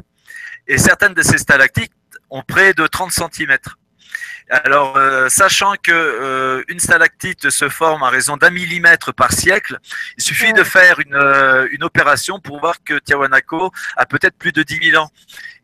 [0.66, 1.92] Et certaines de ces stalactites
[2.34, 3.56] ont près de 30 cm.
[4.50, 9.78] Alors, euh, sachant que euh, une stalactite se forme à raison d'un millimètre par siècle,
[10.18, 14.52] il suffit de faire une, euh, une opération pour voir que Tiahuanaco a peut-être plus
[14.52, 15.08] de 10 000 ans.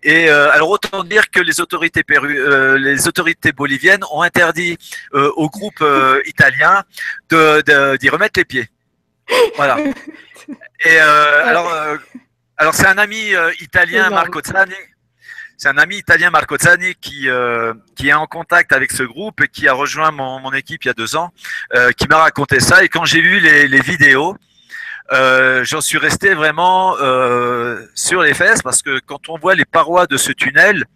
[0.03, 2.39] Et alors autant dire que les autorités péru,
[2.79, 4.79] les autorités boliviennes ont interdit
[5.13, 5.85] au groupe
[6.25, 6.85] italien
[7.29, 8.71] de d'y remettre les pieds.
[9.57, 9.77] Voilà.
[10.87, 11.71] Et alors,
[12.57, 14.73] alors c'est un ami italien, Marco Zani,
[15.61, 19.43] c'est un ami italien Marco Zani qui euh, qui est en contact avec ce groupe
[19.43, 21.33] et qui a rejoint mon, mon équipe il y a deux ans,
[21.75, 22.83] euh, qui m'a raconté ça.
[22.83, 24.39] Et quand j'ai vu les, les vidéos,
[25.13, 29.67] euh, j'en suis resté vraiment euh, sur les fesses parce que quand on voit les
[29.67, 30.87] parois de ce tunnel,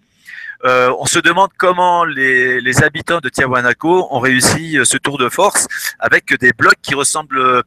[0.64, 5.66] euh, on se demande comment les, habitants de Tiahuanaco ont réussi ce tour de force
[5.98, 7.62] avec des blocs qui ressemblent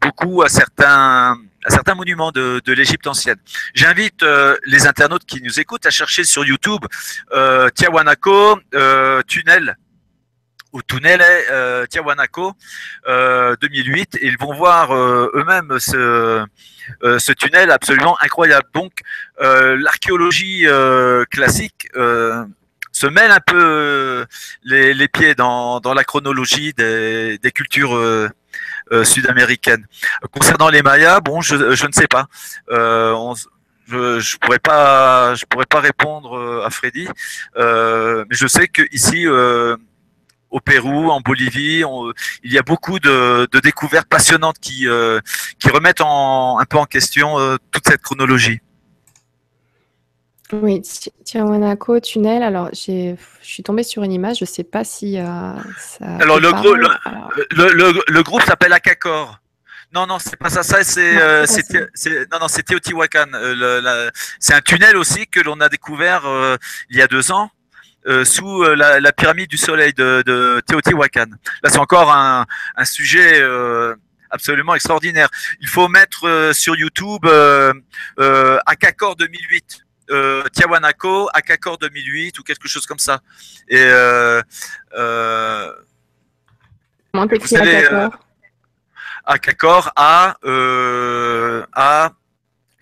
[0.00, 1.36] beaucoup à certains
[1.96, 3.38] monuments de, l'Égypte ancienne.
[3.74, 4.24] J'invite
[4.66, 6.84] les internautes qui nous écoutent à chercher sur YouTube
[7.32, 8.58] euh, Tiahuanaco
[9.26, 9.76] tunnel
[10.72, 11.20] au tunnel
[11.50, 12.52] euh, Tiahuanaco
[13.08, 16.44] euh, 2008 et ils vont voir euh, eux-mêmes ce,
[17.02, 18.66] euh, ce tunnel absolument incroyable.
[18.74, 18.92] Donc
[19.40, 20.66] euh, l'archéologie
[21.30, 21.88] classique
[22.92, 24.26] se mêle un peu
[24.64, 27.98] les, les pieds dans, dans, la chronologie des, des cultures
[29.04, 29.86] sud-américaines.
[30.32, 32.26] Concernant les Mayas, bon, je, je ne sais pas.
[32.70, 33.34] On,
[33.86, 37.08] je, je pourrais pas, je pourrais pas répondre à Freddy,
[37.56, 39.26] mais je sais que ici
[40.50, 41.82] au Pérou, en Bolivie.
[42.42, 45.20] il y a beaucoup de, découvertes passionnantes qui, euh,
[45.58, 48.60] qui remettent en, un peu en question euh, toute cette chronologie.
[50.52, 50.82] Oui,
[51.24, 52.42] Tiahuanaco, tunnel.
[52.42, 54.38] Alors, je suis tombée sur une image.
[54.38, 56.06] Je ne sais pas si euh, ça.
[56.20, 56.76] Alors, le, groupe,
[57.52, 59.38] le, le, groupe s'appelle Akakor.
[59.94, 60.64] Non, non, c'est pas ça.
[60.64, 61.14] Ça, c'est,
[62.32, 63.26] non, non, c'est Teotihuacan.
[64.40, 66.22] c'est un tunnel aussi que l'on a découvert
[66.90, 67.50] il y a deux ans.
[68.06, 71.26] Euh, sous euh, la, la, pyramide du soleil de, de Teotihuacan.
[71.62, 72.46] Là, c'est encore un,
[72.76, 73.94] un sujet euh,
[74.30, 75.28] absolument extraordinaire.
[75.60, 77.26] Il faut mettre sur YouTube
[78.16, 79.84] Akakor 2008.
[80.10, 83.20] Euh, Tiahuanaco, Akakor 2008 ou quelque chose comme ça.
[83.68, 84.42] Et euh,
[87.12, 88.18] Comment t'écris Akakor?
[89.24, 90.36] Akakor A
[91.74, 92.12] A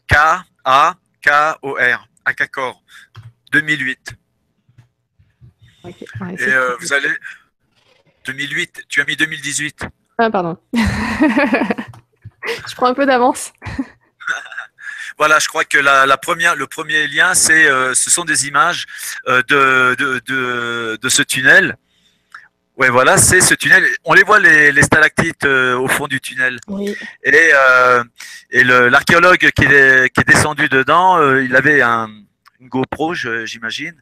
[0.09, 0.17] K
[0.65, 2.83] A K O R Akakor
[3.53, 4.15] 2008
[5.87, 7.11] et euh, vous allez.
[8.27, 9.87] 2008, tu as mis 2018.
[10.19, 10.59] Ah, pardon.
[10.75, 13.53] je prends un peu d'avance.
[15.19, 18.85] voilà, je crois que la, première, le premier lien, c'est, euh, ce sont des images
[19.29, 21.77] euh, de, de, de, ce tunnel.
[22.77, 23.87] Ouais, voilà, c'est ce tunnel.
[24.05, 26.59] On les voit les, les stalactites au fond du tunnel.
[26.67, 26.95] Oui.
[27.25, 27.53] Et,
[28.51, 32.09] et l'archéologue qui est, qui est descendu dedans, il avait un,
[32.61, 33.95] une GoPro, j'imagine.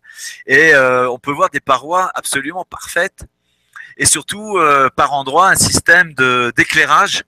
[0.47, 3.25] Et euh, on peut voir des parois absolument parfaites
[3.97, 7.25] et surtout euh, par endroits un système d'éclairage.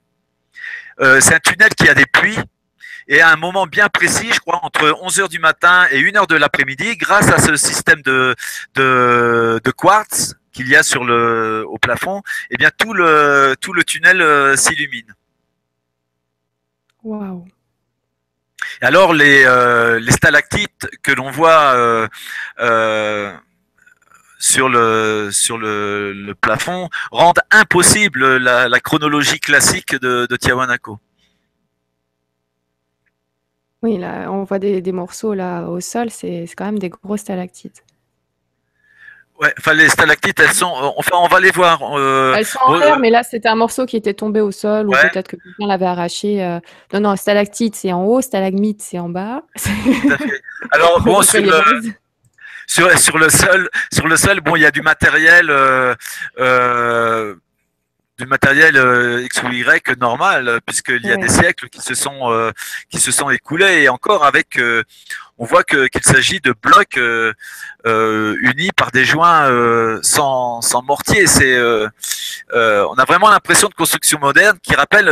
[0.99, 2.37] Euh, c'est un tunnel qui a des puits
[3.07, 6.35] et à un moment bien précis, je crois entre 11h du matin et 1h de
[6.35, 8.35] l'après-midi, grâce à ce système de,
[9.75, 14.57] quartz qu'il y a sur le, au plafond, eh bien tout le, tout le tunnel
[14.57, 15.15] s'illumine.
[18.81, 22.07] Alors les, euh, les stalactites que l'on voit euh,
[22.59, 23.35] euh,
[24.39, 30.37] sur le plafond rendent impossible la, chronologie classique de, de.
[33.81, 37.17] Oui, là, on voit des, des morceaux là au sol, c'est quand même des gros
[37.17, 37.83] stalactites.
[39.39, 41.97] Ouais, enfin les stalactites, elles sont, euh, enfin on va les voir.
[41.97, 44.89] Euh, elles sont en l'air, mais là c'était un morceau qui était tombé au sol
[44.89, 46.43] ou peut-être que quelqu'un l'avait arraché.
[46.43, 46.59] Euh...
[46.93, 49.43] Non, non, stalactite c'est en haut, stalagmite c'est en bas.
[50.71, 51.51] Alors bon, sur le,
[52.67, 55.49] sur, sur, le sol, sur le sol, bon, il y a du matériel.
[58.19, 61.81] Euh, euh du matériel euh, X ou Y normal, puisqu'il y a des siècles qui
[61.81, 62.51] se sont euh,
[62.89, 64.83] qui se sont écoulés et encore avec, euh,
[65.37, 66.99] on voit que qu'il s'agit de blocs
[67.85, 69.47] unis par des joints
[70.01, 71.27] sans, sans mortier.
[71.27, 71.57] C'est,
[72.53, 75.09] on a vraiment l'impression de construction moderne qui rappelle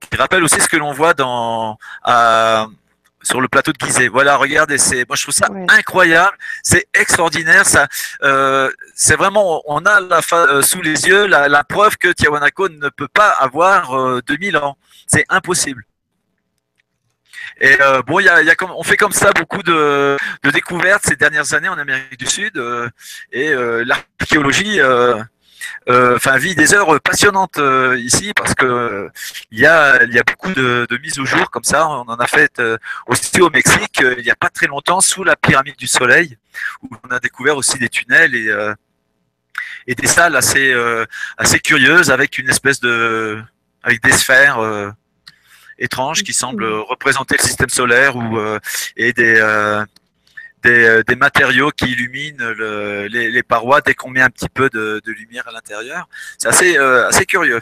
[0.00, 2.66] qui rappelle aussi ce que l'on voit dans à,
[3.22, 4.08] sur le plateau de Gizeh.
[4.08, 7.88] Voilà, regardez, c'est, moi je trouve ça incroyable, c'est extraordinaire, ça,
[8.22, 12.68] euh, c'est vraiment, on a la euh, sous les yeux la, la, preuve que Tiahuanaco
[12.68, 14.76] ne peut pas avoir euh, 2000 ans,
[15.06, 15.84] c'est impossible.
[17.60, 20.50] Et euh, bon, y a, y a comme, on fait comme ça beaucoup de, de,
[20.50, 22.88] découvertes ces dernières années en Amérique du Sud, euh,
[23.30, 23.52] et
[23.84, 25.22] l'archéologie euh,
[25.88, 29.08] enfin vit des heures passionnantes euh, ici parce que
[29.50, 31.88] il y a il y a beaucoup de, de mises au jour comme ça.
[31.88, 35.24] On en a fait euh, aussi au Mexique il n'y a pas très longtemps sous
[35.24, 36.38] la pyramide du Soleil
[36.82, 38.50] où on a découvert aussi des tunnels et
[39.86, 40.74] et des salles assez
[41.38, 43.42] assez curieuses avec une espèce de
[43.82, 44.58] avec des sphères
[45.78, 48.38] étranges qui semblent représenter le système solaire ou
[48.96, 49.40] et des
[50.66, 52.44] euh, des, matériaux qui illuminent
[53.08, 56.08] les, parois dès qu'on met un petit peu de, lumière à l'intérieur.
[56.38, 57.60] C'est assez, euh, assez curieux.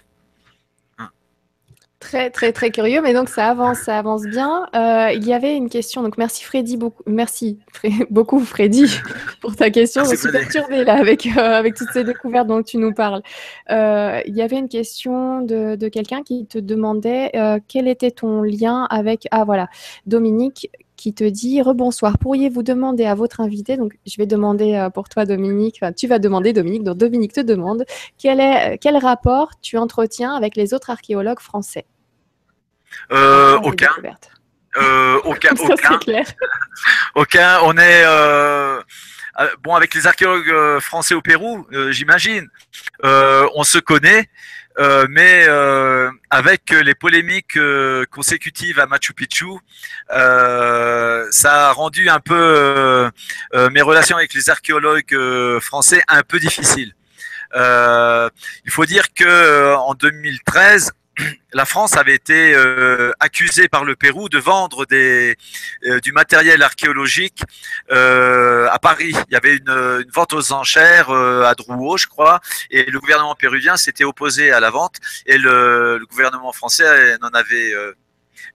[2.01, 4.67] Très, très, très curieux, mais donc ça avance, ça avance bien.
[4.75, 7.59] Euh, il y avait une question, donc merci Freddy, beaucoup, merci
[8.11, 8.87] beaucoup Freddy
[9.43, 10.05] pour ta question.
[10.05, 13.21] Je suis perturbée là avec, euh, avec toutes ces découvertes dont tu nous parles.
[13.71, 17.33] Euh, il y avait une question de, de quelqu'un qui te demandait
[17.69, 19.69] quel était ton lien avec, ah voilà,
[20.07, 20.71] Dominique
[21.01, 25.25] qui te dit Rebonsoir, pourriez-vous demander à votre invité, donc je vais demander pour toi
[25.25, 27.87] Dominique, enfin, tu vas demander Dominique, donc Dominique te demande
[28.19, 31.87] quel, est, quel rapport tu entretiens avec les autres archéologues français?
[33.13, 33.91] Euh, aucun.
[34.77, 35.99] Euh, aucun, aucun.
[37.15, 37.59] aucun.
[37.63, 38.81] On est euh,
[39.63, 42.47] bon avec les archéologues français au Pérou, j'imagine.
[43.03, 44.29] on se connaît,
[44.79, 45.47] mais
[46.31, 47.59] avec les polémiques
[48.11, 49.47] consécutives à Machu Picchu,
[50.09, 53.11] ça a rendu un peu
[53.73, 55.17] mes relations avec les archéologues
[55.61, 56.95] français un peu difficiles.
[57.55, 60.93] il faut dire que en 2013,
[61.53, 65.37] la France avait été euh, accusée par le Pérou de vendre des,
[65.87, 67.43] euh, du matériel archéologique
[67.91, 69.15] euh, à Paris.
[69.29, 72.41] Il y avait une, vente aux enchères à Drouot, je crois,
[72.71, 77.75] et le gouvernement péruvien s'était opposé à la vente, et le, gouvernement français n'en avait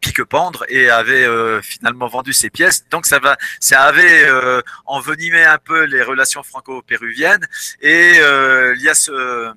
[0.02, 1.28] pique-pendre et avait
[1.62, 2.86] finalement vendu ses pièces.
[2.90, 4.28] Donc ça va, ça avait
[4.86, 7.48] envenimé un peu les relations franco-péruviennes
[7.82, 9.54] et il y a ce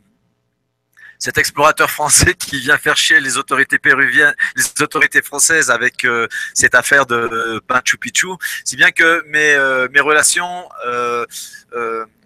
[1.18, 6.28] cet explorateur français qui vient faire chier les autorités péruviennes, les autorités françaises avec euh,
[6.54, 8.28] cette affaire de Machu Picchu,
[8.64, 11.26] si bien que mes, euh, mes relations euh,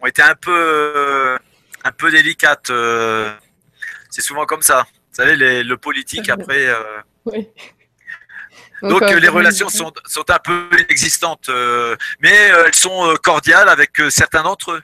[0.01, 1.39] ont été un peu,
[1.85, 2.71] un peu délicates.
[4.11, 4.87] c'est souvent comme ça.
[5.11, 6.69] Vous savez, les, le politique après.
[7.25, 7.49] Oui.
[8.83, 11.49] Donc, Donc les relations sont, sont un peu inexistantes,
[12.21, 14.83] mais elles sont cordiales avec certains d'entre eux.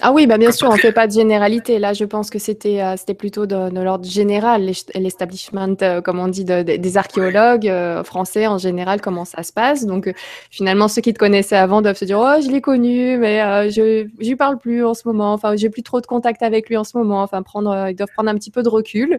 [0.00, 1.80] Ah oui, bah bien sûr, on ne fait pas de généralité.
[1.80, 6.28] Là, je pense que c'était euh, c'était plutôt de, l'ordre général, l'establishment, euh, comme on
[6.28, 9.86] dit, des archéologues euh, français en général, comment ça se passe.
[9.86, 10.12] Donc,
[10.50, 14.04] finalement, ceux qui te connaissaient avant doivent se dire, oh, je l'ai connu, mais je
[14.04, 15.32] ne lui parle plus en ce moment.
[15.32, 17.22] Enfin, j'ai plus trop de contact avec lui en ce moment.
[17.22, 19.18] Enfin, prendre, ils doivent prendre un petit peu de recul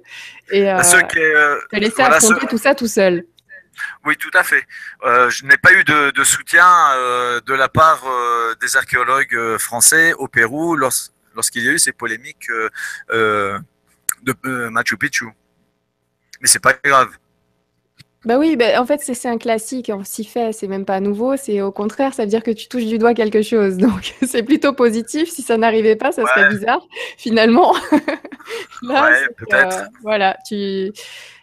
[0.51, 3.25] et bah, te laisser affronter tout ça tout seul.
[4.05, 4.63] Oui, tout à fait.
[5.03, 10.13] Euh, je n'ai pas eu de, soutien euh, de la part euh, des archéologues français
[10.13, 12.49] au Pérou lorsqu'il y a eu ces polémiques
[13.09, 15.25] de Machu Picchu.
[16.41, 17.09] Mais c'est pas grave.
[18.25, 21.37] Bah oui, bah en fait, c'est un classique, on s'y fait, c'est même pas nouveau,
[21.37, 23.77] c'est au contraire, ça veut dire que tu touches du doigt quelque chose.
[23.77, 25.29] Donc, c'est plutôt positif.
[25.29, 26.85] Si ça n'arrivait pas, ça serait bizarre,
[27.17, 27.73] finalement.
[28.81, 29.85] Là, peut-être.
[30.01, 30.91] voilà, tu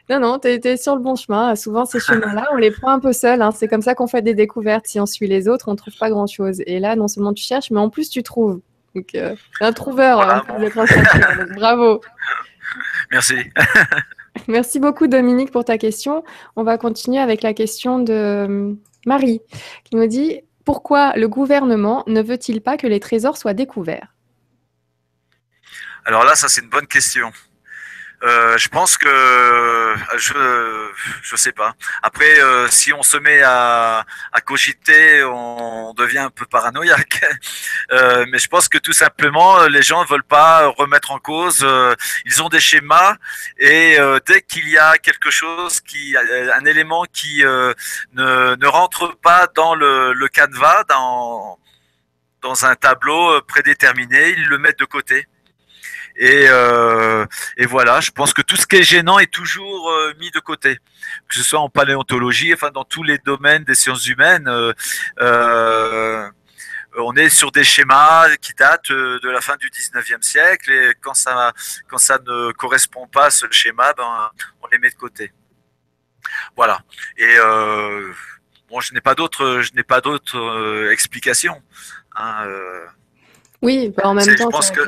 [0.09, 1.57] non, non, tu es, sur le bon chemin.
[1.57, 3.43] Souvent, ces chemins-là, on les prend un peu seuls.
[3.43, 3.51] Hein.
[3.51, 4.87] C'est comme ça qu'on fait des découvertes.
[4.87, 6.63] Si on suit les autres, on ne trouve pas grand-chose.
[6.67, 8.61] Et là, non seulement tu cherches, mais en plus, tu trouves.
[8.95, 10.43] Donc, euh, un trouveur, hein,
[11.57, 12.01] bravo.
[13.11, 13.35] Merci.
[14.49, 16.25] Merci beaucoup, Dominique, pour ta question.
[16.55, 18.75] On va continuer avec la question de euh,
[19.07, 19.41] Marie,
[19.85, 24.15] qui nous dit Pourquoi le gouvernement ne veut-il pas que les trésors soient découverts?
[26.05, 27.33] Alors là, ça, c'est une bonne question.
[28.23, 30.35] Euh, je pense que je
[31.23, 31.75] je sais pas.
[32.03, 37.25] Après, euh, si on se met à, à cogiter, on devient un peu paranoïaque.
[37.93, 41.61] Euh, mais je pense que tout simplement, les gens ne veulent pas remettre en cause.
[41.63, 41.95] Euh,
[42.25, 43.17] ils ont des schémas
[43.59, 47.75] et euh, dès qu'il y a quelque chose qui, un élément qui ne,
[48.57, 51.59] ne rentre pas dans le, le canevas, dans
[52.43, 55.27] dans un tableau prédéterminé, ils le mettent de côté.
[56.19, 57.27] Et, euh,
[57.59, 60.41] et, voilà, je pense que tout ce qui est gênant est toujours euh, mis de
[60.41, 60.79] côté,
[61.29, 64.51] que ce soit en paléontologie, enfin dans tous les domaines des sciences humaines.
[65.21, 66.31] Euh,
[66.99, 71.13] on est sur des schémas qui datent de la fin du 19e siècle et quand
[71.13, 71.53] ça,
[71.89, 74.31] quand ça ne correspond pas à ce schéma, ben,
[74.63, 75.33] on les met de côté.
[76.57, 76.81] Voilà.
[77.19, 77.37] Et
[78.71, 81.61] bon, je n'ai pas d'autres, je n'ai pas d'autres explications.
[82.17, 82.47] Hein,
[83.61, 84.81] oui, bah, en même temps, je pense que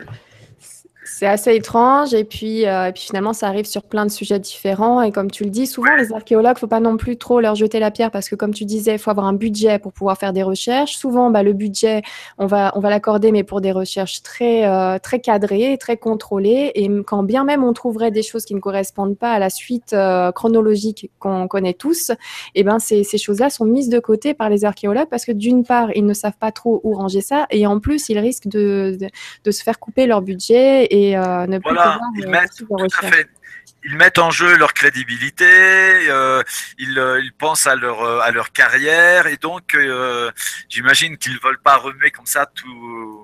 [1.11, 2.15] c'est assez étrange.
[2.15, 5.03] Et puis, euh, et puis finalement ça arrive sur plein de sujets différents.
[5.03, 7.79] Et comme tu le dis souvent les archéologues faut pas non plus trop leur jeter
[7.81, 10.33] la pierre parce que comme tu disais il faut avoir un budget pour pouvoir faire
[10.33, 10.97] des recherches.
[10.97, 12.03] Souvent bah, le budget
[12.39, 16.73] on va l'accorder mais pour des recherches très euh, très cadrées très contrôlées.
[16.75, 19.93] Et quand bien même on trouverait des choses qui ne correspondent pas à la suite
[19.93, 22.11] euh, chronologique qu'on connaît tous
[22.55, 25.33] et eh ben ces, choses là sont mises de côté par les archéologues parce que
[25.33, 27.47] d'une part ils ne savent pas trop où ranger ça.
[27.51, 28.99] Et en plus ils risquent de,
[29.51, 30.87] se faire couper leur budget.
[30.91, 32.63] Et euh, ne voilà, ils euh, mettent,
[33.85, 36.43] Ils mettent en jeu leur crédibilité, euh,
[36.79, 39.77] ils, pensent à leur, à leur carrière et donc
[40.69, 43.18] j'imagine qu'ils ne veulent pas remuer comme ça tout,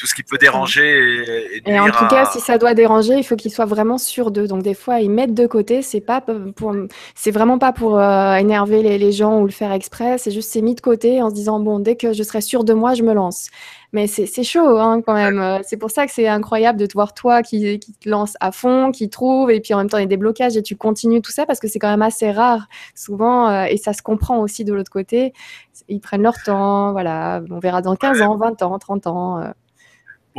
[0.00, 1.60] tout ce qui peut déranger.
[1.66, 4.30] Et, et, en tout cas, si ça doit déranger, il faut qu'ils soient vraiment sûrs
[4.30, 4.46] d'eux.
[4.46, 5.82] Donc des fois, ils mettent de côté.
[5.82, 6.22] C'est pas
[6.56, 6.74] pour,
[7.14, 10.16] c'est vraiment pas pour euh, énerver les, les, gens ou le faire exprès.
[10.16, 12.64] C'est juste c'est mis de côté en se disant bon, dès que je serai sûr
[12.64, 13.50] de moi, je me lance.
[13.92, 15.60] Mais c'est chaud hein, quand même.
[15.64, 18.52] C'est pour ça que c'est incroyable de te voir toi qui, qui, te lance à
[18.52, 20.76] fond, qui trouve, et puis en même temps il y a des blocages et tu
[20.76, 24.00] continues tout ça parce que c'est quand même assez rare souvent, euh, et ça se
[24.00, 25.32] comprend aussi de l'autre côté.
[25.88, 27.42] Ils prennent leur temps, voilà.
[27.50, 29.38] On verra dans 15 ans, 20 ans, 30 ans.
[29.40, 29.50] Euh,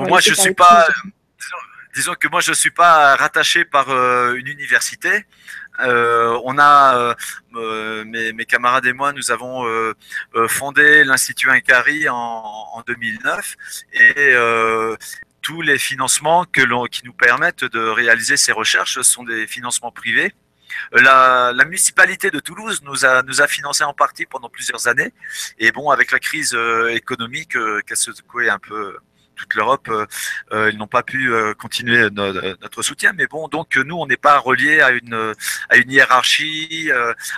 [0.04, 0.88] bon, moi je suis pas.
[1.94, 5.26] Disons, que moi je suis pas rattaché par euh, une université.
[5.80, 7.14] Euh, on a, euh,
[7.56, 9.66] euh, mes, mes, camarades et moi, nous avons
[10.48, 13.56] fondé l'Institut Incari en, en 2009
[13.94, 14.36] et
[15.42, 20.34] tous les financements que qui nous permettent de réaliser ces recherches sont des financements privés.
[20.94, 25.14] La, la, municipalité de Toulouse nous a, nous a financé en partie pendant plusieurs années.
[25.60, 26.58] Et bon, avec la crise
[26.90, 28.98] économique qui a secoué un peu
[29.56, 30.06] l'Europe, euh,
[30.52, 33.14] euh, ils n'ont pas pu euh, continuer notre soutien.
[33.14, 35.34] Mais bon, donc nous, on n'est pas relié à une
[35.70, 36.92] à une hiérarchie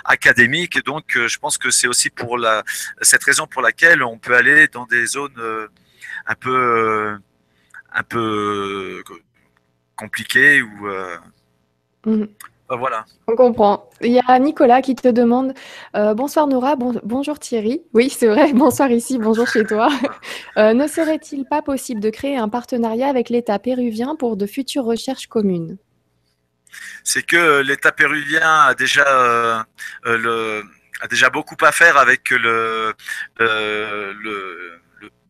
[0.04, 0.84] académique.
[0.84, 2.62] Donc, je pense que c'est aussi pour la
[3.02, 5.68] cette raison pour laquelle on peut aller dans des zones
[6.26, 7.18] un peu
[7.92, 9.02] un peu
[9.96, 10.88] compliquées ou
[12.06, 12.24] mmh.
[12.68, 13.04] Bah, voilà.
[13.26, 13.90] On comprend.
[14.00, 15.52] Il y a Nicolas qui te demande
[15.96, 17.82] euh, Bonsoir Nora, bonjour Thierry.
[17.92, 19.88] Oui, c'est vrai, bonsoir ici, bonjour chez toi.
[20.56, 24.84] Euh, ne serait-il pas possible de créer un partenariat avec l'État péruvien pour de futures
[24.84, 25.78] recherches communes?
[27.02, 29.64] C'est que l'État péruvien a déjà, euh,
[30.04, 30.62] le,
[31.00, 32.94] a déjà beaucoup à faire avec le,
[33.40, 34.78] le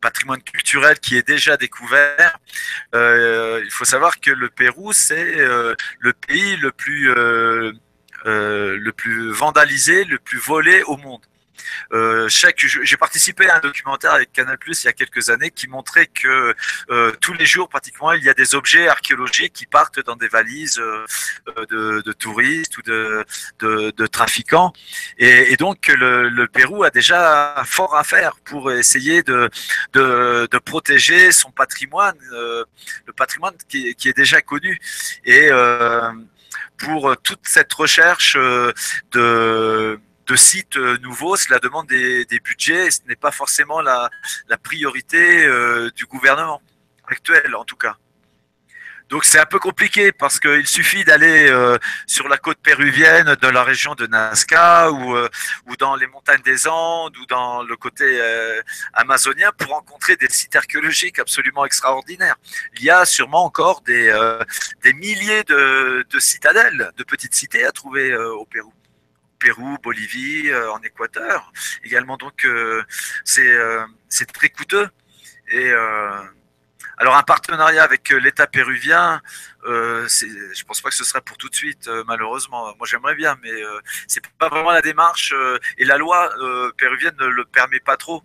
[0.05, 2.39] patrimoine culturel qui est déjà découvert.
[2.94, 7.72] Euh, il faut savoir que le Pérou, c'est euh, le pays le plus, euh,
[8.26, 11.24] le plus vandalisé, le plus volé au monde.
[11.93, 15.69] Euh, chaque, j'ai participé à un documentaire avec Canal il y a quelques années qui
[15.69, 16.55] montrait que
[16.91, 20.28] euh, tous les jours pratiquement il y a des objets archéologiques qui partent dans des
[20.28, 21.05] valises euh,
[21.70, 23.24] de, de, touristes ou de,
[23.61, 24.73] de, trafiquants.
[25.19, 29.51] Et, donc le, Pérou a déjà fort à faire pour essayer de,
[29.93, 34.78] de, protéger son patrimoine, le patrimoine qui, qui, est déjà connu.
[35.24, 35.51] Et
[36.78, 38.36] pour toute cette recherche
[39.12, 44.10] de de sites euh, nouveaux, cela demande des, budgets et ce n'est pas forcément la,
[44.62, 46.62] priorité euh, du gouvernement
[47.06, 47.96] actuel en tout cas.
[49.10, 51.76] Donc c'est un peu compliqué parce qu'il suffit d'aller euh,
[52.06, 55.14] sur la côte péruvienne, dans la région de Nazca ou,
[55.78, 58.18] dans les montagnes des Andes ou dans le côté
[58.94, 62.36] amazonien pour rencontrer des sites archéologiques absolument extraordinaires.
[62.76, 64.10] Il y a sûrement encore des,
[64.82, 68.72] des milliers de, de citadelles, de petites cités à trouver au Pérou.
[69.44, 71.52] Pérou, Bolivie, euh, en Équateur.
[71.82, 72.82] Également, donc, euh,
[73.38, 74.88] euh, c'est très coûteux.
[75.48, 75.70] Et
[76.96, 79.20] alors, un partenariat avec l'État péruvien,
[79.66, 82.74] euh, je pense pas que ce serait pour tout de suite, malheureusement.
[82.78, 83.52] Moi, j'aimerais bien, mais
[84.06, 85.34] c'est pas vraiment la démarche
[85.76, 86.30] et la loi
[86.78, 88.22] péruvienne ne le permet pas trop.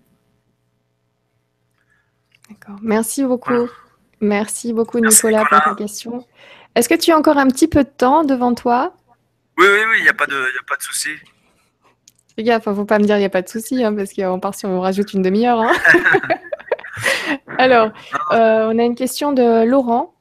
[2.50, 2.78] D'accord.
[2.82, 3.70] Merci beaucoup.
[4.22, 6.26] Merci beaucoup, Nicolas, pour ta question.
[6.76, 8.96] Est-ce que tu as encore un petit peu de temps devant toi?
[9.60, 11.10] Oui, oui, oui, il n'y a pas de, y a pas de souci.
[12.38, 13.94] Les gars, il ne faut pas me dire il n'y a pas de souci, hein,
[13.94, 15.60] parce qu'on part si on rajoute une demi-heure.
[15.60, 15.74] Hein.
[17.58, 17.92] Alors,
[18.32, 20.14] euh, on a une question de Laurent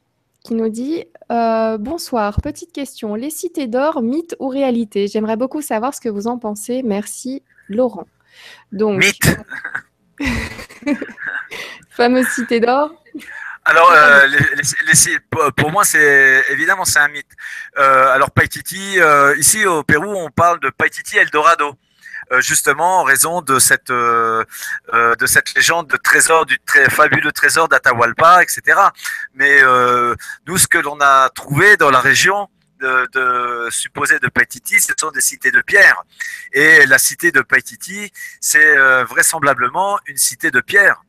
[0.42, 3.14] qui nous dit euh, Bonsoir, petite question.
[3.14, 5.06] Les cités d'or, mythe ou réalité?
[5.06, 6.82] J'aimerais beaucoup savoir ce que vous en pensez.
[6.82, 8.08] Merci, Laurent.
[8.72, 9.38] Donc, mythe
[11.90, 12.90] Fameuse cité d'or
[13.68, 15.18] alors, euh, les,
[15.58, 17.30] pour moi, c'est évidemment c'est un mythe.
[17.76, 21.74] Euh, alors, Paititi, euh, ici au Pérou, on parle de Paititi Eldorado,
[22.32, 24.42] euh, justement en raison de cette euh,
[24.90, 28.80] de cette légende de trésor du très fabuleux trésor d'Atahualpa, etc.
[29.34, 29.60] Mais
[30.46, 32.48] nous, ce que l'on a trouvé dans la région,
[32.80, 36.04] de, de supposé de Paititi, ce sont des cités de pierre.
[36.52, 41.02] Et la cité de Paititi, c'est vraisemblablement une cité de pierre.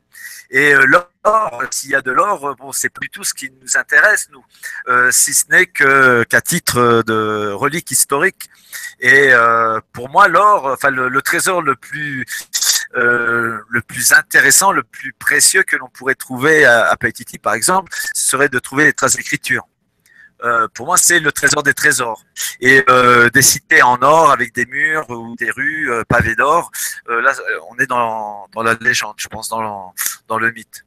[0.50, 3.50] Et euh, l'or, s'il y a de l'or, euh, bon, c'est plus tout ce qui
[3.62, 4.44] nous intéresse, nous,
[4.88, 8.50] euh, si ce n'est qu'à titre de relique historique.
[9.00, 9.30] Et
[9.92, 12.26] pour moi, l'or, enfin le, trésor le plus
[12.94, 17.92] le plus intéressant, le plus précieux que l'on pourrait trouver à, à Paititi, par exemple,
[18.14, 19.66] serait de trouver les traces d'écriture.
[20.44, 22.24] Euh, pour moi, c'est le trésor des trésors.
[22.60, 26.70] Et euh, des cités en or avec des murs ou des rues euh, pavées d'or,
[27.08, 27.32] là,
[27.70, 29.92] on est dans, dans, la légende, je pense, dans,
[30.28, 30.84] dans le mythe.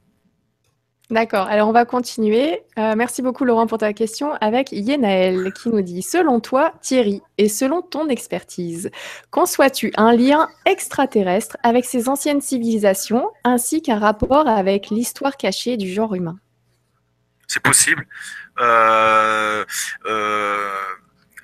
[1.10, 2.62] D'accord, alors on va continuer.
[2.76, 7.50] Merci beaucoup Laurent pour ta question avec Yenaël qui nous dit Selon toi, Thierry, et
[7.50, 8.90] selon ton expertise,
[9.30, 15.92] conçois-tu un lien extraterrestre avec ces anciennes civilisations ainsi qu'un rapport avec l'histoire cachée du
[15.92, 16.38] genre humain?
[17.46, 18.06] C'est possible.
[18.60, 19.64] Euh,
[20.06, 20.70] euh,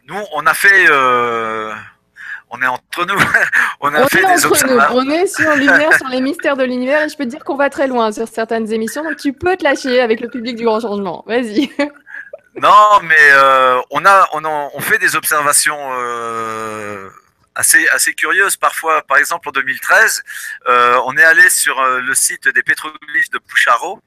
[0.07, 0.89] nous, on a fait
[2.51, 3.15] on est entre nous.
[3.81, 4.97] on a fait des observations.
[4.97, 7.57] On est sur Lumière, sur les mystères de l'univers, et je peux te dire qu'on
[7.57, 10.65] va très loin sur certaines émissions, donc tu peux te lâcher avec le public du
[10.65, 11.25] Grand Changement.
[11.27, 11.71] Vas-y.
[12.61, 15.79] non, mais euh, on a, on fait des observations.
[15.93, 17.09] Euh,
[17.57, 19.03] assez, assez curieuses parfois.
[19.03, 20.23] Par exemple, en 2013,
[20.69, 24.01] euh, on est allé sur le site des pétroglyphes de Poucharo,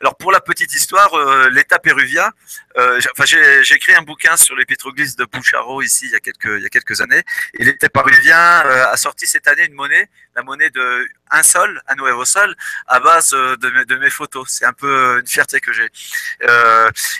[0.00, 2.30] alors pour la petite histoire, euh, l'État péruvien,
[2.76, 6.20] euh, enfin j'ai écrit un bouquin sur les pétroglyphes de Pucharo ici il y a
[6.20, 7.22] quelques il y a quelques années,
[7.54, 11.82] et l'État péruvien euh, a sorti cette année une monnaie, la monnaie de un sol,
[11.88, 12.54] un nouveau sol,
[12.86, 14.48] à base de mes, de mes photos.
[14.48, 15.90] C'est un peu une fierté que j'ai.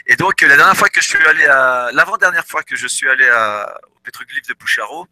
[0.06, 3.08] et donc la dernière fois que je suis allé à, l'avant-dernière fois que je suis
[3.08, 5.06] allé à, au pétroglyphe de Pucharo,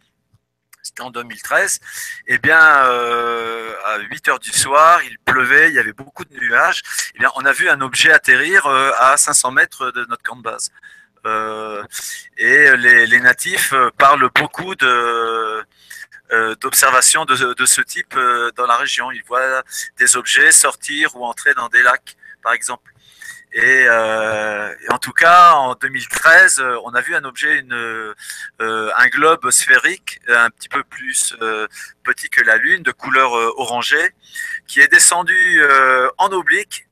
[0.97, 1.81] c'était en 2013,
[2.27, 6.35] eh bien, euh, à 8 heures du soir, il pleuvait, il y avait beaucoup de
[6.39, 6.83] nuages.
[7.15, 10.37] Eh bien, on a vu un objet atterrir euh, à 500 mètres de notre camp
[10.37, 10.71] de base.
[11.27, 11.83] Euh,
[12.39, 14.75] et les, natifs parlent beaucoup
[16.63, 18.19] d'observations de, ce type
[18.57, 19.11] dans la région.
[19.11, 19.63] Ils voient
[19.99, 22.91] des objets sortir ou entrer dans des lacs, par exemple.
[23.57, 28.15] Euh, et, en tout cas, en 2013, euh, on a vu un objet, une, euh,
[28.61, 31.35] un globe sphérique, un petit peu plus
[32.03, 34.11] petit que la Lune, de couleur orangée,
[34.67, 35.63] qui est descendu
[36.19, 36.87] en oblique,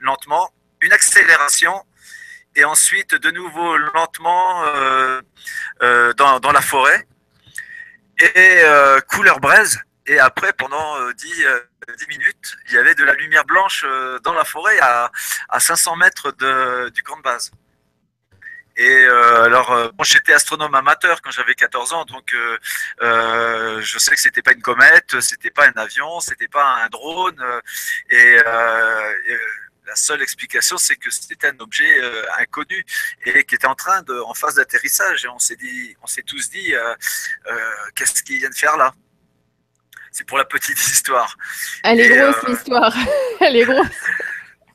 [0.00, 0.50] lentement,
[0.80, 1.84] une accélération,
[2.56, 4.64] et ensuite de nouveau lentement
[6.16, 7.06] dans, dans, la forêt,
[8.18, 8.62] et
[9.08, 9.80] couleur braise.
[10.08, 11.46] Et après, pendant 10,
[11.96, 15.12] 10 minutes, il y avait de la lumière blanche euh, dans la forêt à,
[15.50, 16.32] à 500 mètres
[16.90, 17.50] du camp de base.
[18.76, 22.34] Et euh, alors, euh, j'étais astronome amateur quand j'avais 14 ans, donc
[23.00, 27.44] je sais que c'était pas une comète, c'était pas un avion, c'était pas un drone,
[28.10, 28.36] et,
[29.86, 31.90] la seule explication, c'est que c'était un objet
[32.38, 32.84] inconnu
[33.24, 35.24] et qui était en train de, en phase d'atterrissage.
[35.24, 36.74] Et on s'est dit, on s'est tous dit,
[37.94, 38.92] qu'est-ce qu'il vient de faire là?
[40.12, 41.36] C'est pour la petite histoire.
[41.84, 42.94] Elle est grosse euh, l'histoire.
[43.40, 43.86] Elle est grosse.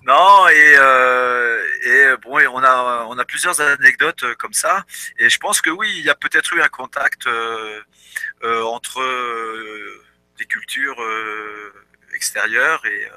[0.05, 4.83] Non, et, euh, et bon, on a on a plusieurs anecdotes euh, comme ça,
[5.17, 7.25] et je pense que oui, il y a peut-être eu un contact
[8.43, 9.01] entre
[10.37, 11.01] des cultures
[12.13, 13.07] extérieures et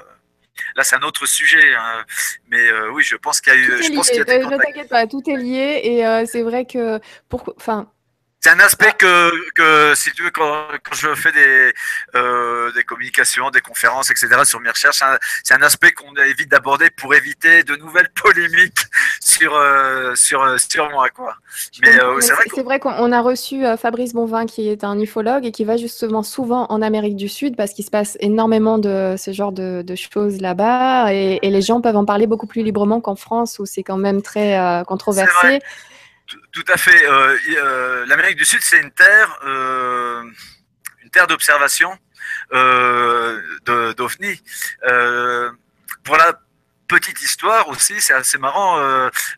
[0.77, 2.05] là c'est un autre sujet, hein.
[2.47, 3.83] mais oui, je pense qu'il y a eu.
[3.83, 7.01] Je pense qu'il y a ne t'inquiète pas, tout est lié, et c'est vrai que
[7.27, 7.91] pour, enfin,
[8.39, 11.73] c'est un aspect que, que, si tu veux, quand, quand je fais des,
[12.15, 15.01] euh, des communications, des conférences, etc., sur mes recherches,
[15.43, 18.85] c'est un, aspect qu'on évite d'aborder pour éviter de nouvelles polémiques
[19.21, 21.09] sur, euh, sur, sur moi.
[21.09, 21.33] Quoi.
[21.81, 25.65] Mais, euh, c'est vrai qu'on a reçu Fabrice Bonvin, qui est un ufologue et qui
[25.65, 29.51] va justement souvent en Amérique du Sud parce qu'il se passe énormément de ce genre
[29.51, 33.15] de, de choses là-bas et, et, les gens peuvent en parler beaucoup plus librement qu'en
[33.15, 35.59] France où c'est quand même très controversé.
[36.27, 37.05] Tout à fait.
[37.05, 40.23] Euh, euh, L'Amérique du Sud, c'est une terre, euh,
[41.03, 41.97] une terre d'observation
[43.65, 44.41] d'OVNI.
[46.03, 46.39] pour la
[46.87, 48.79] petite histoire aussi, c'est assez marrant.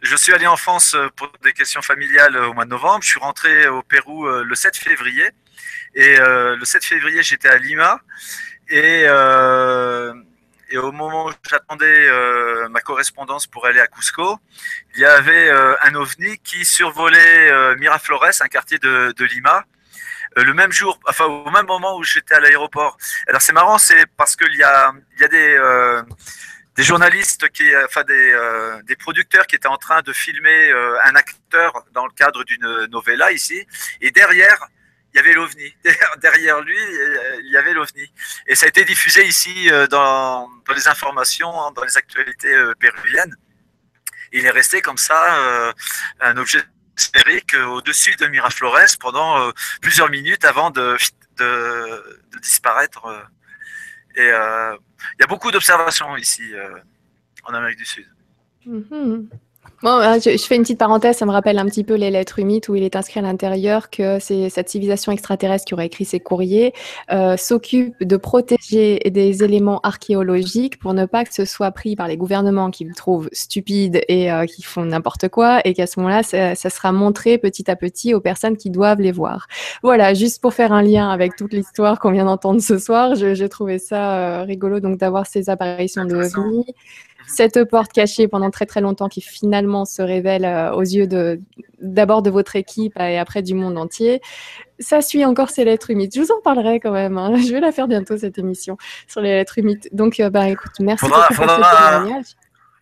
[0.02, 3.04] je suis allé en France pour des questions familiales au mois de novembre.
[3.04, 5.30] Je suis rentré au Pérou le 7 février.
[5.94, 8.02] Et le 7 février, j'étais à Lima.
[8.70, 9.06] Et
[10.70, 14.40] et au moment où j'attendais euh, ma correspondance pour aller à Cusco,
[14.96, 19.66] il y avait euh, un ovni qui survolait euh, Miraflores, un quartier de, Lima,
[20.36, 22.98] le même jour, enfin au même moment où j'étais à l'aéroport.
[23.28, 25.28] Alors c'est marrant, c'est parce qu'il y a, il y a
[26.76, 28.34] des journalistes, qui, enfin des,
[28.86, 30.72] des producteurs qui étaient en train de filmer
[31.04, 33.66] un acteur dans le cadre d'une novella ici,
[34.02, 34.68] et derrière
[35.14, 35.74] il y avait l'OVNI.
[36.22, 36.78] Derrière lui,
[37.44, 38.12] il y avait l'OVNI.
[38.48, 42.74] Et ça a été diffusé ici euh, dans, les informations, hein, dans les actualités euh,
[42.80, 43.36] péruviennes.
[44.32, 45.74] Il est resté comme ça, euh,
[46.20, 46.62] un objet
[46.96, 50.98] sphérique au-dessus de Miraflores pendant plusieurs minutes avant de,
[51.38, 53.08] de, disparaître.
[54.16, 56.54] Et il y a beaucoup d'observations ici
[57.46, 58.08] en Amérique du Sud.
[58.68, 59.30] Mm-hmm.
[59.82, 62.40] Bon, euh, je, fais une petite parenthèse, ça me rappelle un petit peu les lettres
[62.40, 66.04] humides où il est inscrit à l'intérieur que c'est cette civilisation extraterrestre qui aurait écrit
[66.04, 66.74] ces courriers
[67.14, 72.10] euh, s'occupe de protéger des éléments archéologiques pour ne pas que ce soit pris par
[72.10, 75.98] les gouvernements qui le trouvent stupide et euh, qui font n'importe quoi et qu'à ce
[76.02, 79.48] moment-là, ça, sera montré petit à petit aux personnes qui doivent les voir.
[79.82, 83.50] Voilà, juste pour faire un lien avec toute l'histoire qu'on vient d'entendre ce soir, j'ai
[83.50, 86.16] trouvé ça rigolo donc d'avoir ces apparitions de
[87.30, 91.40] cette porte cachée pendant très très longtemps qui finalement se révèle aux yeux de
[91.82, 94.22] d'abord de votre équipe et après du monde entier.
[94.80, 96.12] Ça suit encore ces lettres humides.
[96.14, 97.18] Je vous en parlerai quand même.
[97.18, 97.38] Hein.
[97.38, 98.78] Je vais la faire bientôt cette émission
[99.08, 99.90] sur les lettres humides.
[99.92, 102.36] Donc, bah écoute, merci beaucoup pour ce témoignage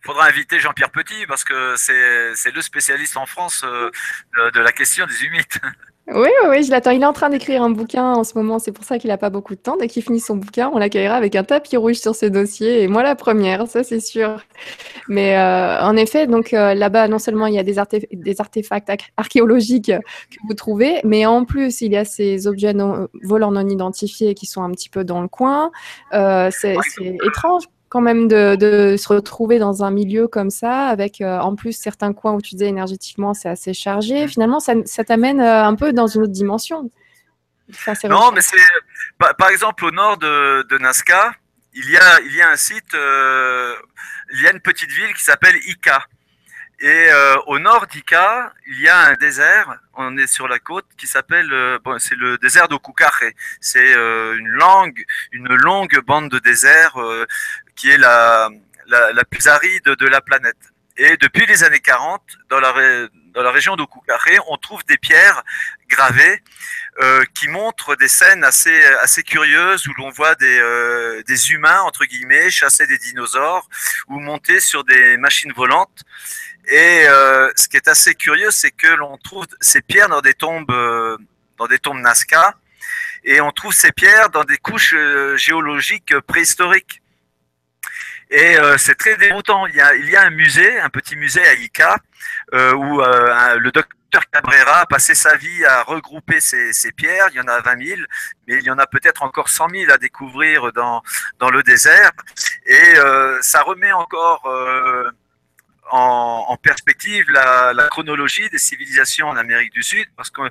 [0.08, 5.06] faudra inviter Jean-Pierre Petit parce que c'est le spécialiste en France de, de, la question
[5.06, 5.44] des humides.
[6.14, 6.92] Oui, oui, je l'attends.
[6.92, 9.18] Il est en train d'écrire un bouquin en ce moment, c'est pour ça qu'il n'a
[9.18, 9.76] pas beaucoup de temps.
[9.76, 12.88] Dès qu'il finit son bouquin, on l'accueillera avec un tapis rouge sur ses dossiers, et
[12.88, 14.40] moi la première, ça c'est sûr.
[15.08, 17.76] Mais euh, en effet, donc euh, là-bas, non seulement il y a des,
[18.12, 22.74] des, artefacts archéologiques que vous trouvez, mais en plus il y a ces objets
[23.22, 25.70] volants non identifiés qui sont un petit peu dans le coin.
[26.14, 26.76] Euh, c'est
[27.26, 31.72] étrange quand même de, se retrouver dans un milieu comme ça, avec euh, en plus
[31.72, 34.24] certains coins où tu disais énergétiquement c'est assez chargé.
[34.24, 34.28] Mm.
[34.28, 36.90] Finalement, ça, t'amène euh, un peu dans une autre dimension.
[38.04, 38.56] non, mais c'est
[39.18, 41.32] par, exemple au nord de, de, Nazca,
[41.74, 43.74] il y a, il y a un site, euh,
[44.32, 46.04] il y a une petite ville qui s'appelle Ica.
[46.80, 47.08] Et
[47.48, 51.50] au nord d'Ica, il y a un désert, on est sur la côte, qui s'appelle,
[51.82, 53.32] bon, c'est le désert de Kukare.
[53.60, 56.96] C'est une langue, une longue bande de désert
[57.78, 58.50] qui est la,
[58.88, 60.56] la, plus aride de la planète.
[60.96, 62.74] Et depuis les années 40, dans la,
[63.32, 65.44] dans la région d'Okukare, on trouve des pierres
[65.88, 66.42] gravées
[67.00, 71.80] euh, qui montrent des scènes assez, assez curieuses où l'on voit des, euh, des humains,
[71.82, 73.68] entre guillemets, chasser des dinosaures
[74.08, 76.02] ou monter sur des machines volantes.
[76.66, 80.34] Et euh, ce qui est assez curieux, c'est que l'on trouve ces pierres dans des
[80.34, 80.74] tombes,
[81.58, 82.54] dans des tombes Nazca,
[83.22, 84.96] et on trouve ces pierres dans des couches
[85.36, 87.02] géologiques préhistoriques.
[88.30, 89.66] Et euh, c'est très déroutant.
[89.66, 91.96] Il y, a, il y a un musée, un petit musée à Ica,
[92.54, 97.28] euh, où euh, le docteur Cabrera a passé sa vie à regrouper ces, ces, pierres.
[97.30, 98.00] Il y en a 20 000,
[98.46, 101.02] mais il y en a peut-être encore 100 000 à découvrir dans,
[101.38, 102.12] dans le désert.
[102.66, 102.94] Et
[103.40, 104.42] ça remet encore
[105.90, 110.42] en, perspective la, chronologie des civilisations en Amérique du Sud, parce que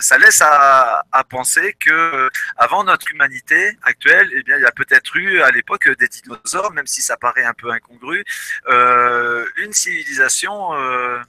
[0.00, 5.16] ça laisse à, penser que avant notre humanité actuelle, eh bien, il y a peut-être
[5.16, 8.24] eu à l'époque des dinosaures, même si ça paraît un peu incongru,
[8.68, 11.20] euh, une civilisation euh,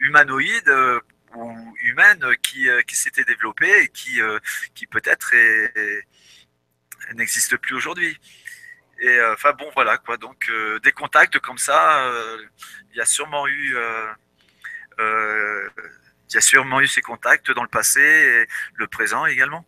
[0.00, 1.00] humanoïde euh,
[1.34, 5.34] ou humaine qui, s'était développée et qui peut-être
[7.14, 8.18] n'existe plus aujourd'hui.
[9.00, 10.16] Et euh, enfin bon, voilà quoi.
[10.16, 12.38] Donc euh, des contacts comme ça, euh,
[12.92, 13.76] il y a sûrement eu,
[14.98, 19.64] il y a sûrement eu ces contacts dans le passé et le présent également.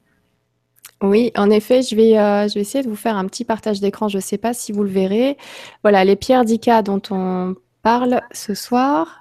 [1.03, 2.13] Oui, en effet, je vais,
[2.49, 4.09] je vais essayer de vous faire un petit partage d'écran.
[4.09, 5.39] Je ne sais pas si vous le verrez.
[5.83, 9.20] Voilà, les pierres d'Ica dont on parle ce soir.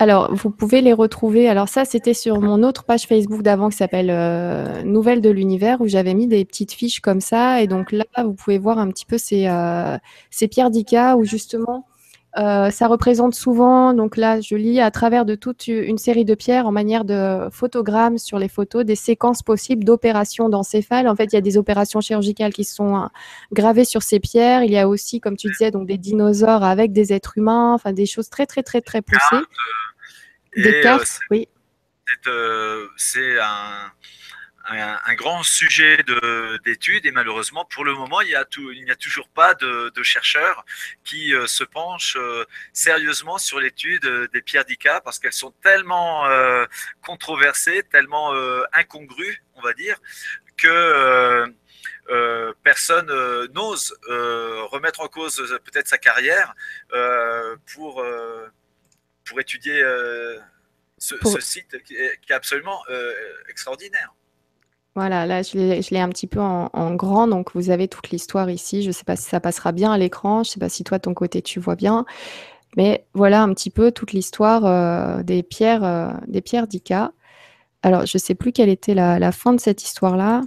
[0.00, 1.48] Alors, vous pouvez les retrouver.
[1.48, 5.80] Alors ça, c'était sur mon autre page Facebook d'avant qui s'appelle euh, Nouvelles de l'univers,
[5.80, 7.62] où j'avais mis des petites fiches comme ça.
[7.62, 9.96] Et donc là, vous pouvez voir un petit peu ces, euh,
[10.30, 11.86] ces pierres d'Ica, où justement,
[12.36, 16.34] euh, ça représente souvent, donc là, je lis à travers de toute une série de
[16.34, 21.06] pierres en manière de photogrammes sur les photos, des séquences possibles d'opérations d'encéphale.
[21.06, 23.08] En fait, il y a des opérations chirurgicales qui sont
[23.52, 24.64] gravées sur ces pierres.
[24.64, 27.92] Il y a aussi, comme tu disais, donc des dinosaures avec des êtres humains, enfin
[27.92, 29.44] des choses très, très, très, très poussées.
[30.56, 31.48] Des cartes, euh, oui.
[32.26, 33.90] Euh, c'est un,
[34.66, 35.98] un, grand sujet
[36.64, 40.64] d'étude et malheureusement, pour le moment, il n'y a, a, toujours pas de, chercheurs
[41.02, 42.18] qui euh, se penchent
[42.72, 46.24] sérieusement sur l'étude des pierres d'Ica parce qu'elles sont tellement
[47.02, 48.32] controversées, tellement
[48.72, 49.98] incongrues, on va dire,
[50.56, 51.46] que
[52.62, 53.08] personne
[53.52, 56.54] n'ose remettre en cause peut-être sa carrière
[57.72, 58.04] pour
[59.24, 60.38] pour étudier euh,
[60.98, 63.12] ce, site qui est, absolument euh,
[63.48, 64.14] extraordinaire.
[64.94, 68.82] Voilà, là, je l'ai un petit peu en, grand, donc vous avez toute l'histoire ici.
[68.82, 70.84] Je ne sais pas si ça passera bien à l'écran, je ne sais pas si
[70.84, 72.04] toi, ton côté, tu vois bien.
[72.76, 77.12] Mais voilà un petit peu toute l'histoire euh, des pierres des pierres d'Ica.
[77.82, 80.42] Alors, je ne sais plus quelle était la fin de cette histoire-là.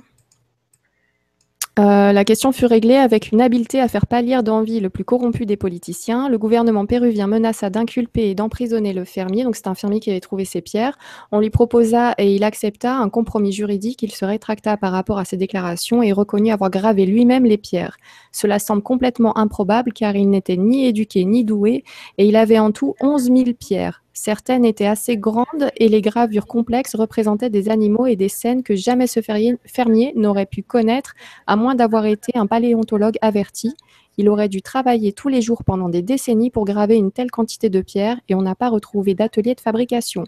[1.79, 5.45] Euh, la question fut réglée avec une habileté à faire pâlir d'envie le plus corrompu
[5.45, 6.27] des politiciens.
[6.27, 10.19] Le gouvernement péruvien menaça d'inculper et d'emprisonner le fermier, donc c'est un fermier qui avait
[10.19, 10.97] trouvé ces pierres.
[11.31, 14.01] On lui proposa et il accepta un compromis juridique.
[14.01, 17.97] Il se rétracta par rapport à ses déclarations et reconnut avoir gravé lui-même les pierres.
[18.31, 21.83] Cela semble complètement improbable car il n'était ni éduqué ni doué
[22.17, 24.01] et il avait en tout 11 000 pierres.
[24.19, 28.76] Certaines étaient assez grandes et les gravures complexes représentaient des animaux et des scènes que
[28.76, 31.14] jamais ce fermier n'aurait pu connaître
[31.45, 33.76] à moins d'avoir été un paléontologue averti.
[34.18, 37.69] Il aurait dû travailler tous les jours pendant des décennies pour graver une telle quantité
[37.69, 40.23] de pierres et on n'a pas retrouvé d'atelier de fabrication.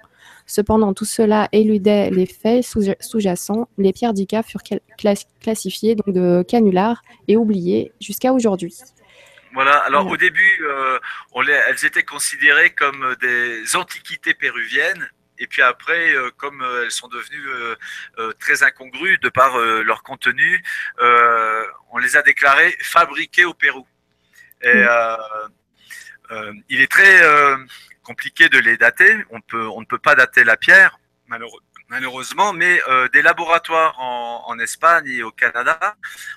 [0.46, 3.68] Cependant, tout cela éludait les faits sous-jacents.
[3.80, 4.62] Les pierres d'Ica furent
[5.42, 8.76] classifiées de canulars et oubliées jusqu'à aujourd'hui.
[9.54, 10.64] Voilà, alors au début,
[11.32, 15.10] on les, elles étaient considérées comme des antiquités péruviennes,
[15.40, 17.50] et puis après, comme elles sont devenues
[18.40, 20.64] très incongrues de par leur contenu,
[21.00, 23.88] on les a déclarées fabriquées au Pérou.
[24.62, 26.64] Et mm.
[26.70, 27.22] il est très
[28.04, 29.18] compliqué de les dater.
[29.30, 34.00] On, peut, on ne peut pas dater la pierre, malheureusement malheureusement, mais euh, des laboratoires
[34.00, 35.96] en, Espagne et au Canada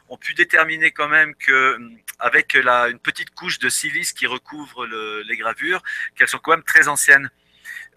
[0.08, 1.76] ont pu déterminer quand même que,
[2.20, 5.82] avec la, une petite couche de silice qui recouvre le, les gravures,
[6.14, 7.30] qu'elles sont quand même très anciennes.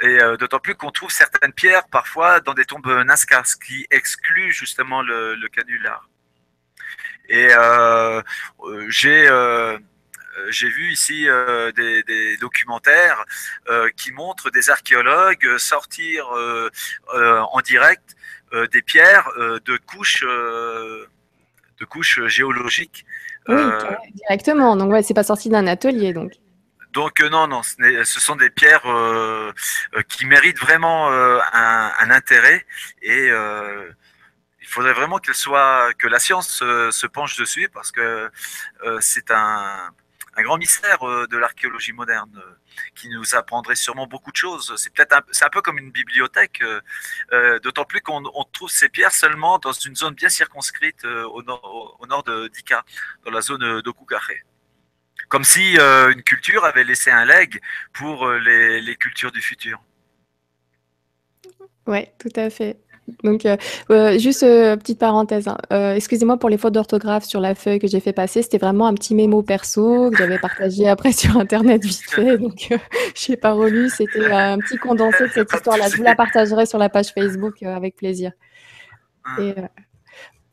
[0.02, 3.86] Et euh, d'autant plus qu'on trouve certaines pierres parfois dans des tombes Nazca, ce qui
[3.92, 6.10] exclut justement le, le canular.
[7.30, 8.22] Et euh,
[8.90, 9.30] j'ai
[10.50, 13.24] j'ai vu ici euh, des, documentaires
[13.70, 16.28] euh, qui montrent des archéologues sortir
[17.14, 18.16] en direct
[18.72, 23.06] des pierres de couches, de couches géologiques.
[23.48, 23.62] Oui,
[24.14, 24.76] directement.
[24.76, 26.34] Donc, ouais, c'est pas sorti d'un atelier, donc.
[26.94, 28.86] Donc non, non, ce, sont des pierres
[30.08, 32.66] qui méritent vraiment un, intérêt
[33.02, 38.32] et il faudrait vraiment soit, que la science se penche dessus parce que
[39.02, 39.92] c'est un,
[40.36, 42.56] un grand mystère euh, de l'archéologie moderne euh,
[42.96, 44.74] qui nous apprendrait sûrement beaucoup de choses.
[44.78, 46.62] C'est peut-être c'est un peu comme une bibliothèque,
[47.32, 48.22] euh, d'autant plus qu'on
[48.52, 52.84] trouve ces pierres seulement dans une zone bien circonscrite au nord, de d'Ika,
[53.24, 54.32] dans la zone d'Okugare.
[55.30, 57.60] Comme si une culture avait laissé un leg
[57.94, 59.82] pour les cultures du futur.
[61.88, 62.78] Oui, tout à fait.
[63.24, 63.56] Donc, euh,
[63.92, 65.48] euh, juste euh, petite parenthèse.
[65.48, 65.94] Hein.
[65.96, 68.42] Excusez-moi pour les fautes d'orthographe sur la feuille que j'ai fait passer.
[68.42, 72.38] C'était vraiment un petit mémo perso que j'avais partagé après sur Internet vite fait.
[72.38, 72.70] Donc,
[73.16, 73.90] je n'ai pas relu.
[73.90, 75.88] C'était un petit condensé de cette histoire-là.
[75.90, 78.32] Je vous la partagerai sur la page Facebook avec plaisir.
[79.40, 79.54] Et,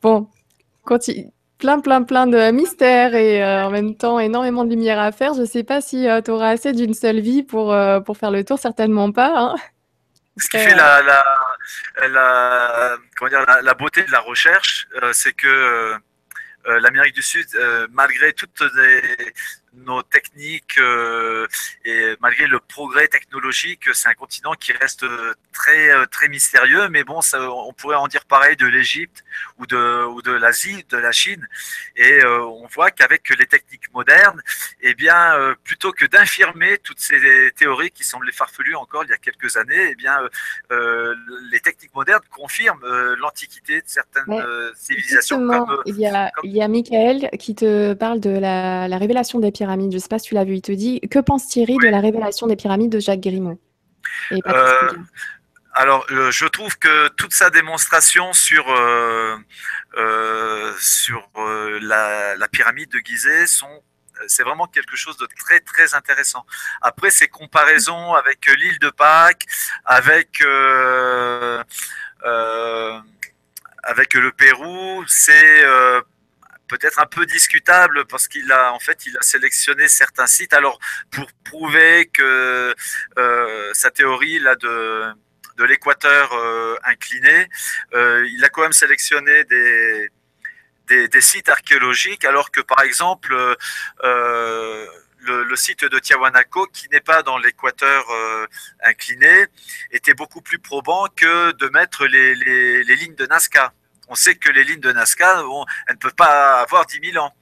[0.01, 0.27] bon,
[1.57, 5.33] plein, plein, plein de mystères et en même temps énormément de lumière à faire.
[5.33, 7.75] Je ne sais pas si tu auras assez d'une seule vie pour,
[8.05, 8.59] pour faire le tour.
[8.59, 9.33] Certainement pas.
[9.35, 9.55] Hein.
[10.37, 11.23] Ce qui fait la, la,
[12.07, 15.99] la, comment dire, la, beauté de la recherche, euh, c'est que
[16.67, 19.33] euh, l'Amérique du Sud, euh, malgré toutes les,
[19.75, 21.47] nos techniques euh,
[21.85, 25.05] et malgré le progrès technologique, c'est un continent qui reste
[25.51, 26.89] très euh, très mystérieux.
[26.89, 29.23] Mais bon, ça, on pourrait en dire pareil de l'Égypte
[29.57, 31.47] ou de ou de l'Asie, de la Chine.
[31.95, 34.41] Et euh, on voit qu'avec les techniques modernes,
[34.81, 39.17] eh bien, plutôt que d'infirmer toutes ces théories qui semblaient farfelues encore il y a
[39.17, 40.17] quelques années, eh bien,
[41.51, 42.85] les techniques modernes confirment
[43.17, 44.43] l'antiquité de certaines
[44.75, 45.47] civilisations.
[45.47, 49.39] Comme, il y a il y a Michael qui te parle de la, la révélation
[49.39, 50.55] des pierres je ne sais pas si tu l'as vu.
[50.55, 53.59] Il te dit Que pense Thierry de la révélation des pyramides de Jacques Grimaud?
[54.31, 54.93] Euh,
[55.73, 59.37] Alors, euh, je trouve que toute sa démonstration sur, euh,
[60.79, 61.29] sur
[61.81, 63.83] la, pyramide de Gizeh sont
[64.27, 66.45] c'est vraiment quelque chose de très très intéressant.
[66.81, 69.45] Après ces comparaisons avec l'île de Pâques,
[69.85, 70.41] avec
[73.83, 75.65] avec le Pérou, c'est
[76.67, 80.53] peut-être un peu discutable parce qu'il a en fait il a sélectionné certains sites.
[80.53, 80.79] Alors
[81.11, 82.73] pour prouver que
[83.17, 85.13] euh, sa théorie de
[85.57, 87.47] de l'équateur euh, incliné,
[87.93, 90.09] euh, il a quand même sélectionné des
[90.89, 93.33] des, sites archéologiques, alors que par exemple
[94.03, 94.87] le,
[95.21, 98.05] le, site de Tiahuanaco, qui n'est pas dans l'équateur
[98.83, 99.47] incliné,
[99.91, 103.73] était beaucoup plus probant que de mettre les, les, les lignes de Nazca
[104.07, 105.43] on sait que les lignes de Nazca,
[105.87, 107.33] elles ne peuvent pas avoir 10 000 ans.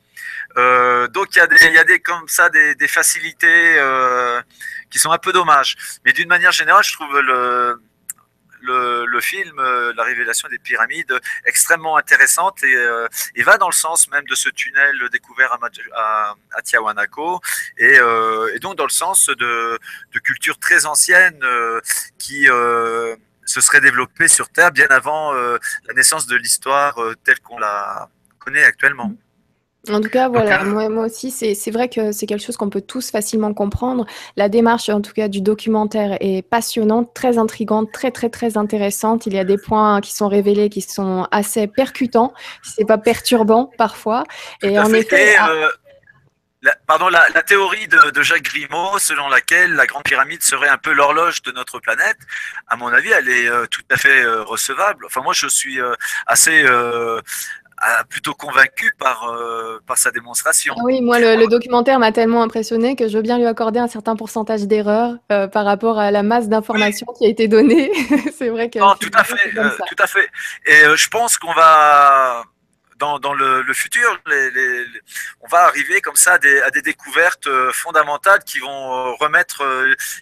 [0.57, 4.41] Euh, donc il y a des, comme ça des, facilités euh,
[4.89, 5.75] qui sont un peu dommages.
[6.05, 7.81] Mais d'une manière générale, je trouve le,
[8.61, 14.25] le, film, euh, la révélation des pyramides, extrêmement intéressante et, va dans le sens même
[14.25, 15.57] de ce tunnel découvert
[15.95, 17.41] à, Tiahuanaco
[17.77, 17.97] et,
[18.59, 19.79] donc dans le sens de,
[20.13, 21.43] de cultures très anciennes
[22.17, 22.47] qui
[23.51, 25.57] se serait développé sur Terre bien avant euh,
[25.87, 28.09] la naissance de l'histoire euh, telle qu'on la
[28.39, 29.13] connaît actuellement.
[29.89, 32.81] En tout cas, voilà, moi, moi aussi, c'est vrai que c'est quelque chose qu'on peut
[32.81, 34.05] tous facilement comprendre.
[34.37, 39.25] La démarche, en tout cas, du documentaire est passionnante, très intrigante, très, très, très intéressante.
[39.25, 42.99] Il y a des points qui sont révélés qui sont assez percutants, si c'est pas
[42.99, 44.23] perturbant parfois.
[44.61, 45.67] Et en effet, euh,
[46.61, 50.67] la, pardon, la, la théorie de, de, Jacques Grimaud, selon laquelle la Grande Pyramide serait
[50.67, 52.17] un peu l'horloge de notre planète,
[52.67, 55.05] à mon avis, elle est euh, tout à fait euh, recevable.
[55.05, 55.93] Enfin, moi, je suis euh,
[56.27, 56.63] assez
[58.09, 59.35] plutôt convaincu par,
[59.87, 60.75] par sa démonstration.
[60.77, 63.79] Ah oui, moi, le, le documentaire m'a tellement impressionné que je veux bien lui accorder
[63.79, 67.91] un certain pourcentage d'erreur par rapport à la masse d'informations qui a été donnée.
[68.37, 68.77] C'est vrai que.
[68.77, 70.29] Non, tout à fait, tout à fait.
[70.67, 72.43] Et je pense qu'on va
[73.01, 74.85] dans, dans le, le, futur, les, les,
[75.41, 79.63] on va arriver comme ça à des, à des, découvertes fondamentales qui vont remettre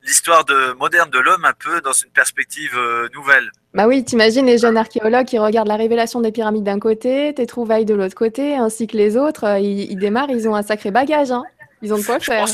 [0.03, 2.75] l'histoire de, moderne de l'homme un peu dans une perspective
[3.13, 3.51] nouvelle.
[3.73, 7.45] Bah oui, t'imagines les jeunes archéologues qui regardent la révélation des pyramides d'un côté, tes
[7.45, 10.89] trouvailles de l'autre côté, ainsi que les autres, ils, ils, démarrent, ils ont un sacré
[10.89, 11.43] bagage, hein.
[11.81, 12.47] ils ont de quoi faire.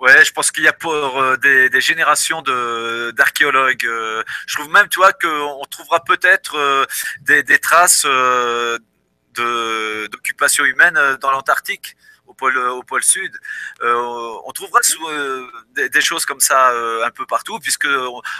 [0.00, 3.84] Ouais, je pense qu'il y a pour euh, des, des, générations de d'archéologues.
[3.84, 6.86] Euh, je trouve même, tu vois, qu'on trouvera peut-être euh,
[7.20, 8.06] des, des, traces
[10.08, 11.96] d'occupation humaine dans l'Antarctique.
[12.26, 13.36] Au pôle, au pôle sud,
[13.82, 14.78] on trouvera
[15.74, 16.70] des, choses comme ça
[17.04, 17.88] un peu partout, puisque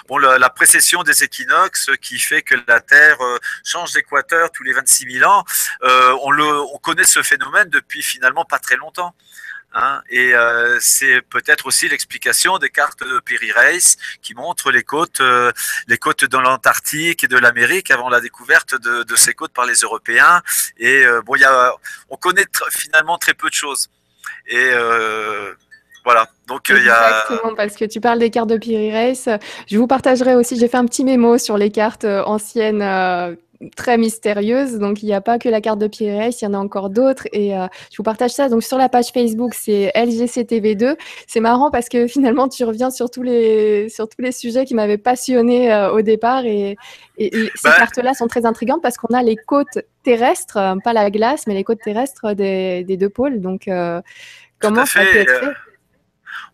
[0.07, 3.19] bon, la, la, précession des équinoxes qui fait que la Terre
[3.65, 5.45] change d'équateur tous les 26 000 ans,
[5.83, 9.13] on, le, on connaît ce phénomène depuis finalement pas très longtemps.
[9.73, 14.83] Hein, et euh, c'est peut-être aussi l'explication des cartes de Piri Reis qui montrent les
[14.83, 15.53] côtes, euh,
[15.87, 19.75] les côtes de l'Antarctique et de l'Amérique avant la découverte de, ces côtes par les
[19.75, 20.43] Européens.
[20.77, 21.73] Et euh, bon, y a,
[22.09, 23.91] on connaît finalement très peu de choses.
[24.49, 25.55] Et euh,
[26.05, 26.27] voilà.
[26.49, 27.23] Donc il y a.
[27.23, 29.29] Exactement, parce que tu parles des cartes de Piri Reis.
[29.67, 30.59] Je vous partagerai aussi.
[30.59, 32.83] J'ai fait un petit mémo sur les cartes anciennes
[33.77, 34.79] très mystérieuse.
[34.79, 36.91] Donc, il n'y a pas que la carte de Pires, il y en a encore
[36.91, 37.27] d'autres.
[37.33, 38.49] Et euh, je vous partage ça.
[38.49, 40.97] Donc, sur la page Facebook, c'est LGCTV2.
[41.27, 44.75] C'est marrant parce que finalement, tu reviens sur tous les, sur tous les sujets qui
[44.75, 46.45] m'avaient passionné euh, au départ.
[46.45, 46.77] Et,
[47.19, 50.75] et, et ces bah cartes-là sont très intrigantes parce qu'on a les côtes terrestres, euh,
[50.83, 53.41] pas la glace, mais les côtes terrestres des, des deux pôles.
[53.41, 54.01] Donc, euh,
[54.59, 55.70] comment ça peut être fait?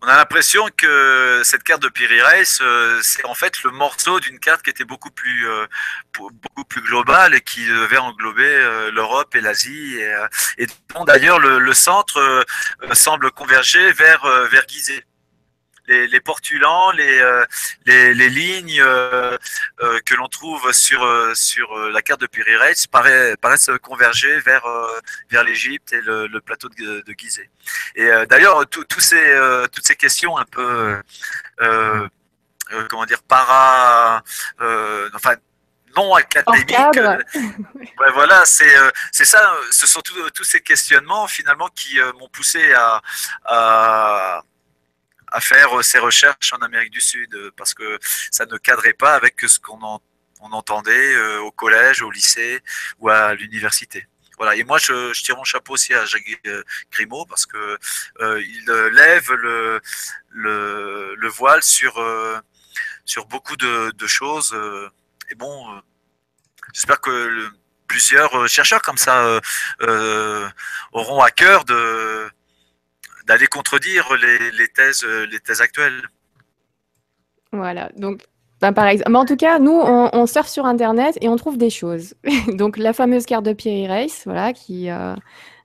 [0.03, 4.21] On a l'impression que cette carte de Piri Reis, euh, c'est en fait le morceau
[4.21, 5.67] d'une carte qui était beaucoup plus, euh,
[6.19, 9.97] beaucoup plus globale et qui devait englober euh, l'Europe et l'Asie.
[10.59, 10.67] Et,
[11.07, 12.45] d'ailleurs, le, centre
[12.93, 15.05] semble converger vers, vers Gizeh
[15.89, 17.45] les, les portulans, les, euh,
[17.85, 19.37] les, les, lignes euh,
[19.81, 24.67] euh, que l'on trouve sur, sur la carte de Piri Reis paraissent converger vers,
[25.31, 27.49] vers l'Égypte et le, le, plateau de, de Gizeh.
[27.95, 28.65] Et d'ailleurs,
[28.99, 31.01] ces, toutes ces questions un peu,
[32.89, 34.23] comment dire, para,
[35.15, 35.37] enfin,
[35.97, 36.77] non académique.
[37.99, 38.77] Ouais, voilà, c'est
[39.11, 39.57] c'est ça.
[39.71, 43.01] Ce sont tous ces questionnements finalement qui m'ont poussé à,
[43.47, 44.43] à,
[45.37, 47.99] à faire euh, ces recherches en Amérique du Sud euh, parce que
[48.31, 50.01] ça ne cadrait pas avec ce qu'on
[50.41, 52.63] on entendait euh, au collège, au lycée
[53.01, 54.07] ou à l'université.
[54.39, 54.57] Voilà.
[54.57, 56.43] Et moi, je, tire mon chapeau aussi à Jacques
[56.91, 57.79] Grimaud parce que
[58.21, 59.81] il lève le,
[60.29, 61.95] le, le voile sur
[63.07, 64.55] sur beaucoup de, choses.
[65.31, 65.83] Et bon,
[66.75, 67.51] j'espère que
[67.89, 69.41] plusieurs chercheurs comme ça
[70.93, 72.31] auront à cœur de
[73.27, 76.03] d'aller contredire les, les, thèses, les thèses actuelles.
[77.53, 78.23] Voilà, donc
[78.61, 79.11] ben, par exemple.
[79.11, 82.15] Mais en tout cas, nous, on, on, surfe sur Internet et on trouve des choses.
[82.49, 85.15] donc la fameuse carte de Piri Reis, voilà, qui euh,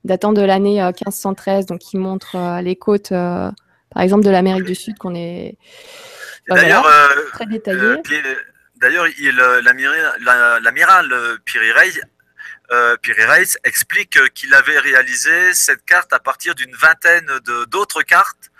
[0.04, 3.50] datant de l'année 1513, donc qui montre euh, les côtes, euh,
[3.90, 5.56] par exemple, de l'Amérique du Sud, qu'on est
[6.48, 7.96] ben, d'ailleurs voilà, très détaillé.
[8.76, 9.06] D'ailleurs,
[10.62, 11.08] l'amiral
[11.44, 12.00] Piri Reis
[12.72, 17.26] euh, Reis explique qu'il avait réalisé cette carte à partir d'une vingtaine
[17.68, 18.50] d'autres cartes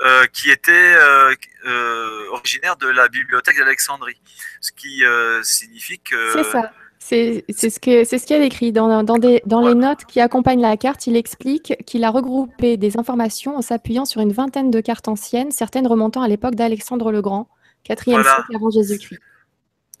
[0.00, 1.34] euh, qui étaient euh,
[1.66, 4.20] euh, originaires de la bibliothèque d'Alexandrie.
[4.60, 5.02] Ce qui
[5.42, 6.32] signifie que...
[6.32, 6.72] C'est ça.
[6.98, 10.60] C'est ce qu'il ce qu a écrit dans, dans, des, dans les notes qui accompagnent
[10.60, 11.06] la carte.
[11.06, 15.50] Il explique qu'il a regroupé des informations en s'appuyant sur une vingtaine de cartes anciennes,
[15.50, 17.48] certaines remontant à l'époque d'Alexandre le Grand,
[17.88, 18.34] 4e voilà.
[18.34, 19.20] siècle avant Jésus-Christ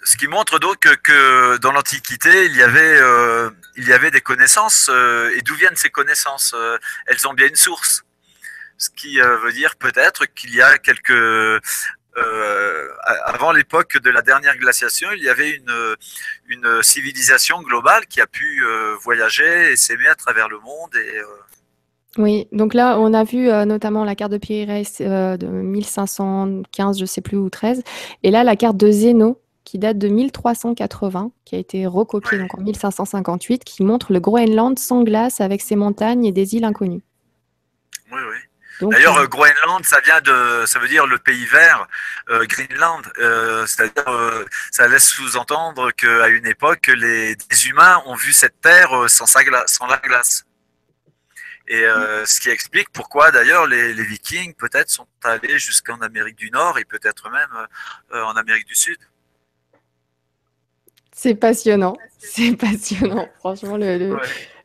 [0.02, 4.10] ce qui montre donc que, que dans l'Antiquité, il y avait euh, il y avait
[4.10, 8.02] des connaissances euh, et d'où viennent ces connaissances euh, Elles ont bien une source,
[8.78, 11.62] ce qui euh, veut dire peut-être qu'il y a quelques
[13.24, 15.96] avant l'époque de la dernière glaciation, il y avait une
[16.48, 18.62] une civilisation globale qui a pu
[19.00, 21.22] voyager et s'aimer à travers le monde et
[22.18, 24.40] oui, donc là, on a vu notamment la carte de
[25.02, 27.82] euh, de 1515, je sais plus, ou 13,
[28.24, 29.40] et là, la carte de Zéno,
[29.70, 34.76] qui date de 1380, qui a été recopié donc en 1558, qui montre le Groenland
[34.76, 37.04] sans glace avec ses montagnes et des îles inconnues.
[38.10, 38.88] Oui, oui.
[38.90, 41.86] D'ailleurs, euh, Groenland, ça vient de, ça veut dire le pays vert,
[42.30, 43.02] euh, Greenland.
[43.18, 47.36] Euh, C'est-à-dire, euh, ça laisse sous-entendre qu'à une époque, les,
[47.68, 50.46] humains ont vu cette terre euh, sans, sa glace, sans la glace.
[51.68, 56.34] Et euh, ce qui explique pourquoi d'ailleurs les, les, Vikings peut-être sont allés jusqu'en Amérique
[56.34, 57.68] du Nord et peut-être même
[58.12, 58.98] euh, en Amérique du Sud.
[61.12, 63.26] C'est passionnant, c'est passionnant.
[63.38, 64.20] Franchement, le, le, ouais.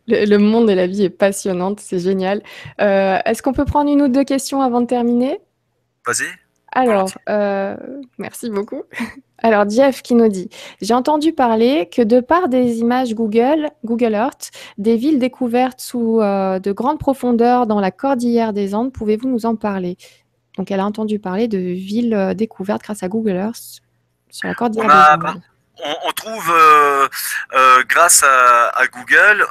[0.08, 2.42] le, le, monde et la vie est passionnante, c'est génial.
[2.82, 5.40] Euh, Est-ce qu'on peut prendre une ou deux questions avant de terminer?
[6.06, 6.28] Vas-y.
[6.72, 7.76] Alors, euh,
[8.18, 8.84] merci beaucoup.
[9.40, 10.50] Alors, Jeff qui nous dit
[10.82, 16.22] J'ai entendu parler que de par des images Google, Google Earth, des villes découvertes sous
[16.22, 19.98] euh, de grandes profondeurs dans la cordillère des Andes, pouvez-vous nous en parler?
[20.58, 23.82] Donc, elle a entendu parler de villes découvertes grâce à Google Earth
[24.30, 25.42] sur la cordillère des Andes.
[25.78, 27.08] On, trouve, euh,
[27.84, 29.46] grâce à, Google,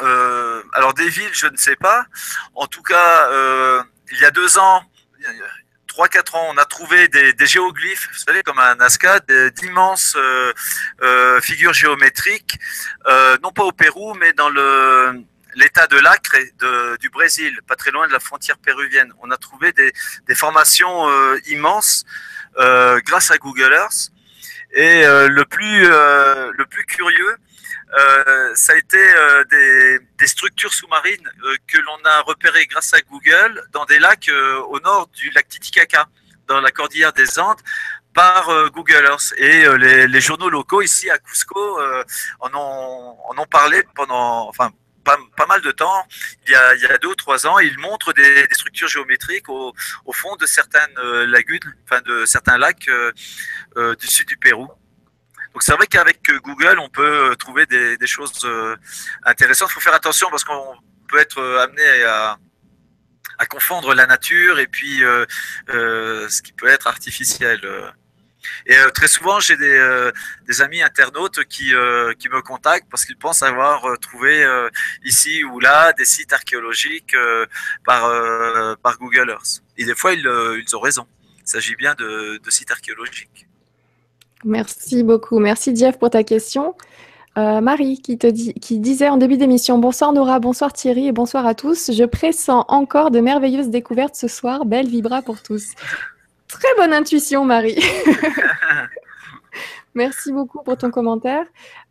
[0.73, 2.07] alors des villes, je ne sais pas.
[2.55, 3.29] En tout cas,
[4.11, 4.83] il y a deux ans,
[5.95, 10.53] 3-4 ans, on a trouvé des, géoglyphes, vous savez, comme un Nazca, d'immenses euh,
[11.03, 12.59] euh, figures géométriques,
[13.07, 14.51] euh, non pas au Pérou, mais dans
[15.55, 16.37] l'état de l'Acre
[16.99, 19.13] du Brésil, pas très loin de la frontière péruvienne.
[19.21, 19.93] On a trouvé des,
[20.35, 21.09] formations
[21.47, 22.05] immenses
[22.57, 24.11] grâce à Google Earth.
[24.75, 27.37] Et le plus le plus curieux,
[27.97, 29.45] euh, ça a été euh,
[30.19, 34.31] des, structures sous-marines euh, que l'on a repérées grâce à Google dans des lacs
[34.69, 36.09] au nord du lac Titicaca,
[36.49, 37.61] dans la cordillère des Andes,
[38.13, 39.35] par Google Earth.
[39.37, 41.81] Et les, journaux locaux ici à Cusco
[42.41, 44.71] en, ont, parlé pendant, enfin,
[45.05, 46.07] pas, mal de temps,
[46.47, 49.73] il y, a, deux ou trois ans, ils montrent des, structures géométriques au,
[50.13, 52.89] fond de certaines lagunes, enfin de certains lacs
[53.77, 54.69] du sud du Pérou.
[55.55, 58.77] Donc c'est vrai qu'avec euh, Google, on peut euh, trouver des, choses euh,
[59.25, 59.69] intéressantes.
[59.71, 60.75] Il faut faire attention parce qu'on
[61.09, 62.37] peut être amené à,
[63.49, 65.03] confondre la nature et puis
[65.69, 67.61] ce qui peut être artificiel.
[68.67, 71.73] Et très souvent, j'ai des, amis internautes qui,
[72.19, 74.47] qui me contactent parce qu'ils pensent avoir trouvé
[75.05, 77.17] ici ou là des sites archéologiques
[77.85, 78.03] par,
[78.83, 79.63] par Google Earth.
[79.77, 80.27] Et des fois, ils,
[80.77, 81.07] ont raison.
[81.45, 83.47] Il s'agit bien de sites archéologiques.
[84.45, 85.39] Merci beaucoup.
[85.39, 86.75] Merci Jeff pour ta question.
[87.37, 91.47] Euh, Marie qui, te qui disait en début d'émission Bonsoir Nora, bonsoir Thierry et bonsoir
[91.47, 91.91] à tous.
[91.93, 94.67] Je pressens encore de merveilleuses découvertes ce soir.
[94.67, 95.71] Belle vibra pour tous.
[96.55, 97.79] Très bonne intuition, Marie.
[99.95, 101.45] Merci beaucoup pour ton commentaire.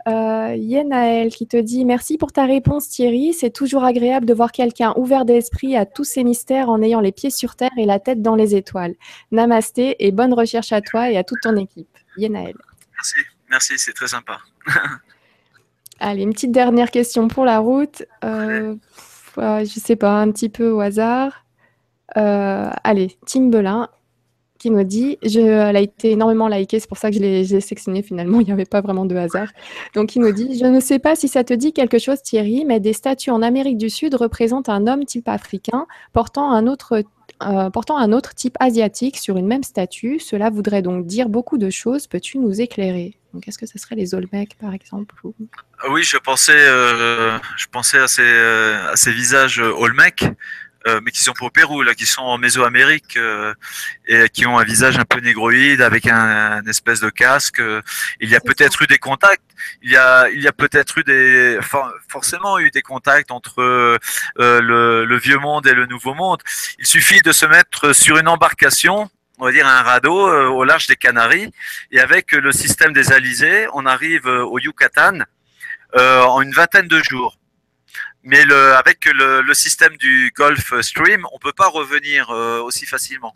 [0.08, 3.34] Euh, Yenaël qui te dit Merci pour ta réponse, Thierry.
[3.34, 7.12] C'est toujours agréable de voir quelqu'un ouvert d'esprit à tous ces mystères en ayant les
[7.12, 8.96] pieds sur terre et la tête dans les étoiles.
[9.32, 11.98] Namasté et bonne recherche à toi et à toute ton équipe.
[12.16, 12.56] Yenaël.
[12.94, 13.16] Merci,
[13.50, 14.40] merci, c'est très sympa.
[16.00, 18.04] Allez, une petite dernière question pour la route.
[18.24, 18.76] Euh,
[19.38, 21.46] je ne sais pas, un petit peu au hasard.
[22.18, 23.90] Euh, allez, Tim Belin
[24.64, 27.44] qui nous dit, je, elle a été énormément likée, c'est pour ça que je l'ai
[27.44, 29.50] sélectionné finalement, il n'y avait pas vraiment de hasard.
[29.94, 32.64] Donc il nous dit, je ne sais pas si ça te dit quelque chose Thierry,
[32.64, 37.04] mais des statues en Amérique du Sud représentent un homme type africain portant un autre
[37.42, 40.20] euh, portant un autre type asiatique sur une même statue.
[40.20, 42.08] Cela voudrait donc dire beaucoup de choses.
[42.08, 43.18] Peux-tu nous éclairer?
[43.34, 45.16] Donc, est-ce que ce serait les Olmecs, par exemple
[45.90, 50.26] Oui, je pensais, euh, je pensais à ces, euh, à ces visages Olmecs.
[50.86, 53.54] Euh, mais qui sont pas au Pérou, là, qui sont en Mésoamérique euh,
[54.06, 57.62] et qui ont un visage un peu négroïde avec un, espèce de casque.
[58.20, 59.42] Il y a peut-être eu des contacts.
[59.82, 61.58] Il y a, il y a peut-être eu des,
[62.10, 63.98] forcément eu des contacts entre euh,
[64.36, 66.42] le, le, vieux monde et le nouveau monde.
[66.80, 70.86] Il suffit de se mettre sur une embarcation on va dire un radeau au large
[70.88, 71.52] des Canaries
[71.92, 75.20] et avec le système des alizés, on arrive au Yucatan
[75.96, 77.38] en une vingtaine de jours
[78.24, 82.86] mais le, avec le, le, système du Gulf Stream, on peut pas revenir euh, aussi
[82.86, 83.36] facilement.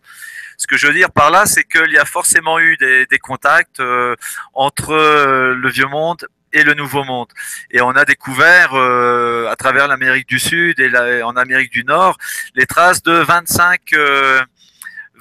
[0.57, 3.19] Ce que je veux dire par là, c'est qu'il y a forcément eu des, des
[3.19, 4.15] contacts euh,
[4.53, 7.27] entre euh, le vieux monde et le nouveau monde.
[7.69, 12.17] Et on a découvert à travers l'Amérique du Sud et la, en Amérique du Nord
[12.55, 13.81] les traces de 25,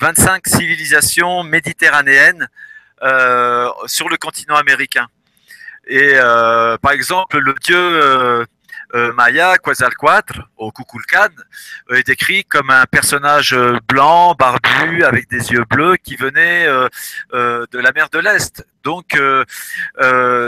[0.01, 2.49] 25 civilisations méditerranéennes
[3.87, 5.09] sur le continent américain.
[5.89, 6.15] Et
[6.81, 8.47] par exemple, le dieu
[8.95, 11.29] euh, Maya Quetzalcoatl au Kukulkan
[11.91, 16.67] euh, est décrit comme un personnage euh, blanc, barbu, avec des yeux bleus qui venait
[16.67, 18.65] de la mer de l'Est.
[18.85, 19.21] Donc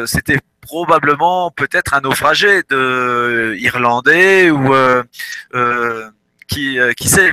[0.06, 4.72] c'était probablement peut-être un naufragé de irlandais ou
[6.46, 7.32] qui qui sait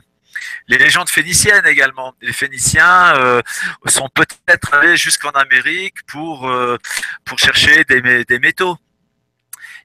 [0.67, 2.15] les légendes phéniciennes également.
[2.21, 3.13] Les Phéniciens
[3.85, 6.51] sont peut-être allés jusqu'en Amérique pour,
[7.23, 8.77] pour chercher des métaux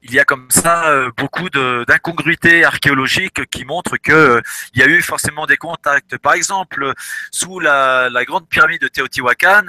[0.02, 4.40] il y a comme ça euh, beaucoup d'incongruités archéologiques qui montrent qu'il euh,
[4.74, 6.16] y a eu forcément des contacts.
[6.18, 6.92] Par exemple,
[7.30, 9.64] sous la, grande pyramide de Teotihuacan,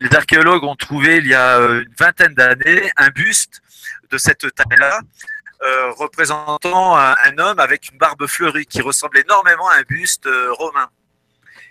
[0.00, 3.62] les archéologues ont trouvé il y a euh, une vingtaine d'années un buste
[4.10, 5.00] de cette taille-là.
[5.96, 10.88] représentant un, homme avec une barbe fleurie qui ressemble énormément à un buste romain.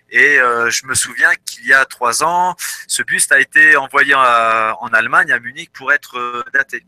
[0.10, 2.56] Et je me souviens qu'il y a trois ans,
[2.88, 6.84] ce buste a été envoyé en Allemagne, à Munich, pour être daté.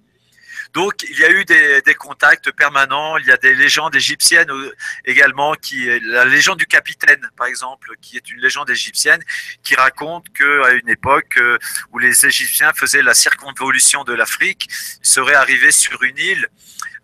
[0.77, 3.17] Donc il y a eu des, contacts permanents.
[3.17, 4.51] Il y a des légendes égyptiennes
[5.05, 9.23] également, qui la légende du capitaine, par exemple, qui est une légende égyptienne
[9.63, 11.39] qui raconte qu'à une époque
[11.91, 14.67] où les Égyptiens faisaient la circonvolution de l'Afrique,
[15.01, 16.47] ils seraient arrivés sur une île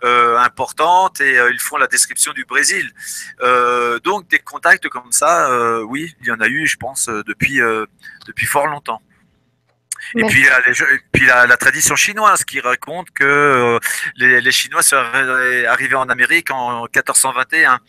[0.04, 2.92] euh, importante et euh, ils font la description du Brésil.
[3.42, 5.50] Euh, donc des contacts comme ça,
[5.86, 7.60] oui, il y en a eu, je pense, depuis,
[8.28, 9.02] depuis fort longtemps.
[10.16, 10.46] Et puis,
[11.12, 13.80] puis la, tradition chinoise qui raconte que euh,
[14.18, 17.80] les, Chinois sont arrivés en Amérique en 1421.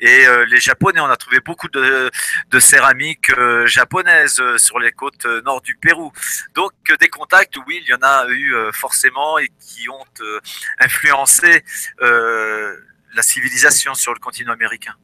[0.00, 2.10] Et euh, les Japonais, on a trouvé beaucoup de,
[2.50, 6.12] de céramiques euh, japonaises sur les côtes nord du Pérou.
[6.54, 10.04] Donc des contacts, oui, il y en a eu forcément et qui ont
[10.78, 11.64] influencé
[12.00, 14.94] la civilisation sur le continent américain.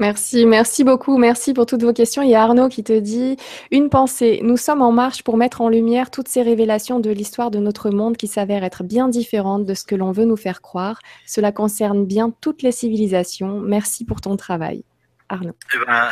[0.00, 1.18] Merci, merci beaucoup.
[1.18, 2.22] Merci pour toutes vos questions.
[2.22, 3.36] Il y a Arnaud qui te dit
[3.70, 4.40] une pensée.
[4.42, 7.90] Nous sommes en marche pour mettre en lumière toutes ces révélations de l'histoire de notre
[7.90, 10.98] monde qui s'avèrent être bien différentes de ce que l'on veut nous faire croire.
[11.26, 13.60] Cela concerne bien toutes les civilisations.
[13.60, 14.84] Merci pour ton travail.
[15.28, 15.56] Arnaud.
[15.74, 16.10] Eh ben,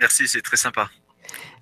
[0.00, 0.88] merci, c'est très sympa.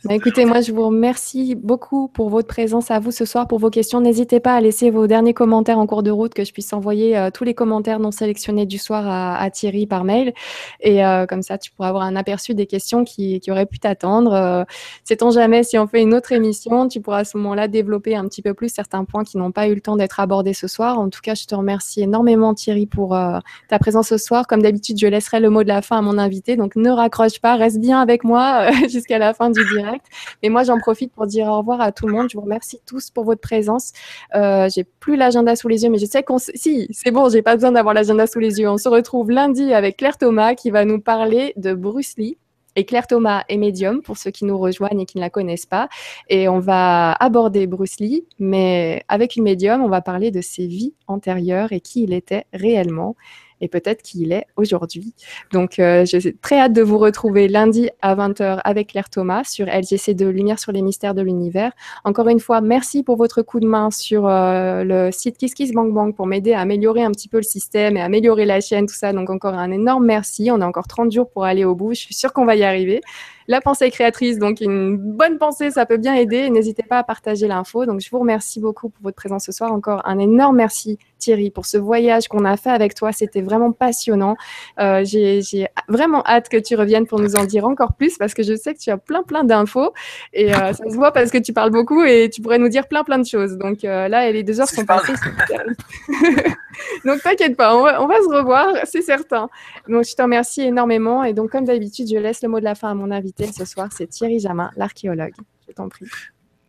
[0.06, 3.58] Bah, écoutez, moi, je vous remercie beaucoup pour votre présence à vous ce soir, pour
[3.58, 4.00] vos questions.
[4.00, 7.18] N'hésitez pas à laisser vos derniers commentaires en cours de route, que je puisse envoyer
[7.18, 10.32] euh, tous les commentaires non sélectionnés du soir à, Thierry par mail.
[10.80, 14.32] Et euh, comme ça, tu pourras avoir un aperçu des questions qui, auraient pu t'attendre.
[14.32, 14.64] Euh,
[15.02, 18.28] Sait-on jamais, si on fait une autre émission, tu pourras à ce moment-là développer un
[18.28, 21.00] petit peu plus certains points qui n'ont pas eu le temps d'être abordés ce soir.
[21.00, 24.46] En tout cas, je te remercie énormément, Thierry, pour euh, ta présence ce soir.
[24.46, 26.54] Comme d'habitude, je laisserai le mot de la fin à mon invité.
[26.54, 29.95] Donc, ne raccroche pas, reste bien avec moi jusqu'à la fin du direct.
[30.42, 32.28] Mais moi, j'en profite pour dire au revoir à tout le monde.
[32.30, 33.92] Je vous remercie tous pour votre présence.
[34.34, 36.38] Euh, j'ai plus l'agenda sous les yeux, mais je sais qu'on.
[36.38, 38.68] Si, c'est bon, j'ai pas besoin d'avoir l'agenda sous les yeux.
[38.68, 42.36] On se retrouve lundi avec Claire Thomas qui va nous parler de Bruce Lee.
[42.76, 45.66] Et Claire Thomas est médium pour ceux qui nous rejoignent et qui ne la connaissent
[45.66, 45.88] pas.
[46.28, 50.66] Et on va aborder Bruce Lee, mais avec une médium, on va parler de ses
[50.66, 53.16] vies antérieures et qui il était réellement
[53.60, 55.14] et peut-être qui il est aujourd'hui.
[55.52, 59.66] Donc, euh, j'ai très hâte de vous retrouver lundi à 20h avec Claire Thomas sur
[59.66, 61.72] LGC2 Lumière sur les mystères de l'univers.
[62.04, 66.26] Encore une fois, merci pour votre coup de main sur euh, le site KissKissBankBank pour
[66.26, 69.12] m'aider à améliorer un petit peu le système et améliorer la chaîne, tout ça.
[69.12, 70.50] Donc, encore un énorme merci.
[70.50, 71.94] On a encore 30 jours pour aller au bout.
[71.94, 73.00] Je suis sûre qu'on va y arriver
[73.48, 74.38] la pensée créatrice.
[74.38, 76.50] Donc, une bonne pensée, ça peut bien aider.
[76.50, 77.86] N'hésitez pas à partager l'info.
[77.86, 79.72] Donc, je vous remercie beaucoup pour votre présence ce soir.
[79.72, 83.12] Encore un énorme merci, Thierry, pour ce voyage qu'on a fait avec toi.
[83.12, 84.36] C'était vraiment passionnant.
[84.80, 88.42] Euh, j'ai vraiment hâte que tu reviennes pour nous en dire encore plus parce que
[88.42, 89.92] je sais que tu as plein, plein d'infos.
[90.32, 92.88] Et euh, ça se voit parce que tu parles beaucoup et tu pourrais nous dire
[92.88, 93.56] plein, plein de choses.
[93.58, 95.14] Donc, euh, là, les deux heures sont passées.
[97.04, 99.48] donc, t'inquiète pas, on va, se revoir, c'est certain.
[99.88, 101.24] Donc, je te remercie énormément.
[101.24, 103.64] Et donc, comme d'habitude, je laisse le mot de la fin à mon invité ce
[103.64, 105.34] soir, c'est Thierry Jamin, l'archéologue.
[105.66, 106.06] Je t'en prie.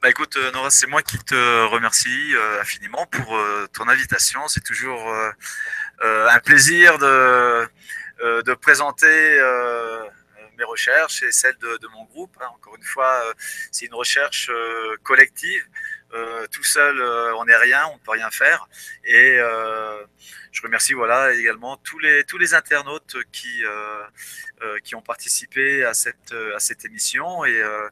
[0.01, 4.39] Bah écoute, euh, Nora, c'est moi qui te remercie euh, infiniment pour euh, ton invitation.
[4.47, 5.11] C'est toujours
[6.01, 7.67] un plaisir de,
[8.43, 9.41] de présenter
[10.57, 12.37] mes recherches et celles de, mon groupe.
[12.39, 12.47] Hein.
[12.53, 13.21] Encore une fois,
[13.71, 14.51] c'est une recherche
[15.03, 15.65] collective.
[16.51, 17.01] Tout seul,
[17.37, 18.67] on n'est rien, on ne peut rien faire.
[19.05, 19.39] Et
[20.57, 24.03] je remercie voilà également tous les tous les internautes qui euh,
[24.63, 27.87] euh, qui ont participé à cette à cette émission et euh,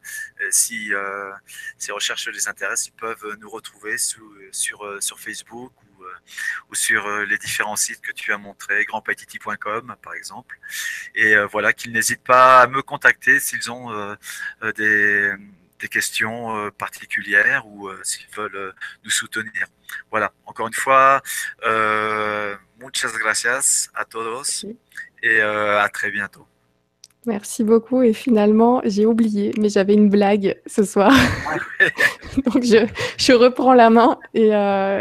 [0.50, 0.90] si
[1.78, 6.04] ces recherches les intéressent, ils peuvent nous retrouver sous, sur sur Facebook ou,
[6.70, 10.58] ou sur les différents sites que tu as montrés, grandpaititi.com par exemple.
[11.14, 14.16] Et voilà, qu'ils n'hésitent pas à me contacter s'ils ont
[14.76, 15.32] des
[15.80, 18.72] des questions euh, particulières ou euh, s'ils veulent euh,
[19.04, 19.66] nous soutenir.
[20.10, 21.22] Voilà, encore une fois,
[22.80, 24.66] muchas gracias a todos
[25.22, 26.46] et à très bientôt.
[27.24, 28.02] Merci beaucoup.
[28.02, 31.12] Et finalement, j'ai oublié, mais j'avais une blague ce soir.
[32.46, 32.86] donc, je,
[33.16, 34.50] je, reprends la main et,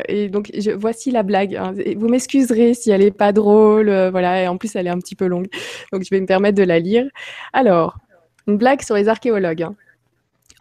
[0.08, 1.56] et donc je, voici la blague.
[1.56, 1.74] Hein.
[1.96, 3.90] Vous m'excuserez si elle n'est pas drôle.
[4.10, 5.48] voilà, et en plus, elle est un petit peu longue.
[5.92, 7.08] Donc, je vais me permettre de la lire.
[7.54, 7.98] Alors,
[8.48, 9.64] une blague sur les archéologues.
[9.64, 9.76] Hein.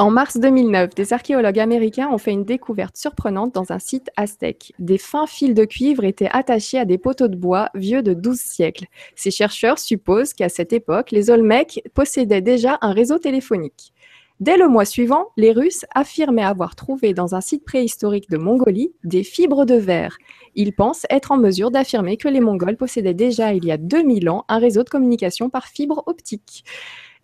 [0.01, 4.73] En mars 2009, des archéologues américains ont fait une découverte surprenante dans un site aztèque.
[4.81, 8.37] Des fins fils de cuivre étaient attachés à des poteaux de bois vieux de 12
[8.37, 8.87] siècles.
[9.15, 13.93] Ces chercheurs supposent qu'à cette époque, les Olmecs possédaient déjà un réseau téléphonique.
[14.41, 18.93] Dès le mois suivant, les Russes affirmaient avoir trouvé dans un site préhistorique de Mongolie
[19.05, 20.19] des fibres de verre.
[20.57, 24.29] Ils pensent être en mesure d'affirmer que les Mongols possédaient déjà il y a 2000
[24.29, 26.65] ans un réseau de communication par fibre optique.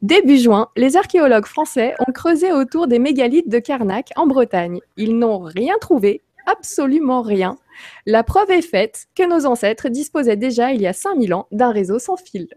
[0.03, 4.81] Début juin, les archéologues français ont creusé autour des mégalithes de Carnac en Bretagne.
[4.97, 7.59] Ils n'ont rien trouvé, absolument rien.
[8.07, 11.71] La preuve est faite que nos ancêtres disposaient déjà il y a 5000 ans d'un
[11.71, 12.49] réseau sans fil.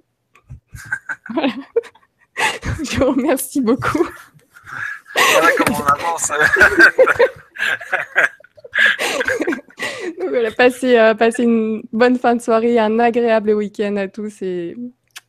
[2.84, 4.08] Je vous remercie beaucoup.
[5.34, 6.32] Voilà comment on avance.
[10.20, 14.42] Donc voilà, passez, euh, passez une bonne fin de soirée, un agréable week-end à tous
[14.42, 14.76] et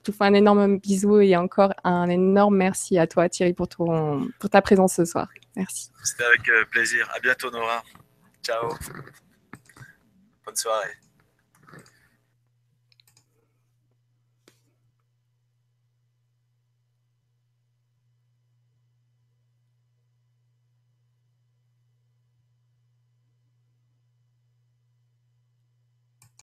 [0.04, 3.68] je vous fais un énorme bisou et encore un énorme merci à toi Thierry pour,
[3.68, 5.28] pour ta présence ce soir.
[5.56, 5.90] Merci.
[6.02, 7.08] C'était avec euh, plaisir.
[7.14, 7.82] À bientôt Nora.
[8.42, 8.68] Ciao.
[10.44, 11.03] Bonne soirée.